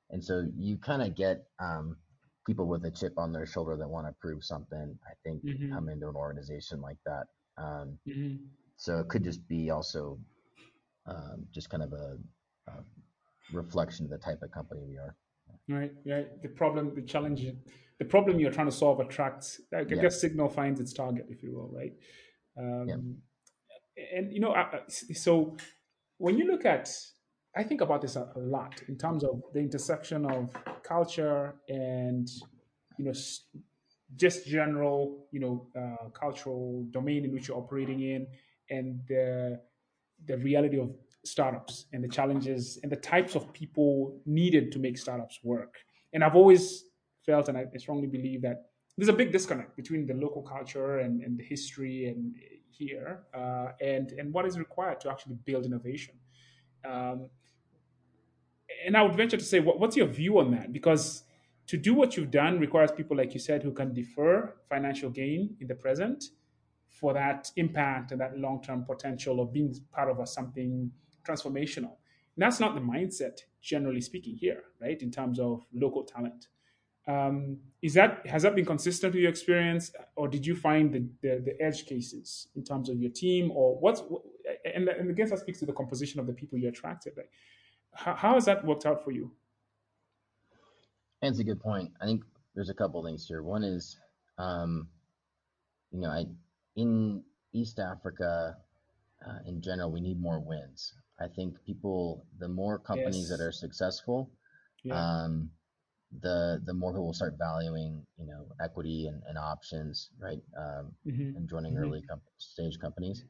and 0.10 0.24
so 0.24 0.48
you 0.58 0.78
kind 0.78 1.02
of 1.02 1.15
get 1.15 1.46
um, 1.60 1.98
people 2.46 2.65
with 2.67 2.86
a 2.86 2.91
chip 2.91 3.13
on 3.17 3.32
their 3.32 3.46
shoulder 3.46 3.76
that 3.78 3.88
want 3.88 4.08
to 4.08 4.13
prove 4.20 4.43
something. 4.43 4.98
I 5.06 5.13
think 5.24 5.43
Mhm. 5.43 5.72
come 5.74 5.89
into 5.89 6.08
an 6.08 6.15
organization 6.15 6.82
like 6.82 6.98
that. 7.06 7.28
Um, 7.58 8.00
Mhm. 8.08 8.48
so 8.78 9.00
it 9.00 9.10
could 9.10 9.24
just 9.24 9.48
be 9.48 9.70
also 9.70 10.20
um, 11.06 11.46
just 11.52 11.70
kind 11.70 11.84
of 11.84 11.93
a, 11.93 12.17
a 12.67 12.74
reflection 13.52 14.06
of 14.06 14.12
the 14.12 14.17
type 14.17 14.41
of 14.41 14.52
company 14.52 14.82
we 14.88 14.98
are. 14.98 15.15
Right, 15.70 15.91
right. 16.06 16.41
The 16.41 16.50
problem, 16.50 16.96
the 16.96 17.02
challenge, 17.02 17.46
the 18.00 18.06
problem 18.06 18.39
you're 18.39 18.52
trying 18.52 18.67
to 18.67 18.76
solve 18.76 19.00
attracts. 19.00 19.60
I 19.74 19.84
Yeah. 19.84 20.02
guess 20.02 20.22
Signal 20.22 20.50
finds 20.50 20.80
its 20.80 20.93
target, 20.93 21.26
if 21.30 21.43
you 21.43 21.54
will, 21.54 21.70
right? 21.70 21.93
Um, 22.58 23.22
And 24.13 24.32
you 24.32 24.39
know, 24.39 24.54
so 24.88 25.58
when 26.17 26.38
you 26.38 26.46
look 26.46 26.65
at, 26.65 26.89
I 27.58 27.63
think 27.63 27.82
about 27.82 28.02
this 28.04 28.15
a, 28.15 28.30
a 28.36 28.39
lot 28.39 28.84
in 28.88 28.98
terms 28.98 29.24
of 29.24 29.41
the 29.52 29.60
intersection 29.60 30.26
of 30.28 30.56
culture 30.84 31.56
and 31.67 32.30
you 32.98 33.06
know 33.06 33.13
just 34.15 34.46
general 34.46 35.28
you 35.32 35.39
know 35.39 35.67
uh, 35.76 36.10
cultural 36.10 36.86
domain 36.91 37.26
in 37.26 37.34
which 37.34 37.48
you're 37.48 37.58
operating 37.58 38.02
in, 38.02 38.28
and 38.70 39.02
the 39.08 39.60
the 40.28 40.38
reality 40.38 40.80
of 40.80 40.91
startups 41.26 41.86
and 41.93 42.04
the 42.04 42.08
challenges 42.08 42.80
and 42.84 42.91
the 42.91 43.02
types 43.13 43.34
of 43.36 43.52
people 43.54 44.22
needed 44.26 44.72
to 44.72 44.80
make 44.80 44.98
startups 44.98 45.39
work. 45.43 45.74
And 46.13 46.24
I've 46.24 46.36
always 46.36 46.86
felt, 47.26 47.50
and 47.50 47.58
I 47.58 47.65
strongly 47.78 48.08
believe 48.08 48.41
that 48.43 48.70
there's 48.98 49.10
a 49.10 49.13
big 49.13 49.32
disconnect 49.32 49.76
between 49.76 50.06
the 50.06 50.13
local 50.13 50.41
culture 50.41 51.00
and, 51.00 51.22
and 51.22 51.38
the 51.39 51.43
history 51.43 52.06
and 52.06 52.36
here 52.70 53.24
uh, 53.34 53.70
and 53.82 54.12
and 54.12 54.32
what 54.32 54.46
is 54.46 54.60
required 54.60 55.00
to 55.02 55.10
actually 55.10 55.38
build 55.43 55.65
innovation. 55.65 56.13
Um, 56.86 57.30
and 58.86 58.96
I 58.96 59.02
would 59.02 59.16
venture 59.16 59.38
to 59.38 59.44
say, 59.44 59.60
what, 59.60 59.80
what's 59.80 59.96
your 59.96 60.08
view 60.08 60.40
on 60.40 60.52
that? 60.52 60.72
Because 60.74 61.24
to 61.68 61.78
do 61.78 61.94
what 61.94 62.16
you've 62.16 62.32
done 62.32 62.60
requires 62.60 62.92
people, 62.92 63.18
like 63.18 63.34
you 63.34 63.40
said, 63.40 63.63
who 63.63 63.72
can 63.72 63.94
defer 63.94 64.54
financial 64.70 65.10
gain 65.10 65.56
in 65.60 65.68
the 65.68 65.76
present 65.76 66.24
for 66.90 67.13
that 67.13 67.52
impact 67.58 68.12
and 68.12 68.22
that 68.22 68.38
long-term 68.38 68.86
potential 68.86 69.40
of 69.40 69.54
being 69.54 69.76
part 69.92 70.10
of 70.10 70.20
a, 70.20 70.26
something 70.26 70.92
transformational. 71.28 71.92
And 72.36 72.44
that's 72.44 72.60
not 72.60 72.76
the 72.76 72.82
mindset, 72.82 73.40
generally 73.62 74.02
speaking, 74.02 74.36
here, 74.36 74.63
right? 74.82 75.02
In 75.02 75.12
terms 75.12 75.40
of 75.40 75.66
local 75.74 76.04
talent. 76.04 76.48
Um, 77.08 77.58
is 77.82 77.94
that 77.94 78.26
has 78.28 78.44
that 78.44 78.54
been 78.54 78.66
consistent 78.66 79.13
with 79.13 79.22
your 79.22 79.30
experience, 79.30 79.92
or 80.18 80.28
did 80.28 80.46
you 80.46 80.56
find 80.56 80.92
the, 80.94 81.08
the, 81.22 81.42
the 81.42 81.62
edge 81.63 81.86
cases 81.86 82.50
in 82.56 82.66
terms 82.66 82.90
of 82.90 83.00
your 83.00 83.12
team, 83.12 83.50
or 83.52 83.80
what's 83.80 84.02
and, 84.66 84.90
and 84.90 85.10
I 85.10 85.13
guess 85.13 85.30
that 85.30 85.40
speaks 85.40 85.60
to 85.60 85.66
the 85.66 85.74
composition 85.74 86.20
of 86.20 86.28
the 86.28 86.34
people 86.34 86.58
you 86.58 86.68
attracted. 86.68 87.13
Like, 87.16 87.30
how, 87.97 88.15
how 88.15 88.33
has 88.36 88.45
that 88.45 88.65
worked 88.65 88.86
out 88.86 89.03
for 89.03 89.12
you? 89.12 89.31
That's 91.21 91.39
a 91.39 91.43
good 91.43 91.60
point. 91.60 91.93
I 92.01 92.05
think 92.05 92.23
there's 92.55 92.69
a 92.69 92.73
couple 92.73 93.03
things 93.03 93.27
here. 93.27 93.41
One 93.43 93.63
is, 93.63 93.99
um, 94.38 94.89
you 95.91 95.99
know, 96.01 96.10
I 96.10 96.25
in 96.75 97.23
East 97.53 97.79
Africa, 97.79 98.57
uh, 99.25 99.39
in 99.45 99.62
general, 99.62 99.91
we 99.91 100.01
need 100.01 100.19
more 100.21 100.39
wins. 100.39 100.93
I 101.19 101.27
think 101.27 101.63
people, 101.65 102.25
the 102.39 102.47
more 102.49 102.79
companies 102.79 103.29
that 103.29 103.41
are 103.41 103.51
successful, 103.51 104.31
Yeah, 104.83 104.93
um, 104.95 105.51
the 106.21 106.62
the 106.65 106.73
more 106.73 106.91
people 106.93 107.07
will 107.07 107.13
start 107.13 107.36
valuing, 107.38 108.05
you 108.17 108.27
know, 108.27 108.47
equity 108.62 109.07
and, 109.07 109.23
and 109.27 109.38
options, 109.38 110.10
right? 110.19 110.41
Um, 110.57 110.95
hmm 111.05 111.31
and 111.36 111.49
joining 111.49 111.75
Mhm. 111.75 111.79
early 111.79 112.03
stage 112.38 112.79
companies. 112.79 113.25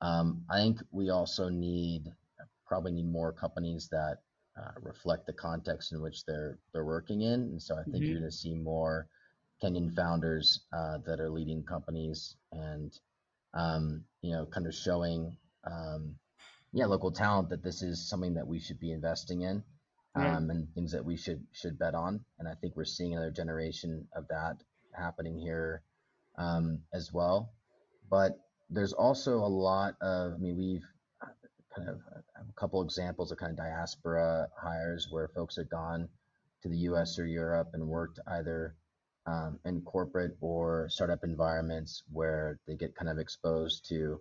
Um, 0.00 0.44
I 0.50 0.58
think 0.58 0.82
we 0.92 1.10
also 1.10 1.48
need 1.50 2.12
probably 2.70 2.92
need 2.92 3.10
more 3.10 3.32
companies 3.32 3.88
that 3.90 4.18
uh, 4.60 4.72
reflect 4.80 5.26
the 5.26 5.34
context 5.34 5.92
in 5.92 6.00
which 6.00 6.24
they're 6.24 6.58
they're 6.72 6.86
working 6.86 7.22
in. 7.22 7.40
And 7.52 7.62
so 7.62 7.76
I 7.76 7.84
think 7.92 8.06
Mhm. 8.06 8.10
you're 8.10 8.20
going 8.20 8.30
to 8.30 8.36
see 8.36 8.54
more 8.54 9.08
Kenyan 9.62 9.92
founders 9.94 10.66
uh, 10.72 10.98
that 11.06 11.20
are 11.20 11.30
leading 11.30 11.64
companies 11.64 12.36
and 12.52 12.92
um, 13.54 14.04
you 14.22 14.32
know 14.32 14.46
kind 14.46 14.66
of 14.68 14.74
showing 14.74 15.36
um, 15.64 16.16
yeah 16.72 16.86
local 16.86 17.10
talent 17.12 17.50
that 17.50 17.62
this 17.64 17.82
is 17.82 18.08
something 18.08 18.34
that 18.34 18.46
we 18.46 18.60
should 18.60 18.80
be 18.80 18.92
investing 18.92 19.42
in 19.42 19.64
Right. 20.14 20.26
um, 20.36 20.50
and 20.50 20.72
things 20.74 20.92
that 20.92 21.04
we 21.04 21.16
should 21.16 21.44
should 21.52 21.78
bet 21.78 21.94
on. 21.96 22.24
And 22.38 22.48
I 22.48 22.54
think 22.54 22.76
we're 22.76 22.84
seeing 22.84 23.14
another 23.14 23.32
generation 23.32 24.08
of 24.14 24.28
that 24.28 24.62
happening 24.96 25.38
here 25.38 25.82
um, 26.38 26.84
as 26.94 27.12
well. 27.12 27.52
But 28.10 28.38
there's 28.70 28.92
also 28.92 29.38
a 29.38 29.54
lot 29.70 29.96
of, 30.00 30.34
I 30.34 30.38
mean, 30.38 30.56
we've 30.56 30.86
kind 31.74 31.88
of 31.88 31.96
uh, 32.14 32.20
a 32.48 32.60
couple 32.60 32.82
examples 32.82 33.32
of 33.32 33.38
kind 33.38 33.50
of 33.50 33.56
diaspora 33.56 34.48
hires 34.60 35.08
where 35.10 35.28
folks 35.28 35.56
have 35.56 35.70
gone 35.70 36.08
to 36.62 36.68
the 36.68 36.76
US 36.78 37.18
or 37.18 37.26
Europe 37.26 37.70
and 37.72 37.86
worked 37.86 38.18
either 38.26 38.74
um, 39.26 39.58
in 39.64 39.80
corporate 39.82 40.36
or 40.40 40.88
startup 40.90 41.24
environments 41.24 42.02
where 42.12 42.58
they 42.66 42.74
get 42.74 42.94
kind 42.94 43.10
of 43.10 43.18
exposed 43.18 43.86
to, 43.88 43.94
you 43.94 44.20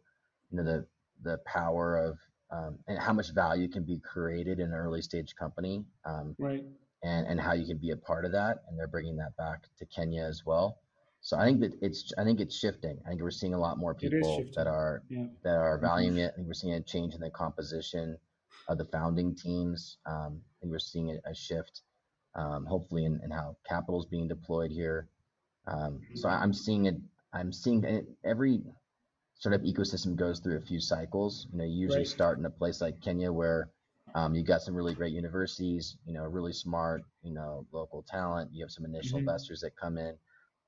know, 0.51 0.63
the 0.63 0.85
the 1.21 1.38
power 1.45 1.97
of 1.97 2.17
um, 2.51 2.79
and 2.88 2.97
how 2.97 3.13
much 3.13 3.33
value 3.33 3.67
can 3.67 3.83
be 3.83 3.99
created 3.99 4.59
in 4.59 4.67
an 4.67 4.73
early 4.73 5.01
stage 5.01 5.35
company 5.35 5.83
um, 6.05 6.35
right. 6.39 6.63
and 7.03 7.27
and 7.27 7.39
how 7.39 7.53
you 7.53 7.65
can 7.65 7.77
be 7.77 7.91
a 7.91 7.97
part 7.97 8.25
of 8.25 8.31
that 8.31 8.57
and 8.67 8.77
they're 8.77 8.88
bringing 8.88 9.17
that 9.17 9.35
back 9.38 9.63
to 9.77 9.85
Kenya 9.85 10.23
as 10.23 10.43
well 10.45 10.79
so 11.21 11.38
I 11.38 11.45
think 11.45 11.62
that 11.62 11.73
it's 11.82 12.12
I 12.17 12.23
think 12.23 12.39
it's 12.39 12.55
shifting 12.58 13.01
I 13.05 13.10
think 13.10 13.21
we're 13.21 13.32
seeing 13.32 13.53
a 13.53 13.60
lot 13.60 13.77
more 13.77 13.95
people 13.95 14.49
that 14.55 14.67
are 14.67 15.03
Yeah. 15.10 15.27
that 15.43 15.55
are 15.58 15.79
valuing 15.79 16.17
it 16.17 16.32
I 16.34 16.36
think 16.36 16.47
we're 16.47 16.53
seeing 16.53 16.73
a 16.73 16.82
change 16.84 17.13
in 17.15 17.21
the 17.21 17.32
composition 17.32 18.17
of 18.67 18.77
the 18.77 18.86
founding 18.86 19.36
teams 19.36 19.97
um, 20.05 20.43
I 20.45 20.55
think 20.62 20.71
we're 20.71 20.79
seeing 20.79 21.12
a, 21.12 21.29
a 21.29 21.34
shift 21.36 21.84
um, 22.36 22.65
hopefully 22.65 23.05
in, 23.05 23.19
in 23.23 23.32
how 23.32 23.58
capital 23.65 23.99
is 23.99 24.05
being 24.05 24.27
deployed 24.27 24.71
here 24.71 25.10
um, 25.67 26.08
so 26.13 26.29
I'm 26.29 26.53
seeing 26.53 26.86
it 26.86 26.95
I'm 27.34 27.51
seeing 27.51 27.84
it 27.84 28.05
every 28.23 28.63
startup 29.36 29.62
ecosystem 29.62 30.15
goes 30.15 30.39
through 30.39 30.58
a 30.58 30.62
few 30.62 30.79
cycles. 30.79 31.47
You 31.51 31.58
know, 31.60 31.63
you 31.65 31.75
usually 31.79 32.05
Right. 32.05 32.05
start 32.05 32.39
in 32.39 32.45
a 32.45 32.49
place 32.51 32.82
like 32.82 33.01
Kenya 33.01 33.32
where 33.32 33.71
um, 34.15 34.36
you 34.36 34.43
got 34.43 34.62
some 34.62 34.75
really 34.75 34.93
great 34.95 35.13
universities, 35.13 35.97
you 36.05 36.13
know, 36.13 36.23
really 36.23 36.53
smart, 36.53 37.03
you 37.21 37.32
know, 37.34 37.67
local 37.71 38.03
talent. 38.03 38.53
You 38.53 38.63
have 38.63 38.71
some 38.71 38.86
initial 38.86 39.19
Mhm. 39.19 39.19
investors 39.19 39.62
that 39.62 39.75
come 39.77 39.97
in, 39.97 40.17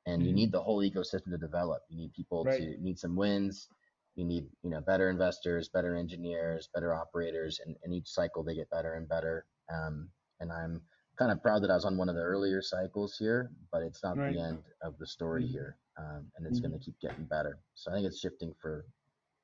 and 0.06 0.26
you 0.26 0.34
Mhm. 0.34 0.34
need 0.34 0.52
the 0.52 0.62
whole 0.62 0.80
ecosystem 0.82 1.32
to 1.32 1.38
develop. 1.38 1.84
You 1.90 1.98
need 1.98 2.14
people 2.14 2.46
Right. 2.46 2.58
to 2.58 2.78
need 2.82 3.00
some 3.00 3.16
wins. 3.16 3.68
You 4.16 4.26
need 4.26 4.50
you 4.64 4.70
know 4.72 4.82
better 4.82 5.10
investors, 5.10 5.70
better 5.70 5.96
engineers, 5.96 6.70
better 6.74 6.94
operators, 6.94 7.60
and, 7.66 7.78
and 7.84 7.94
each 7.94 8.10
cycle 8.10 8.44
they 8.44 8.56
get 8.56 8.70
better 8.70 8.96
and 8.96 9.08
better. 9.08 9.48
Um, 9.74 10.12
and 10.40 10.52
I'm 10.52 10.82
kind 11.18 11.32
of 11.32 11.42
proud 11.42 11.64
that 11.64 11.72
I 11.72 11.76
was 11.76 11.86
on 11.86 11.98
one 11.98 12.10
of 12.10 12.16
the 12.16 12.22
earlier 12.22 12.62
cycles 12.62 13.18
here, 13.18 13.52
but 13.72 13.84
it's 13.84 14.04
not 14.04 14.20
Right. 14.20 14.26
the 14.26 14.40
end 14.40 14.64
of 14.82 14.98
the 14.98 15.08
story 15.08 15.46
Mhm. 15.46 15.48
here, 15.48 15.78
um, 15.98 16.32
and 16.36 16.46
it's 16.48 16.60
Mhm. 16.60 16.62
going 16.62 16.78
to 16.78 16.84
keep 16.84 17.00
getting 17.00 17.26
better. 17.26 17.60
So 17.76 17.92
I 17.92 17.96
think 17.96 18.08
it's 18.08 18.20
shifting 18.20 18.54
for 18.62 18.86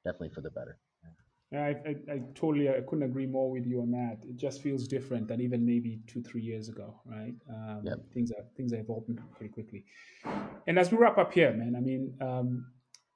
definitely 0.05 0.29
for 0.29 0.41
the 0.41 0.51
better. 0.51 0.79
Yeah, 1.51 1.63
I, 1.63 1.69
I, 1.89 1.95
I 2.15 2.21
totally 2.35 2.69
I 2.69 2.81
couldn't 2.87 3.03
agree 3.03 3.25
more 3.25 3.49
with 3.49 3.65
you 3.65 3.81
on 3.81 3.91
that. 3.91 4.17
It 4.27 4.35
just 4.35 4.61
feels 4.61 4.85
different 4.85 5.29
than 5.29 5.39
even 5.39 5.65
maybe 5.65 6.01
two 6.05 6.21
three 6.21 6.41
years 6.41 6.67
ago, 6.67 6.99
right? 7.05 7.35
Um, 7.49 7.81
Yep. 7.85 7.99
Things 8.13 8.31
are 8.31 8.43
things 8.57 8.73
are 8.73 8.79
evolving 8.79 9.17
pretty 9.37 9.53
quickly. 9.53 9.85
And 10.67 10.77
as 10.77 10.91
we 10.91 10.97
wrap 10.97 11.17
up 11.17 11.31
here, 11.31 11.53
man, 11.53 11.75
I 11.77 11.79
mean, 11.79 12.13
um, 12.19 12.65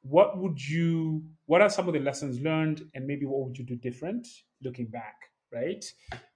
what 0.04 0.38
would 0.38 0.66
you? 0.66 1.24
What 1.46 1.62
are 1.62 1.70
some 1.70 1.88
of 1.90 1.94
the 1.94 2.00
lessons 2.00 2.40
learned, 2.40 2.90
and 2.96 3.06
maybe 3.06 3.26
what 3.26 3.46
would 3.46 3.58
you 3.58 3.66
do 3.66 3.76
different 3.76 4.26
looking 4.64 4.86
back, 4.88 5.16
right? 5.52 5.84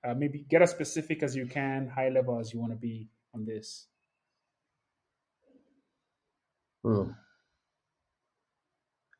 Uh, 0.03 0.13
maybe 0.15 0.45
get 0.49 0.61
as 0.61 0.71
specific 0.71 1.23
as 1.23 1.33
you 1.33 1.45
can, 1.45 1.87
high 1.87 2.09
level 2.09 2.39
as 2.39 2.53
you 2.53 2.59
want 2.59 2.73
to 2.73 2.77
be 2.77 3.07
on 3.33 3.45
this. 3.45 3.87
Ooh. 6.85 7.15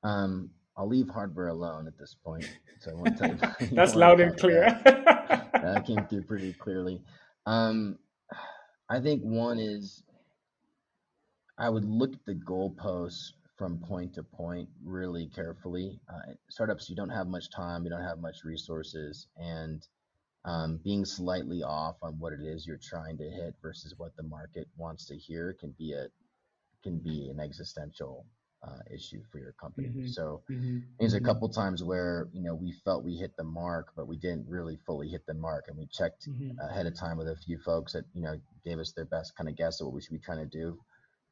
Um, 0.04 0.52
I'll 0.78 0.88
leave 0.88 1.10
hardware 1.10 1.48
alone 1.48 1.88
at 1.88 1.98
this 1.98 2.16
point, 2.24 2.50
so 2.80 2.92
I 2.92 2.94
won't 2.96 3.18
tell 3.18 3.30
you. 3.30 3.68
That's 3.76 3.96
loud 3.96 4.20
and 4.20 4.38
clear. 4.38 4.66
about- 4.66 5.52
that 5.54 5.86
came 5.86 6.06
through 6.08 6.24
pretty 6.24 6.54
clearly. 6.54 7.02
Um, 7.46 7.98
I 8.90 9.00
think 9.00 9.22
one 9.24 9.58
is 9.58 10.04
I 11.58 11.70
would 11.70 11.86
look 11.86 12.14
at 12.14 12.26
the 12.26 12.36
goalposts 12.36 13.32
from 13.58 13.78
point 13.80 14.14
to 14.16 14.24
point 14.24 14.68
really 14.84 15.28
carefully. 15.34 16.00
Uh, 16.10 16.34
startups, 16.50 16.90
you 16.90 16.96
don't 16.96 17.10
have 17.10 17.28
much 17.28 17.50
time, 17.50 17.86
you 17.86 17.90
don't 17.90 18.04
have 18.04 18.20
much 18.20 18.44
resources, 18.44 19.28
and 19.38 19.88
um, 20.44 20.80
being 20.84 21.06
slightly 21.06 21.64
off 21.64 21.96
on 22.04 22.20
what 22.20 22.34
it 22.34 22.42
is 22.42 22.68
you're 22.68 22.78
trying 22.84 23.18
to 23.18 23.24
hit 23.24 23.56
versus 23.62 23.94
what 23.98 24.16
the 24.18 24.24
market 24.24 24.68
wants 24.78 25.06
to 25.06 25.16
hear 25.16 25.54
can 25.60 25.74
be 25.80 25.94
a 25.94 26.08
can 26.84 27.00
be 27.00 27.30
an 27.32 27.40
existential 27.40 28.26
uh, 28.68 28.80
issue 28.92 29.22
for 29.32 29.40
your 29.40 29.54
company. 29.54 29.90
Mhm. 29.90 30.08
So 30.08 30.44
Mhm. 30.50 30.84
there's 31.00 31.14
a 31.14 31.22
Mhm. 31.22 31.26
couple 31.26 31.50
times 31.50 31.84
where 31.84 32.28
you 32.34 32.42
know 32.44 32.56
we 32.56 32.72
felt 32.86 33.04
we 33.04 33.16
hit 33.18 33.36
the 33.38 33.44
mark, 33.44 33.94
but 33.96 34.08
we 34.08 34.18
didn't 34.18 34.48
really 34.50 34.78
fully 34.86 35.10
hit 35.10 35.26
the 35.28 35.34
mark, 35.34 35.66
and 35.68 35.78
we 35.78 35.88
checked 35.88 36.30
Mhm. 36.30 36.58
ahead 36.70 36.86
of 36.88 36.96
time 36.96 37.18
with 37.18 37.28
a 37.28 37.36
few 37.36 37.58
folks 37.60 37.94
that 37.94 38.06
you 38.14 38.22
know 38.24 38.40
gave 38.64 38.80
us 38.80 38.94
their 38.94 39.06
best 39.06 39.36
kind 39.36 39.50
of 39.50 39.56
guess 39.56 39.82
at 39.82 39.86
what 39.86 39.94
we 39.94 40.02
should 40.02 40.14
be 40.14 40.20
trying 40.20 40.50
to 40.50 40.58
do 40.58 40.80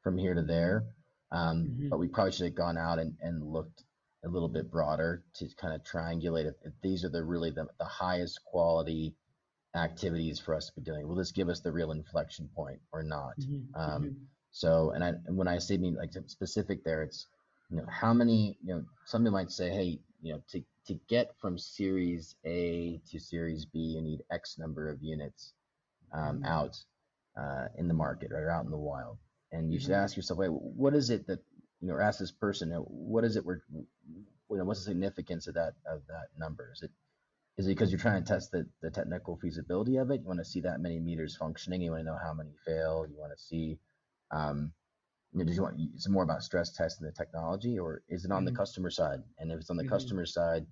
from 0.02 0.16
here 0.18 0.34
to 0.34 0.42
there. 0.42 0.84
Um, 1.32 1.58
Mhm. 1.68 1.88
But 1.90 1.98
we 1.98 2.08
probably 2.08 2.32
should 2.32 2.46
have 2.46 2.54
gone 2.54 2.78
out 2.78 2.98
and, 2.98 3.16
and 3.20 3.42
looked 3.42 3.84
a 4.24 4.28
little 4.28 4.48
bit 4.48 4.70
broader 4.70 5.24
to 5.36 5.48
kind 5.56 5.74
of 5.74 5.82
triangulate 5.82 6.46
if, 6.46 6.54
if 6.64 6.74
these 6.82 7.04
are 7.04 7.10
the 7.10 7.24
really 7.24 7.50
the, 7.50 7.66
the 7.78 7.84
highest 7.86 8.40
quality 8.44 9.16
activities 9.74 10.38
for 10.40 10.54
us 10.54 10.66
to 10.66 10.72
be 10.74 10.82
doing? 10.82 11.06
Will 11.08 11.16
this 11.16 11.32
give 11.32 11.48
us 11.48 11.60
the 11.60 11.72
real 11.72 11.90
inflection 11.92 12.48
point 12.54 12.80
or 12.92 13.02
not? 13.02 13.36
Mm-hmm. 13.38 13.74
Um. 13.80 14.16
So, 14.54 14.92
and 14.92 15.02
I, 15.02 15.08
and 15.26 15.36
when 15.36 15.48
I 15.48 15.58
say 15.58 15.76
being 15.76 15.96
like 15.96 16.12
specific 16.28 16.84
there, 16.84 17.02
it's, 17.02 17.26
you 17.70 17.76
know, 17.76 17.86
how 17.90 18.14
many, 18.14 18.56
you 18.64 18.74
know, 18.74 18.84
somebody 19.04 19.32
might 19.32 19.50
say, 19.50 19.68
hey, 19.68 19.98
you 20.22 20.32
know, 20.32 20.42
to, 20.52 20.62
to 20.86 20.94
get 21.08 21.34
from 21.40 21.58
series 21.58 22.36
A 22.44 23.00
to 23.10 23.18
series 23.18 23.64
B, 23.66 23.80
you 23.80 24.00
need 24.00 24.22
X 24.30 24.56
number 24.56 24.88
of 24.88 25.02
units 25.02 25.54
um, 26.12 26.38
Mhm. 26.38 26.46
out 26.46 26.76
uh, 27.36 27.66
in 27.76 27.88
the 27.88 27.94
market 27.94 28.30
or 28.30 28.48
out 28.48 28.64
in 28.64 28.70
the 28.70 28.76
wild. 28.76 29.18
And 29.50 29.72
you 29.72 29.80
should 29.80 29.90
Mhm. 29.90 30.04
ask 30.04 30.16
yourself, 30.16 30.38
wait, 30.38 30.52
what 30.52 30.94
is 30.94 31.10
it 31.10 31.26
that, 31.26 31.40
you 31.80 31.88
know, 31.88 31.94
or 31.94 32.00
ask 32.00 32.20
this 32.20 32.30
person, 32.30 32.68
you 32.68 32.74
know, 32.76 32.82
what 32.82 33.24
is 33.24 33.34
it 33.34 33.44
we're, 33.44 33.60
you 33.72 33.84
know, 34.50 34.64
what's 34.64 34.84
the 34.84 34.92
significance 34.92 35.48
of 35.48 35.54
that, 35.54 35.74
of 35.84 36.06
that 36.06 36.28
number? 36.38 36.70
Is 36.72 36.82
it, 36.82 36.92
is 37.56 37.66
it 37.66 37.70
because 37.70 37.90
you're 37.90 37.98
trying 37.98 38.22
to 38.22 38.32
test 38.32 38.52
the, 38.52 38.68
the 38.82 38.90
technical 38.90 39.36
feasibility 39.36 39.96
of 39.96 40.12
it? 40.12 40.20
You 40.20 40.28
want 40.28 40.38
to 40.38 40.44
see 40.44 40.60
that 40.60 40.80
many 40.80 41.00
meters 41.00 41.36
functioning. 41.36 41.82
You 41.82 41.90
want 41.90 42.02
to 42.02 42.06
know 42.06 42.18
how 42.22 42.34
many 42.34 42.54
fail. 42.64 43.04
You 43.10 43.18
want 43.18 43.32
to 43.36 43.42
see, 43.42 43.78
um, 44.30 44.72
you 45.32 45.38
know, 45.40 45.44
do 45.44 45.52
you 45.52 45.62
want, 45.62 45.80
is 45.96 46.06
it 46.06 46.10
more 46.12 46.22
about 46.22 46.42
stress 46.42 46.72
testing 46.72 47.06
the 47.06 47.12
technology 47.12 47.78
or 47.78 48.02
is 48.08 48.24
it 48.24 48.30
on 48.30 48.44
Mhm. 48.44 48.46
the 48.46 48.52
customer 48.52 48.90
side? 48.90 49.22
And 49.38 49.50
if 49.50 49.60
it's 49.60 49.70
on 49.70 49.76
the 49.76 49.84
Mhm. 49.84 49.90
customer 49.90 50.26
side, 50.26 50.66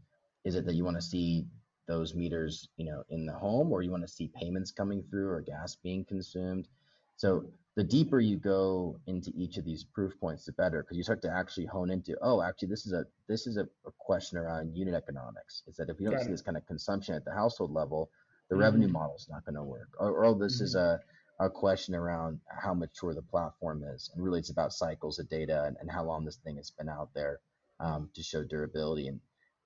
is 0.44 0.54
it 0.54 0.64
that 0.66 0.74
you 0.74 0.84
want 0.84 0.96
to 0.96 1.02
see 1.02 1.46
those 1.88 2.14
meters, 2.14 2.68
you 2.76 2.84
know, 2.86 3.02
in 3.08 3.26
the 3.26 3.32
home 3.32 3.72
or 3.72 3.82
you 3.82 3.90
want 3.90 4.04
to 4.04 4.08
see 4.08 4.28
payments 4.28 4.70
coming 4.70 5.02
through 5.10 5.28
or 5.30 5.40
gas 5.40 5.76
being 5.76 6.04
consumed? 6.04 6.68
So 7.16 7.44
the 7.74 7.84
deeper 7.84 8.20
you 8.20 8.36
go 8.36 8.98
into 9.06 9.32
each 9.34 9.56
of 9.56 9.64
these 9.64 9.84
proof 9.84 10.18
points, 10.20 10.44
the 10.44 10.52
better, 10.52 10.82
because 10.82 10.96
you 10.96 11.02
start 11.02 11.22
to 11.22 11.30
actually 11.30 11.66
hone 11.66 11.90
into, 11.90 12.16
oh, 12.22 12.42
actually, 12.42 12.68
this 12.68 12.86
is 12.86 12.92
a 12.92 13.04
this 13.28 13.46
is 13.46 13.56
a, 13.56 13.62
a 13.86 13.92
question 13.98 14.38
around 14.38 14.76
unit 14.76 14.94
economics. 14.94 15.62
Is 15.66 15.76
that 15.76 15.88
if 15.88 15.98
we 15.98 16.04
don't 16.04 16.14
Got 16.14 16.22
see 16.22 16.32
it. 16.32 16.34
this 16.34 16.42
kind 16.42 16.56
of 16.56 16.66
consumption 16.66 17.14
at 17.14 17.24
the 17.24 17.32
household 17.32 17.72
level, 17.72 18.10
the 18.50 18.56
Mhm. 18.56 18.60
revenue 18.60 18.88
model 18.88 19.16
is 19.16 19.28
not 19.28 19.44
going 19.44 19.54
to 19.54 19.62
work. 19.64 19.88
Or, 19.98 20.24
or 20.24 20.34
this 20.38 20.60
is 20.60 20.74
Mhm. 20.74 20.80
a, 20.80 21.00
a 21.46 21.50
question 21.50 21.94
around 21.94 22.40
how 22.48 22.74
mature 22.74 23.14
the 23.14 23.22
platform 23.22 23.82
is, 23.84 24.10
and 24.14 24.22
really 24.24 24.40
it's 24.40 24.50
about 24.50 24.72
cycles 24.72 25.18
of 25.18 25.28
data 25.28 25.64
and, 25.64 25.76
and 25.80 25.90
how 25.90 26.04
long 26.04 26.24
this 26.24 26.36
thing 26.36 26.56
has 26.56 26.70
been 26.70 26.88
out 26.88 27.10
there 27.14 27.40
um, 27.80 28.10
to 28.14 28.22
show 28.22 28.44
durability. 28.44 29.08
And 29.08 29.20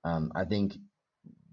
um, 0.05 0.33
I 0.35 0.45
think 0.45 0.77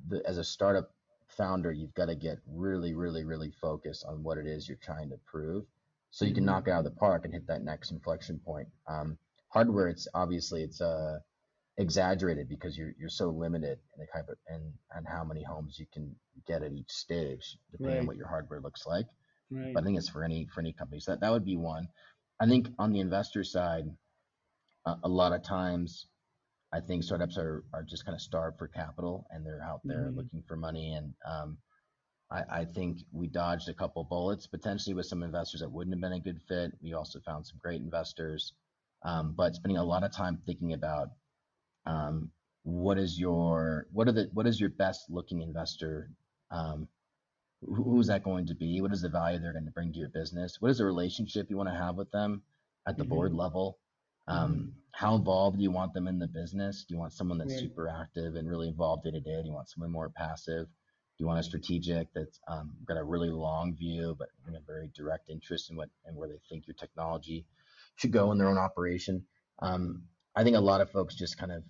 the, 0.07 0.21
as 0.27 0.37
a 0.37 0.43
startup 0.43 0.91
founder, 1.29 1.71
you've 1.71 1.93
got 1.93 2.07
to 2.07 2.15
get 2.15 2.39
really, 2.47 2.93
really, 2.93 3.23
really 3.23 3.51
focused 3.51 4.05
on 4.07 4.23
what 4.23 4.37
it 4.37 4.45
is 4.47 4.67
you're 4.67 4.77
trying 4.77 5.09
to 5.09 5.17
prove, 5.25 5.65
so 6.11 6.25
you 6.25 6.33
can 6.33 6.43
Mhm. 6.43 6.47
knock 6.47 6.67
it 6.67 6.71
out 6.71 6.85
of 6.85 6.93
the 6.93 6.99
park 6.99 7.25
and 7.25 7.33
hit 7.33 7.47
that 7.47 7.63
next 7.63 7.91
inflection 7.91 8.39
point. 8.39 8.67
Um, 8.87 9.17
hardware, 9.49 9.87
it's 9.89 10.07
obviously 10.13 10.63
it's 10.63 10.81
uh, 10.81 11.19
exaggerated 11.77 12.47
because 12.49 12.77
you're 12.77 12.93
you're 12.99 13.09
so 13.09 13.29
limited 13.29 13.79
in 13.95 13.99
the 13.99 14.07
type 14.07 14.29
of 14.29 14.37
and 14.47 14.73
and 14.95 15.07
how 15.07 15.23
many 15.23 15.43
homes 15.43 15.79
you 15.79 15.87
can 15.91 16.15
get 16.45 16.61
at 16.63 16.71
each 16.71 16.91
stage, 16.91 17.57
depending 17.71 17.99
on 18.01 18.05
what 18.05 18.17
your 18.17 18.27
hardware 18.27 18.61
looks 18.61 18.85
like. 18.85 19.07
Right. 19.53 19.73
But 19.73 19.83
I 19.83 19.85
think 19.85 19.97
it's 19.97 20.09
for 20.09 20.23
any 20.23 20.47
for 20.47 20.61
any 20.61 20.73
company. 20.73 20.99
So 20.99 21.11
that, 21.11 21.21
that 21.21 21.31
would 21.31 21.45
be 21.45 21.57
one. 21.57 21.87
I 22.39 22.47
think 22.47 22.69
on 22.79 22.91
the 22.91 22.99
investor 22.99 23.43
side, 23.43 23.85
a, 24.85 24.95
a 25.03 25.09
lot 25.09 25.33
of 25.33 25.43
times, 25.43 26.07
I 26.73 26.79
think 26.81 27.03
startups 27.03 27.37
are 27.37 27.63
are 27.73 27.83
just 27.83 28.05
kind 28.05 28.15
of 28.15 28.21
starved 28.21 28.57
for 28.57 28.67
capital 28.67 29.27
and 29.31 29.45
they're 29.45 29.61
out 29.61 29.81
there 29.87 30.11
Mhm. 30.11 30.15
looking 30.15 30.43
for 30.47 30.55
money. 30.55 30.93
And 30.93 31.13
um, 31.25 31.57
I, 32.31 32.61
I 32.61 32.65
think 32.65 32.99
we 33.11 33.27
dodged 33.27 33.69
a 33.69 33.73
couple 33.73 34.03
bullets 34.03 34.47
potentially 34.47 34.93
with 34.95 35.05
some 35.07 35.23
investors 35.23 35.61
that 35.61 35.71
wouldn't 35.71 35.95
have 35.95 36.01
been 36.01 36.13
a 36.19 36.19
good 36.19 36.41
fit. 36.47 36.73
We 36.81 36.93
also 36.93 37.19
found 37.19 37.45
some 37.45 37.59
great 37.61 37.81
investors, 37.81 38.53
um, 39.03 39.33
but 39.35 39.55
spending 39.55 39.77
a 39.77 39.83
lot 39.83 40.03
of 40.03 40.11
time 40.11 40.37
thinking 40.45 40.73
about 40.73 41.09
um, 41.85 42.31
what 42.63 42.97
is 42.97 43.19
your 43.19 43.87
what 43.91 44.07
are 44.07 44.13
the 44.13 44.29
what 44.33 44.47
is 44.47 44.59
your 44.59 44.69
best 44.69 45.09
looking 45.09 45.41
investor 45.41 46.09
um, 46.51 46.87
who's 47.67 48.07
that 48.07 48.23
going 48.23 48.45
to 48.47 48.55
be? 48.55 48.81
What 48.81 48.93
is 48.93 49.01
the 49.01 49.09
value 49.09 49.39
they're 49.39 49.53
going 49.53 49.65
to 49.65 49.71
bring 49.71 49.91
to 49.93 49.99
your 49.99 50.09
business? 50.09 50.61
What 50.61 50.71
is 50.71 50.77
the 50.77 50.85
relationship 50.85 51.49
you 51.49 51.57
want 51.57 51.69
to 51.69 51.75
have 51.75 51.95
with 51.95 52.11
them 52.11 52.43
at 52.87 52.97
the 52.97 53.03
Mhm. 53.03 53.09
board 53.09 53.33
level? 53.33 53.79
Um, 54.27 54.73
how 54.91 55.15
involved 55.15 55.57
do 55.57 55.63
you 55.63 55.71
want 55.71 55.93
them 55.93 56.07
in 56.07 56.19
the 56.19 56.27
business? 56.27 56.85
Do 56.85 56.93
you 56.93 56.99
want 56.99 57.13
someone 57.13 57.37
that's 57.37 57.59
super 57.59 57.87
active 57.89 58.35
and 58.35 58.47
really 58.49 58.67
involved 58.67 59.03
day 59.03 59.11
to 59.11 59.19
day? 59.19 59.41
Do 59.41 59.47
you 59.47 59.53
want 59.53 59.69
someone 59.69 59.91
more 59.91 60.09
passive? 60.09 60.67
Do 60.67 61.19
you 61.19 61.27
want 61.27 61.39
a 61.39 61.43
strategic 61.43 62.11
that's 62.13 62.39
um, 62.47 62.75
got 62.85 62.97
a 62.97 63.03
really 63.03 63.29
long 63.29 63.75
view 63.75 64.15
but 64.17 64.29
in 64.47 64.55
a 64.55 64.61
very 64.61 64.87
direct 64.95 65.29
interest 65.29 65.69
in 65.69 65.75
what 65.77 65.89
and 66.05 66.15
where 66.15 66.27
they 66.27 66.39
think 66.49 66.67
your 66.67 66.75
technology 66.75 67.45
should 67.95 68.11
go 68.11 68.31
in 68.31 68.37
their 68.37 68.49
own 68.49 68.57
operation? 68.57 69.25
Um, 69.59 70.07
I 70.35 70.43
think 70.43 70.55
a 70.55 70.61
lot 70.61 70.81
of 70.81 70.89
folks 70.89 71.15
just 71.15 71.37
kind 71.37 71.51
of 71.51 71.63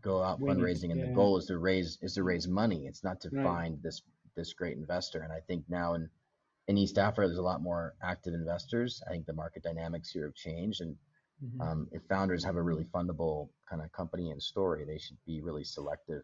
go 0.00 0.22
out 0.22 0.40
fundraising, 0.40 0.90
and 0.90 1.00
yeah. 1.00 1.06
the 1.06 1.12
goal 1.12 1.36
is 1.38 1.46
to 1.46 1.58
raise 1.58 1.98
is 2.02 2.14
to 2.14 2.22
raise 2.22 2.46
money. 2.48 2.86
It's 2.86 3.04
not 3.04 3.20
to 3.22 3.30
Right. 3.30 3.42
find 3.44 3.82
this 3.82 4.02
this 4.40 4.54
great 4.54 4.76
investor. 4.76 5.20
And 5.20 5.32
I 5.32 5.40
think 5.46 5.64
now 5.68 5.94
in 5.94 6.08
in 6.68 6.78
East 6.78 6.98
Africa, 6.98 7.26
there's 7.28 7.38
a 7.38 7.42
lot 7.42 7.62
more 7.62 7.94
active 8.02 8.32
investors. 8.34 9.02
I 9.06 9.10
think 9.10 9.26
the 9.26 9.32
market 9.32 9.62
dynamics 9.62 10.10
here 10.10 10.24
have 10.24 10.34
changed, 10.34 10.80
and 10.80 10.96
Mhm. 11.42 11.60
um, 11.60 11.88
if 11.92 12.02
founders 12.08 12.44
have 12.44 12.56
a 12.56 12.62
really 12.62 12.84
fundable 12.84 13.48
kind 13.68 13.82
of 13.82 13.90
company 13.92 14.30
and 14.30 14.42
story, 14.42 14.84
they 14.84 14.98
should 14.98 15.16
be 15.24 15.40
really 15.40 15.64
selective 15.64 16.22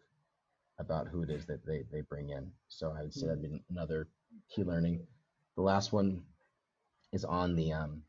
about 0.77 1.07
who 1.07 1.23
it 1.23 1.29
is 1.31 1.45
that 1.47 1.65
they, 1.65 1.83
they 1.91 2.01
bring 2.01 2.29
in. 2.29 2.51
So 2.69 2.91
I 2.91 3.01
would 3.01 3.13
say 3.13 3.27
that'd 3.27 3.41
be 3.41 3.63
another 3.69 4.07
key 4.49 4.63
learning. 4.63 5.07
The 5.55 5.63
last 5.63 5.91
one 5.91 6.23
is 7.11 7.25
on 7.25 7.55
the 7.55 7.73
um, 7.73 8.03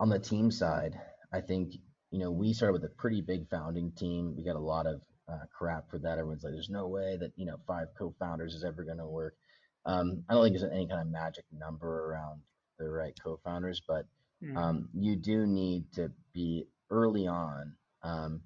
on 0.00 0.08
the 0.08 0.18
team 0.18 0.50
side. 0.50 0.98
I 1.32 1.40
think 1.40 1.74
you 2.10 2.18
know 2.20 2.30
we 2.30 2.52
started 2.52 2.72
with 2.80 2.90
a 2.90 2.94
pretty 2.94 3.20
big 3.20 3.48
founding 3.48 3.92
team. 3.92 4.34
We 4.36 4.44
got 4.44 4.56
a 4.56 4.70
lot 4.74 4.86
of 4.86 5.02
uh, 5.28 5.46
crap 5.56 5.88
for 5.90 5.98
that. 5.98 6.18
Everyone's 6.18 6.44
like, 6.44 6.52
"There's 6.52 6.70
no 6.70 6.88
way 6.88 7.16
that 7.18 7.32
you 7.36 7.46
know 7.46 7.58
five 7.66 7.88
co-founders 7.98 8.54
is 8.54 8.64
ever 8.64 8.84
going 8.84 8.98
to 8.98 9.06
work." 9.06 9.36
Um, 9.86 10.24
I 10.28 10.34
don't 10.34 10.44
think 10.44 10.58
there's 10.58 10.70
any 10.72 10.86
kind 10.88 11.00
of 11.00 11.08
magic 11.08 11.44
number 11.52 12.06
around 12.10 12.42
the 12.78 12.88
right 12.88 13.14
co-founders, 13.22 13.82
but 13.86 14.06
Mm. 14.42 14.56
um, 14.56 14.88
you 14.94 15.16
do 15.16 15.46
need 15.46 15.92
to 15.92 16.10
be 16.32 16.66
early 16.90 17.26
on 17.26 17.76
um, 18.02 18.42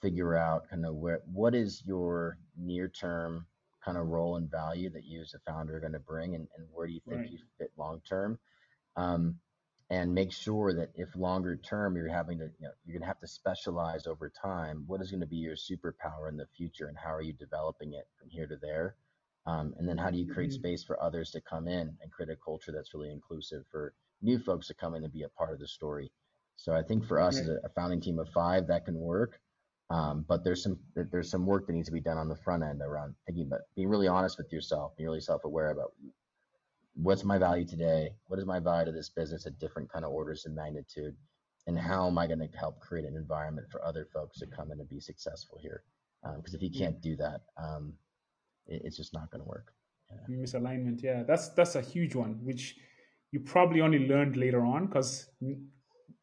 figure 0.00 0.36
out 0.36 0.68
kind 0.68 0.86
of 0.86 0.94
where 0.96 1.20
what 1.26 1.54
is 1.54 1.82
your 1.86 2.38
near 2.56 2.88
term 2.88 3.46
kind 3.84 3.96
of 3.98 4.06
role 4.06 4.36
and 4.36 4.50
value 4.50 4.90
that 4.90 5.04
you 5.04 5.20
as 5.20 5.34
a 5.34 5.38
founder 5.40 5.76
are 5.76 5.80
going 5.80 5.92
to 5.92 5.98
bring 5.98 6.34
and, 6.34 6.48
and 6.56 6.66
where 6.72 6.86
do 6.86 6.92
you 6.92 7.00
think 7.08 7.22
Right. 7.22 7.30
you 7.30 7.38
fit 7.58 7.72
long 7.76 8.00
term 8.08 8.38
um, 8.96 9.38
and 9.90 10.12
make 10.14 10.32
sure 10.32 10.72
that 10.74 10.90
if 10.94 11.14
longer 11.16 11.56
term 11.56 11.96
you're 11.96 12.08
having 12.08 12.38
to 12.38 12.44
you 12.58 12.66
know 12.68 12.72
you're 12.84 12.94
going 12.94 13.02
to 13.02 13.06
have 13.06 13.20
to 13.20 13.26
specialize 13.26 14.06
over 14.06 14.28
time 14.30 14.84
what 14.86 15.00
is 15.00 15.10
going 15.10 15.20
to 15.20 15.26
be 15.26 15.36
your 15.36 15.56
superpower 15.56 16.28
in 16.28 16.36
the 16.36 16.46
future 16.46 16.88
and 16.88 16.98
how 16.98 17.12
are 17.14 17.22
you 17.22 17.32
developing 17.32 17.94
it 17.94 18.06
from 18.18 18.28
here 18.30 18.46
to 18.46 18.56
there? 18.56 18.96
Um, 19.46 19.74
and 19.78 19.88
then 19.88 19.96
how 19.96 20.10
do 20.10 20.18
you 20.18 20.26
create 20.26 20.52
Mhm. 20.52 20.52
space 20.52 20.84
for 20.84 21.02
others 21.02 21.30
to 21.30 21.40
come 21.40 21.68
in 21.68 21.96
and 22.00 22.12
create 22.12 22.30
a 22.30 22.36
culture 22.36 22.70
that's 22.72 22.92
really 22.94 23.10
inclusive 23.10 23.66
for 23.70 23.94
new 24.20 24.38
folks 24.38 24.66
to 24.68 24.74
come 24.74 24.94
in 24.94 25.04
and 25.04 25.12
be 25.12 25.22
a 25.22 25.28
part 25.30 25.54
of 25.54 25.58
the 25.60 25.68
story? 25.68 26.12
So 26.56 26.74
i 26.74 26.82
think 26.82 27.04
for 27.04 27.20
us 27.20 27.40
as 27.40 27.48
a, 27.48 27.58
a 27.64 27.68
founding 27.70 28.00
team 28.00 28.18
of 28.18 28.28
five 28.28 28.66
that 28.68 28.84
can 28.84 28.96
work 28.98 29.40
um, 29.90 30.22
but 30.28 30.44
there's 30.44 30.62
some 30.62 30.80
there's 30.94 31.30
some 31.30 31.46
work 31.46 31.66
that 31.66 31.72
needs 31.72 31.88
to 31.88 31.92
be 31.92 32.00
done 32.00 32.18
on 32.18 32.28
the 32.28 32.36
front 32.36 32.62
end 32.62 32.82
around 32.82 33.14
thinking 33.26 33.46
about 33.46 33.60
being 33.74 33.88
really 33.88 34.08
honest 34.08 34.36
with 34.36 34.52
yourself 34.52 34.94
being 34.96 35.08
really 35.08 35.20
self-aware 35.20 35.70
about 35.70 35.94
what's 37.00 37.24
my 37.24 37.38
value 37.38 37.64
today? 37.64 38.10
What 38.26 38.38
is 38.38 38.46
my 38.46 38.58
value 38.58 38.86
to 38.86 38.92
this 38.92 39.08
business? 39.08 39.46
At 39.46 39.58
different 39.58 39.90
kind 39.90 40.04
of 40.04 40.10
orders 40.10 40.44
of 40.46 40.52
magnitude. 40.52 41.14
And 41.66 41.78
how 41.78 42.06
am 42.06 42.16
i 42.16 42.26
going 42.26 42.38
to 42.38 42.48
help 42.56 42.80
create 42.80 43.04
an 43.04 43.14
environment 43.14 43.66
for 43.70 43.84
other 43.84 44.06
folks 44.12 44.38
to 44.38 44.46
come 44.46 44.72
in 44.72 44.80
and 44.80 44.88
be 44.88 45.00
successful 45.00 45.58
here? 45.60 45.82
Because 46.36 46.54
if 46.54 46.62
you 46.62 46.70
can't 46.70 47.00
do 47.00 47.14
that 47.16 47.42
um, 47.56 47.92
it, 48.66 48.82
it's 48.84 48.96
just 48.96 49.14
not 49.14 49.30
going 49.30 49.42
to 49.42 49.48
work 49.48 49.72
misalignment 50.30 51.02
yeah. 51.02 51.22
That's 51.22 51.50
that's 51.50 51.74
a 51.74 51.82
huge 51.82 52.14
one 52.14 52.38
which 52.42 52.76
you 53.30 53.40
probably 53.40 53.82
only 53.82 54.08
learned 54.08 54.36
later 54.36 54.64
on 54.64 54.86
because 54.86 55.30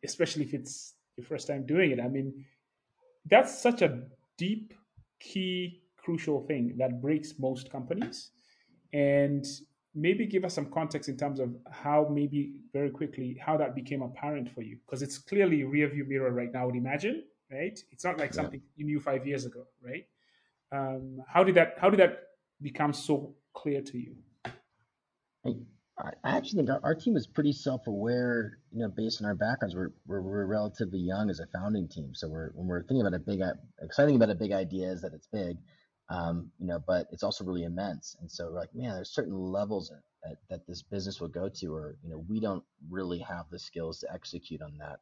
especially 0.04 0.44
if 0.44 0.54
it's 0.54 0.96
your 1.18 1.26
first 1.26 1.48
time 1.48 1.66
doing 1.66 1.92
it. 1.92 2.00
I 2.00 2.08
mean 2.08 2.46
that's 3.30 3.62
such 3.62 3.82
a 3.82 4.02
deep 4.38 4.74
key 5.20 5.82
crucial 5.98 6.46
thing 6.48 6.76
that 6.78 7.02
breaks 7.02 7.34
most 7.40 7.72
companies. 7.72 8.32
And 8.94 9.46
maybe 9.96 10.26
give 10.26 10.44
us 10.44 10.54
some 10.54 10.66
context 10.70 11.10
in 11.10 11.18
terms 11.18 11.40
of 11.40 11.56
how 11.72 12.08
maybe 12.12 12.62
very 12.74 12.90
quickly 12.90 13.38
how 13.44 13.58
that 13.58 13.74
became 13.74 14.02
apparent 14.02 14.50
for 14.54 14.62
you 14.62 14.78
because 14.86 15.02
it's 15.02 15.18
clearly 15.18 15.64
rear 15.64 15.88
view 15.90 16.06
mirror 16.06 16.32
right 16.32 16.52
now 16.52 16.64
I 16.64 16.66
would 16.66 16.76
imagine 16.76 17.24
right 17.52 17.80
it's 17.92 18.04
not 18.04 18.18
like 18.18 18.32
Yeah. 18.32 18.42
something 18.42 18.62
you 18.76 18.86
knew 18.86 19.00
five 19.00 19.26
years 19.26 19.46
ago 19.46 19.66
right 19.82 20.06
um, 20.72 21.20
how 21.28 21.44
did 21.44 21.56
that 21.56 21.76
how 21.80 21.90
did 21.90 22.00
that 22.00 22.20
become 22.62 22.94
so 22.94 23.36
clear 23.54 23.82
to 23.82 23.98
you 23.98 24.16
I, 25.98 26.10
I 26.24 26.38
actually 26.38 26.58
think 26.58 26.70
our, 26.70 26.80
our 26.84 26.96
team 26.96 27.16
is 27.16 27.26
pretty 27.28 27.54
self-aware, 27.54 28.58
you 28.72 28.80
know, 28.80 28.90
based 28.90 29.22
on 29.22 29.28
our 29.28 29.36
backgrounds. 29.36 29.76
We're, 29.76 29.92
we're, 30.06 30.22
we're 30.22 30.46
relatively 30.46 31.00
young 31.00 31.30
as 31.30 31.40
a 31.40 31.48
founding 31.58 31.88
team. 31.88 32.14
So 32.14 32.28
we're, 32.28 32.50
when 32.54 32.68
we're 32.68 32.84
thinking 32.84 33.02
about 33.02 33.14
a 33.14 33.20
big, 33.20 33.42
exciting 33.82 34.16
about 34.18 34.30
a 34.30 34.36
big 34.36 34.52
idea 34.52 34.92
is 34.92 35.02
that 35.02 35.14
it's 35.14 35.28
big, 35.32 35.56
um, 36.10 36.52
you 36.60 36.68
know, 36.68 36.80
but 36.86 37.08
it's 37.12 37.24
also 37.24 37.44
really 37.44 37.64
immense. 37.64 38.16
And 38.22 38.30
so 38.32 38.46
we're 38.52 38.60
like, 38.60 38.74
man, 38.76 38.94
there's 38.96 39.10
certain 39.14 39.36
levels 39.38 39.92
that, 40.24 40.38
that, 40.50 40.68
this 40.68 40.82
business 40.84 41.20
will 41.20 41.28
go 41.28 41.50
to, 41.50 41.74
or, 41.74 41.96
you 42.04 42.10
know, 42.10 42.24
we 42.30 42.40
don't 42.40 42.64
really 42.90 43.20
have 43.20 43.46
the 43.52 43.60
skills 43.60 44.00
to 44.00 44.14
execute 44.14 44.62
on 44.62 44.78
that, 44.80 45.00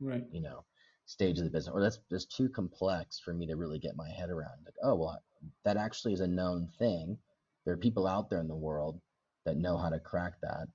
right 0.00 0.24
you 0.30 0.40
know, 0.40 0.64
stage 1.06 1.38
of 1.38 1.44
the 1.44 1.50
business, 1.50 1.72
or 1.74 1.80
that's 1.80 1.98
just 2.10 2.34
too 2.36 2.48
complex 2.48 3.18
for 3.18 3.32
me 3.32 3.46
to 3.46 3.56
really 3.56 3.78
get 3.78 3.96
my 3.96 4.08
head 4.08 4.30
around. 4.30 4.58
Like, 4.64 4.74
oh, 4.82 4.94
well, 4.94 5.20
that 5.64 5.76
actually 5.76 6.12
is 6.12 6.20
a 6.20 6.26
known 6.26 6.68
thing. 6.78 7.16
There 7.64 7.74
are 7.74 7.78
people 7.78 8.06
out 8.06 8.30
there 8.30 8.40
in 8.40 8.48
the 8.48 8.56
world 8.56 9.00
that 9.44 9.56
know 9.56 9.76
how 9.76 9.88
to 9.88 9.98
crack 10.00 10.34
that. 10.42 10.68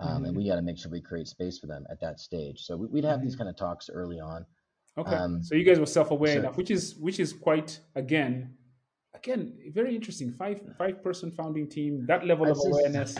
Um, 0.00 0.22
Mhm. 0.22 0.28
And 0.28 0.36
we 0.36 0.46
got 0.48 0.56
to 0.56 0.62
make 0.62 0.78
sure 0.78 0.90
we 0.90 1.00
create 1.00 1.28
space 1.28 1.58
for 1.58 1.66
them 1.68 1.86
at 1.90 2.00
that 2.00 2.18
stage. 2.18 2.62
So 2.64 2.76
we- 2.76 2.86
we'd 2.88 3.04
have 3.04 3.22
these 3.22 3.34
Mhm. 3.34 3.38
kind 3.38 3.50
of 3.50 3.56
talks 3.56 3.88
early 3.88 4.18
on. 4.18 4.44
Okay, 4.98 5.14
Um, 5.14 5.42
so 5.42 5.54
you 5.54 5.64
guys 5.64 5.78
were 5.80 5.86
self-aware 5.86 6.34
so- 6.34 6.38
enough, 6.40 6.56
which 6.56 6.70
is 6.70 6.96
which 6.96 7.18
is 7.20 7.32
quite 7.32 7.80
again, 7.94 8.56
again 9.14 9.52
very 9.72 9.94
interesting. 9.94 10.32
Five 10.32 10.60
five 10.78 11.02
person 11.02 11.30
founding 11.30 11.68
team, 11.68 12.04
that 12.06 12.26
level 12.26 12.48
of 12.50 12.56
just- 12.56 12.66
awareness. 12.66 13.16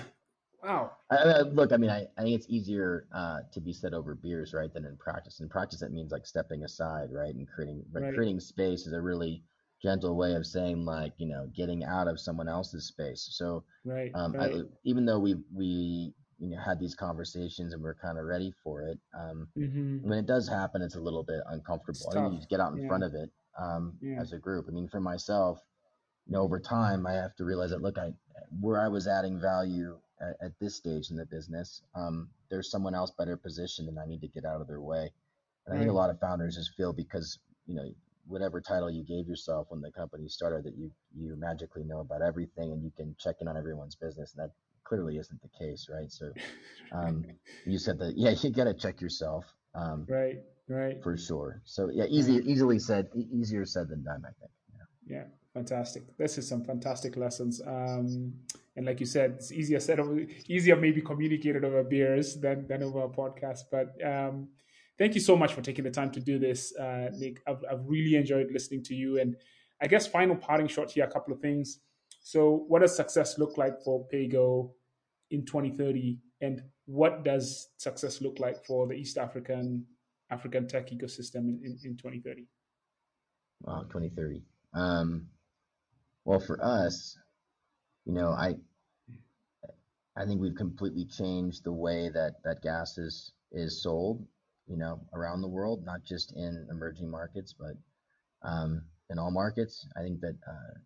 Wow. 0.65 0.93
I, 1.11 1.17
I, 1.17 1.41
look, 1.41 1.73
I 1.73 1.77
mean, 1.77 1.91
I, 1.91 2.07
I 2.17 2.23
think 2.23 2.37
it's 2.37 2.47
easier 2.49 3.09
uh, 3.13 3.41
to 3.53 3.61
be 3.61 3.73
said 3.73 3.95
over 3.95 4.15
beers, 4.15 4.55
right, 4.55 4.73
than 4.73 4.85
in 4.85 4.97
practice. 4.97 5.41
In 5.41 5.49
practice, 5.49 5.81
that 5.81 5.91
means 5.91 6.13
like 6.13 6.25
stepping 6.25 6.63
aside, 6.63 7.09
right, 7.11 7.35
and 7.35 7.49
creating 7.49 7.83
Right. 7.91 8.15
creating 8.15 8.39
space 8.39 8.87
is 8.87 8.93
a 8.93 9.01
really 9.01 9.43
gentle 9.83 10.17
way 10.17 10.35
of 10.35 10.47
saying 10.47 10.85
like 10.85 11.15
you 11.19 11.27
know 11.27 11.49
getting 11.57 11.83
out 11.83 12.07
of 12.07 12.21
someone 12.21 12.49
else's 12.49 12.87
space. 12.87 13.27
So 13.33 13.65
Right. 13.85 14.13
um, 14.15 14.35
right. 14.35 14.55
I, 14.55 14.61
even 14.85 15.05
though 15.05 15.19
we 15.19 15.35
we 15.53 16.15
you 16.39 16.51
know 16.51 16.59
had 16.65 16.79
these 16.79 16.95
conversations 16.95 17.73
and 17.73 17.83
we're 17.83 17.95
kind 17.97 18.17
of 18.17 18.25
ready 18.25 18.53
for 18.63 18.83
it, 18.83 18.99
um, 19.19 19.49
Mhm. 19.59 20.03
when 20.03 20.17
it 20.19 20.27
does 20.27 20.47
happen, 20.49 20.81
it's 20.81 20.95
a 20.95 21.01
little 21.01 21.25
bit 21.25 21.41
uncomfortable. 21.49 22.07
I 22.13 22.15
tough. 22.15 22.33
you 22.33 22.39
just 22.39 22.49
get 22.49 22.61
out 22.61 22.73
in 22.73 22.83
Yeah. 22.83 22.87
front 22.89 23.03
of 23.03 23.15
it 23.15 23.31
um, 23.59 23.99
Yeah. 24.01 24.21
as 24.21 24.33
a 24.33 24.39
group. 24.39 24.67
I 24.69 24.71
mean, 24.71 24.87
for 24.89 25.01
myself, 25.01 25.61
you 26.27 26.33
know, 26.35 26.43
over 26.43 26.61
time, 26.61 27.07
I 27.07 27.13
have 27.15 27.35
to 27.37 27.45
realize 27.45 27.71
that 27.71 27.83
look, 27.83 27.99
I 27.99 28.13
where 28.61 28.81
I 28.81 28.89
was 28.89 29.07
adding 29.09 29.41
value 29.41 29.99
at, 30.21 30.37
at 30.47 30.53
this 30.61 30.77
stage 30.77 31.11
in 31.11 31.17
the 31.17 31.27
business, 31.27 31.83
um, 31.95 32.29
there's 32.51 32.71
someone 32.71 32.95
else 32.95 33.11
better 33.11 33.37
positioned, 33.37 33.89
and 33.89 33.99
I 33.99 34.07
need 34.07 34.21
to 34.21 34.29
get 34.29 34.45
out 34.45 34.61
of 34.61 34.67
their 34.67 34.81
way. 34.81 35.11
And 35.67 35.77
I 35.77 35.79
think 35.79 35.91
a 35.91 35.95
lot 35.95 36.11
of 36.11 36.21
founders 36.21 36.57
just 36.57 36.75
feel 36.77 36.93
because 36.93 37.39
you 37.67 37.75
know 37.75 37.89
whatever 38.27 38.61
title 38.61 38.91
you 38.91 39.03
gave 39.03 39.27
yourself 39.27 39.67
when 39.71 39.81
the 39.81 39.91
company 39.91 40.29
started 40.29 40.65
that 40.65 40.77
you 40.77 40.91
you 41.17 41.35
magically 41.37 41.85
know 41.85 42.01
about 42.01 42.23
everything 42.23 42.73
and 42.73 42.83
you 42.83 42.93
can 42.97 43.15
check 43.19 43.37
in 43.41 43.49
on 43.49 43.57
everyone's 43.57 43.97
business, 43.97 44.35
and 44.35 44.45
that 44.45 44.53
clearly 44.85 45.19
isn't 45.19 45.41
the 45.43 45.49
case, 45.59 45.89
right? 45.93 46.11
So 46.11 46.33
um, 46.93 47.25
you 47.67 47.79
said 47.79 47.99
that 47.99 48.17
yeah, 48.17 48.31
you 48.31 48.51
got 48.51 48.65
to 48.65 48.75
check 48.75 49.01
yourself. 49.01 49.45
Um, 49.75 50.07
right. 50.09 50.39
Right. 50.69 51.03
for 51.03 51.17
sure. 51.17 51.61
So 51.65 51.91
yeah, 51.93 52.05
easy, 52.09 52.35
easily 52.47 52.79
said, 52.79 53.09
easier 53.15 53.67
said 53.67 53.89
than 53.89 54.05
done, 54.05 54.23
I 54.25 54.33
think. 54.41 54.51
Yeah. 54.73 55.17
Yeah, 55.17 55.25
fantastic. 55.55 56.17
This 56.17 56.39
is 56.39 56.49
some 56.49 56.65
fantastic 56.65 57.17
lessons. 57.17 57.61
Um, 57.67 58.35
and 58.77 58.87
like 58.87 59.01
you 59.01 59.07
said, 59.07 59.33
it's 59.33 59.53
easier 59.53 59.81
said 59.81 60.01
over, 60.01 60.25
easier 60.49 60.77
maybe 60.77 61.01
communicated 61.01 61.65
over 61.65 61.83
beers 61.83 62.37
than 62.37 62.67
than 62.67 62.83
over 62.83 63.05
a 63.05 63.09
podcast. 63.09 63.65
But 63.71 63.95
um, 64.05 64.49
thank 64.99 65.15
you 65.15 65.21
so 65.21 65.37
much 65.37 65.53
for 65.53 65.61
taking 65.61 65.85
the 65.85 65.91
time 65.91 66.11
to 66.13 66.21
do 66.21 66.39
this, 66.39 66.75
uh, 66.77 67.11
Nick. 67.13 67.43
I've, 67.47 67.63
I've 67.71 67.87
really 67.87 68.17
enjoyed 68.17 68.51
listening 68.51 68.83
to 68.85 68.95
you. 68.95 69.21
And 69.21 69.37
I 69.81 69.87
guess 69.87 70.07
final 70.07 70.37
parting 70.37 70.69
shot 70.69 70.91
here, 70.93 71.05
a 71.05 71.11
couple 71.11 71.35
of 71.35 71.41
things. 71.41 71.81
So, 72.23 72.65
what 72.69 72.81
does 72.81 72.97
success 72.97 73.39
look 73.39 73.59
like 73.59 73.83
for 73.83 74.07
Paygo 74.13 74.71
in 75.31 75.45
2030, 75.45 76.19
and 76.41 76.63
what 76.87 77.25
does 77.25 77.69
success 77.79 78.21
look 78.21 78.39
like 78.39 78.65
for 78.65 78.87
the 78.87 78.95
East 78.95 79.19
African 79.19 79.85
African 80.31 80.67
tech 80.69 80.91
ecosystem 80.91 81.49
in, 81.49 81.61
in, 81.65 81.79
in 81.85 81.97
2030? 81.97 82.47
Wow, 83.63 83.83
2030. 83.83 84.43
Um, 84.75 85.27
well, 86.25 86.41
for 86.41 86.63
us, 86.63 87.19
you 88.05 88.13
know, 88.13 88.29
I, 88.29 88.55
I 90.17 90.27
think 90.27 90.41
we've 90.41 90.55
completely 90.55 91.05
changed 91.05 91.65
the 91.65 91.73
way 91.73 92.11
that 92.11 92.43
that 92.45 92.63
gas 92.63 92.99
is 92.99 93.33
is 93.51 93.83
sold, 93.83 94.27
you 94.67 94.77
know, 94.77 95.01
around 95.15 95.43
the 95.43 95.49
world, 95.49 95.85
not 95.85 96.05
just 96.05 96.33
in 96.37 96.67
emerging 96.71 97.11
markets, 97.11 97.55
but 97.59 97.75
um, 98.43 98.83
in 99.11 99.19
all 99.19 99.31
markets. 99.31 99.87
I 99.97 100.03
think 100.03 100.21
that 100.21 100.37
uh, 100.47 100.79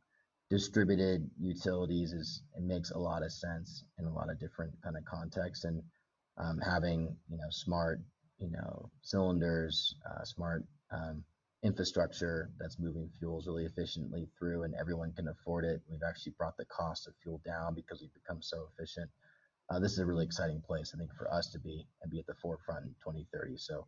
distributed 0.51 1.28
utilities 1.39 2.12
is 2.12 2.43
it 2.57 2.62
makes 2.62 2.91
a 2.91 2.99
lot 2.99 3.22
of 3.22 3.32
sense 3.32 3.84
in 3.99 4.07
a 4.07 4.12
lot 4.12 4.30
of 4.30 4.39
different 4.41 4.72
kind 4.82 4.97
of 4.97 5.05
contexts, 5.05 5.64
and 5.64 5.82
um, 6.39 6.59
having 6.59 7.16
you 7.28 7.37
know 7.37 7.51
smart 7.51 8.01
you 8.39 8.51
know 8.51 8.91
cylinders, 9.03 9.95
uh, 10.09 10.24
smart 10.24 10.64
um, 10.93 11.24
infrastructure 11.62 12.50
that's 12.59 12.78
moving 12.78 13.11
fuels 13.18 13.46
really 13.46 13.64
efficiently 13.64 14.28
through 14.38 14.62
and 14.64 14.74
everyone 14.74 15.12
can 15.12 15.28
afford 15.28 15.64
it. 15.64 15.80
We've 15.90 16.00
actually 16.07 16.34
brought 16.38 16.57
the 16.57 16.66
cost 16.66 17.09
of 17.09 17.14
fuel 17.22 17.40
down 17.44 17.74
because 17.74 18.00
we've 18.00 18.14
become 18.14 18.42
so 18.42 18.68
efficient. 18.72 19.11
Uh, 19.68 19.80
this 19.80 19.92
is 19.92 19.98
a 19.98 20.07
really 20.07 20.24
exciting 20.24 20.61
place, 20.61 20.92
I 20.94 20.98
think, 20.98 21.11
for 21.18 21.32
us 21.32 21.50
to 21.50 21.59
be 21.59 21.86
and 22.02 22.11
be 22.11 22.20
at 22.20 22.26
the 22.26 22.34
forefront 22.40 22.84
in 22.84 22.94
2030. 23.04 23.57
So 23.57 23.86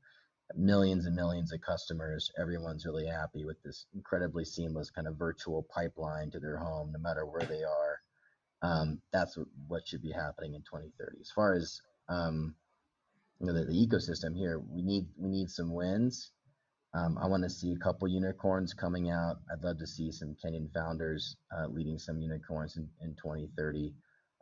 millions 0.57 1.07
and 1.07 1.15
millions 1.15 1.53
of 1.53 1.61
customers, 1.61 2.31
everyone's 2.41 2.87
really 2.87 3.07
happy 3.07 3.45
with 3.45 3.63
this 3.63 3.87
incredibly 3.95 4.45
seamless 4.45 4.91
kind 4.91 5.07
of 5.07 5.17
virtual 5.17 5.67
pipeline 5.75 6.31
to 6.31 6.41
their 6.41 6.57
home, 6.57 6.91
no 6.93 6.99
matter 6.99 7.27
where 7.27 7.47
they 7.47 7.63
are. 7.63 8.01
Um, 8.63 9.01
that's 9.13 9.39
what, 9.69 9.87
should 9.87 10.03
be 10.03 10.11
happening 10.11 10.55
in 10.55 10.63
2030. 10.63 11.19
As 11.21 11.31
far 11.31 11.55
as 11.55 11.81
um, 12.09 12.55
you 13.39 13.47
know, 13.47 13.53
the, 13.53 13.67
the 13.67 13.73
ecosystem 13.73 14.37
here, 14.37 14.59
we 14.59 14.83
need 14.83 15.07
we 15.17 15.29
need 15.29 15.49
some 15.49 15.73
wins. 15.73 16.33
Um, 16.95 17.19
I 17.19 17.27
want 17.27 17.43
to 17.43 17.51
see 17.51 17.73
a 17.73 17.77
couple 17.77 18.09
unicorns 18.09 18.73
coming 18.73 19.11
out. 19.11 19.37
I'd 19.53 19.63
love 19.63 19.79
to 19.79 19.87
see 19.87 20.11
some 20.11 20.35
Kenyan 20.43 20.73
founders 20.73 21.37
uh, 21.57 21.67
leading 21.67 21.99
some 21.99 22.21
unicorns 22.21 22.77
in, 22.77 22.89
in 23.03 23.15
2030. 23.17 23.93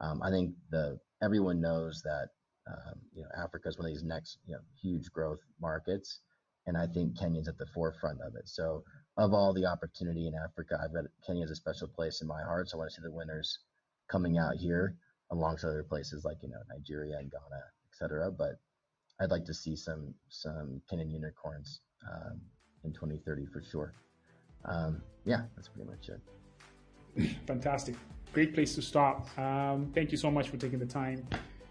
Um, 0.01 0.23
I 0.23 0.31
think 0.31 0.55
the 0.71 0.99
everyone 1.23 1.61
knows 1.61 2.03
that 2.03 2.29
um, 2.69 3.01
you 3.15 3.23
know 3.23 3.29
Africa 3.37 3.69
is 3.69 3.79
one 3.79 3.87
of 3.87 3.93
these 3.93 4.05
next 4.05 4.39
you 4.47 4.55
know 4.55 4.61
huge 4.81 5.11
growth 5.11 5.41
markets, 5.61 6.21
and 6.67 6.77
I 6.77 6.87
think 6.87 7.19
Kenya's 7.19 7.49
at 7.49 7.59
the 7.59 7.67
forefront 7.75 8.21
of 8.21 8.37
it. 8.37 8.49
So 8.49 8.85
of 9.17 9.33
all 9.33 9.53
the 9.53 9.67
opportunity 9.67 10.29
in 10.29 10.35
Africa, 10.35 10.79
I've 10.83 10.95
got 10.95 11.05
Kenya 11.27 11.43
has 11.43 11.51
a 11.51 11.57
special 11.57 11.89
place 11.89 12.21
in 12.21 12.29
my 12.29 12.43
heart. 12.43 12.69
So 12.69 12.77
I 12.77 12.79
want 12.79 12.91
to 12.91 12.97
see 12.97 13.03
the 13.03 13.11
winners 13.11 13.59
coming 14.09 14.39
out 14.39 14.55
here 14.57 14.97
alongside 15.33 15.69
other 15.69 15.83
places 15.83 16.25
like 16.25 16.37
you 16.43 16.49
know 16.49 16.63
Nigeria 16.71 17.17
and 17.19 17.31
Ghana, 17.31 17.63
et 17.91 17.97
cetera. 17.99 18.31
But 18.31 18.61
I'd 19.21 19.31
like 19.31 19.47
to 19.47 19.55
see 19.55 19.75
some 19.75 20.15
some 20.29 20.81
Kenyan 20.89 21.11
unicorns 21.11 21.81
um, 22.13 22.41
in 22.85 22.93
2030 22.93 23.47
for 23.47 23.63
sure. 23.63 23.93
Um, 24.65 25.03
yeah, 25.25 25.43
that's 25.55 25.69
pretty 25.69 25.89
much 25.89 26.09
it. 26.09 27.37
Fantastic. 27.47 27.95
Great 28.33 28.55
place 28.55 28.75
to 28.75 28.83
start. 28.83 29.27
Um, 29.39 29.91
thank 29.95 30.13
you 30.13 30.19
so 30.19 30.31
much 30.31 30.49
for 30.49 30.57
taking 30.57 30.79
the 30.79 30.87
time 30.87 31.27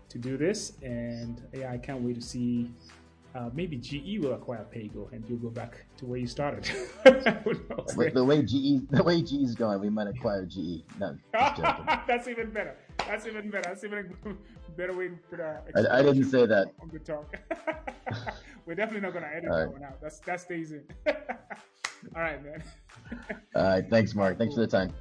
to 0.09 0.17
do 0.17 0.38
this. 0.38 0.73
And 0.81 1.41
yeah, 1.53 1.71
I 1.71 1.77
can't 1.77 2.01
wait 2.01 2.15
to 2.15 2.21
see 2.21 2.71
uh, 3.36 3.49
maybe 3.53 3.77
GE 3.77 4.19
will 4.23 4.33
acquire 4.33 4.65
Paygo 4.73 5.11
and 5.11 5.23
you'll 5.27 5.39
go 5.39 5.49
back 5.49 5.86
to 5.97 6.05
where 6.05 6.17
you 6.17 6.27
started. 6.27 6.65
Knows? 7.05 7.93
The, 7.95 8.11
the 8.13 8.23
way 8.23 8.41
GE 8.41 8.89
the 8.89 9.03
way 9.03 9.21
GE 9.21 9.33
is 9.33 9.55
going, 9.55 9.79
we 9.81 9.89
might 9.89 10.07
acquire 10.07 10.45
GE. 10.45 10.83
No. 10.99 11.17
That's 11.33 12.27
even 12.27 12.51
better. 12.51 12.77
That's 13.07 13.27
even 13.27 13.49
better. 13.49 13.63
That's 13.69 13.83
even 13.83 14.15
a 14.25 14.71
better 14.71 14.95
way 14.95 15.09
to 15.09 15.15
put 15.29 15.39
a. 15.39 15.61
I, 15.75 15.99
I 15.99 16.03
didn't 16.03 16.25
say 16.25 16.45
that. 16.45 16.67
on 16.81 16.89
the 16.91 16.99
talk. 16.99 17.35
We're 18.65 18.75
definitely 18.75 19.01
not 19.01 19.13
gonna 19.13 19.27
edit 19.33 19.49
All 19.49 19.57
that 19.57 19.65
right. 19.65 19.73
one 19.73 19.83
out. 19.83 20.01
That's 20.01 20.19
that 20.19 20.41
stays 20.41 20.71
in. 20.71 20.83
All 21.07 22.21
right, 22.21 22.43
man. 22.43 22.63
All 23.55 23.63
right, 23.63 23.89
thanks, 23.89 24.15
Mark. 24.15 24.37
Thanks 24.37 24.55
for 24.55 24.61
the 24.61 24.67
time. 24.67 24.93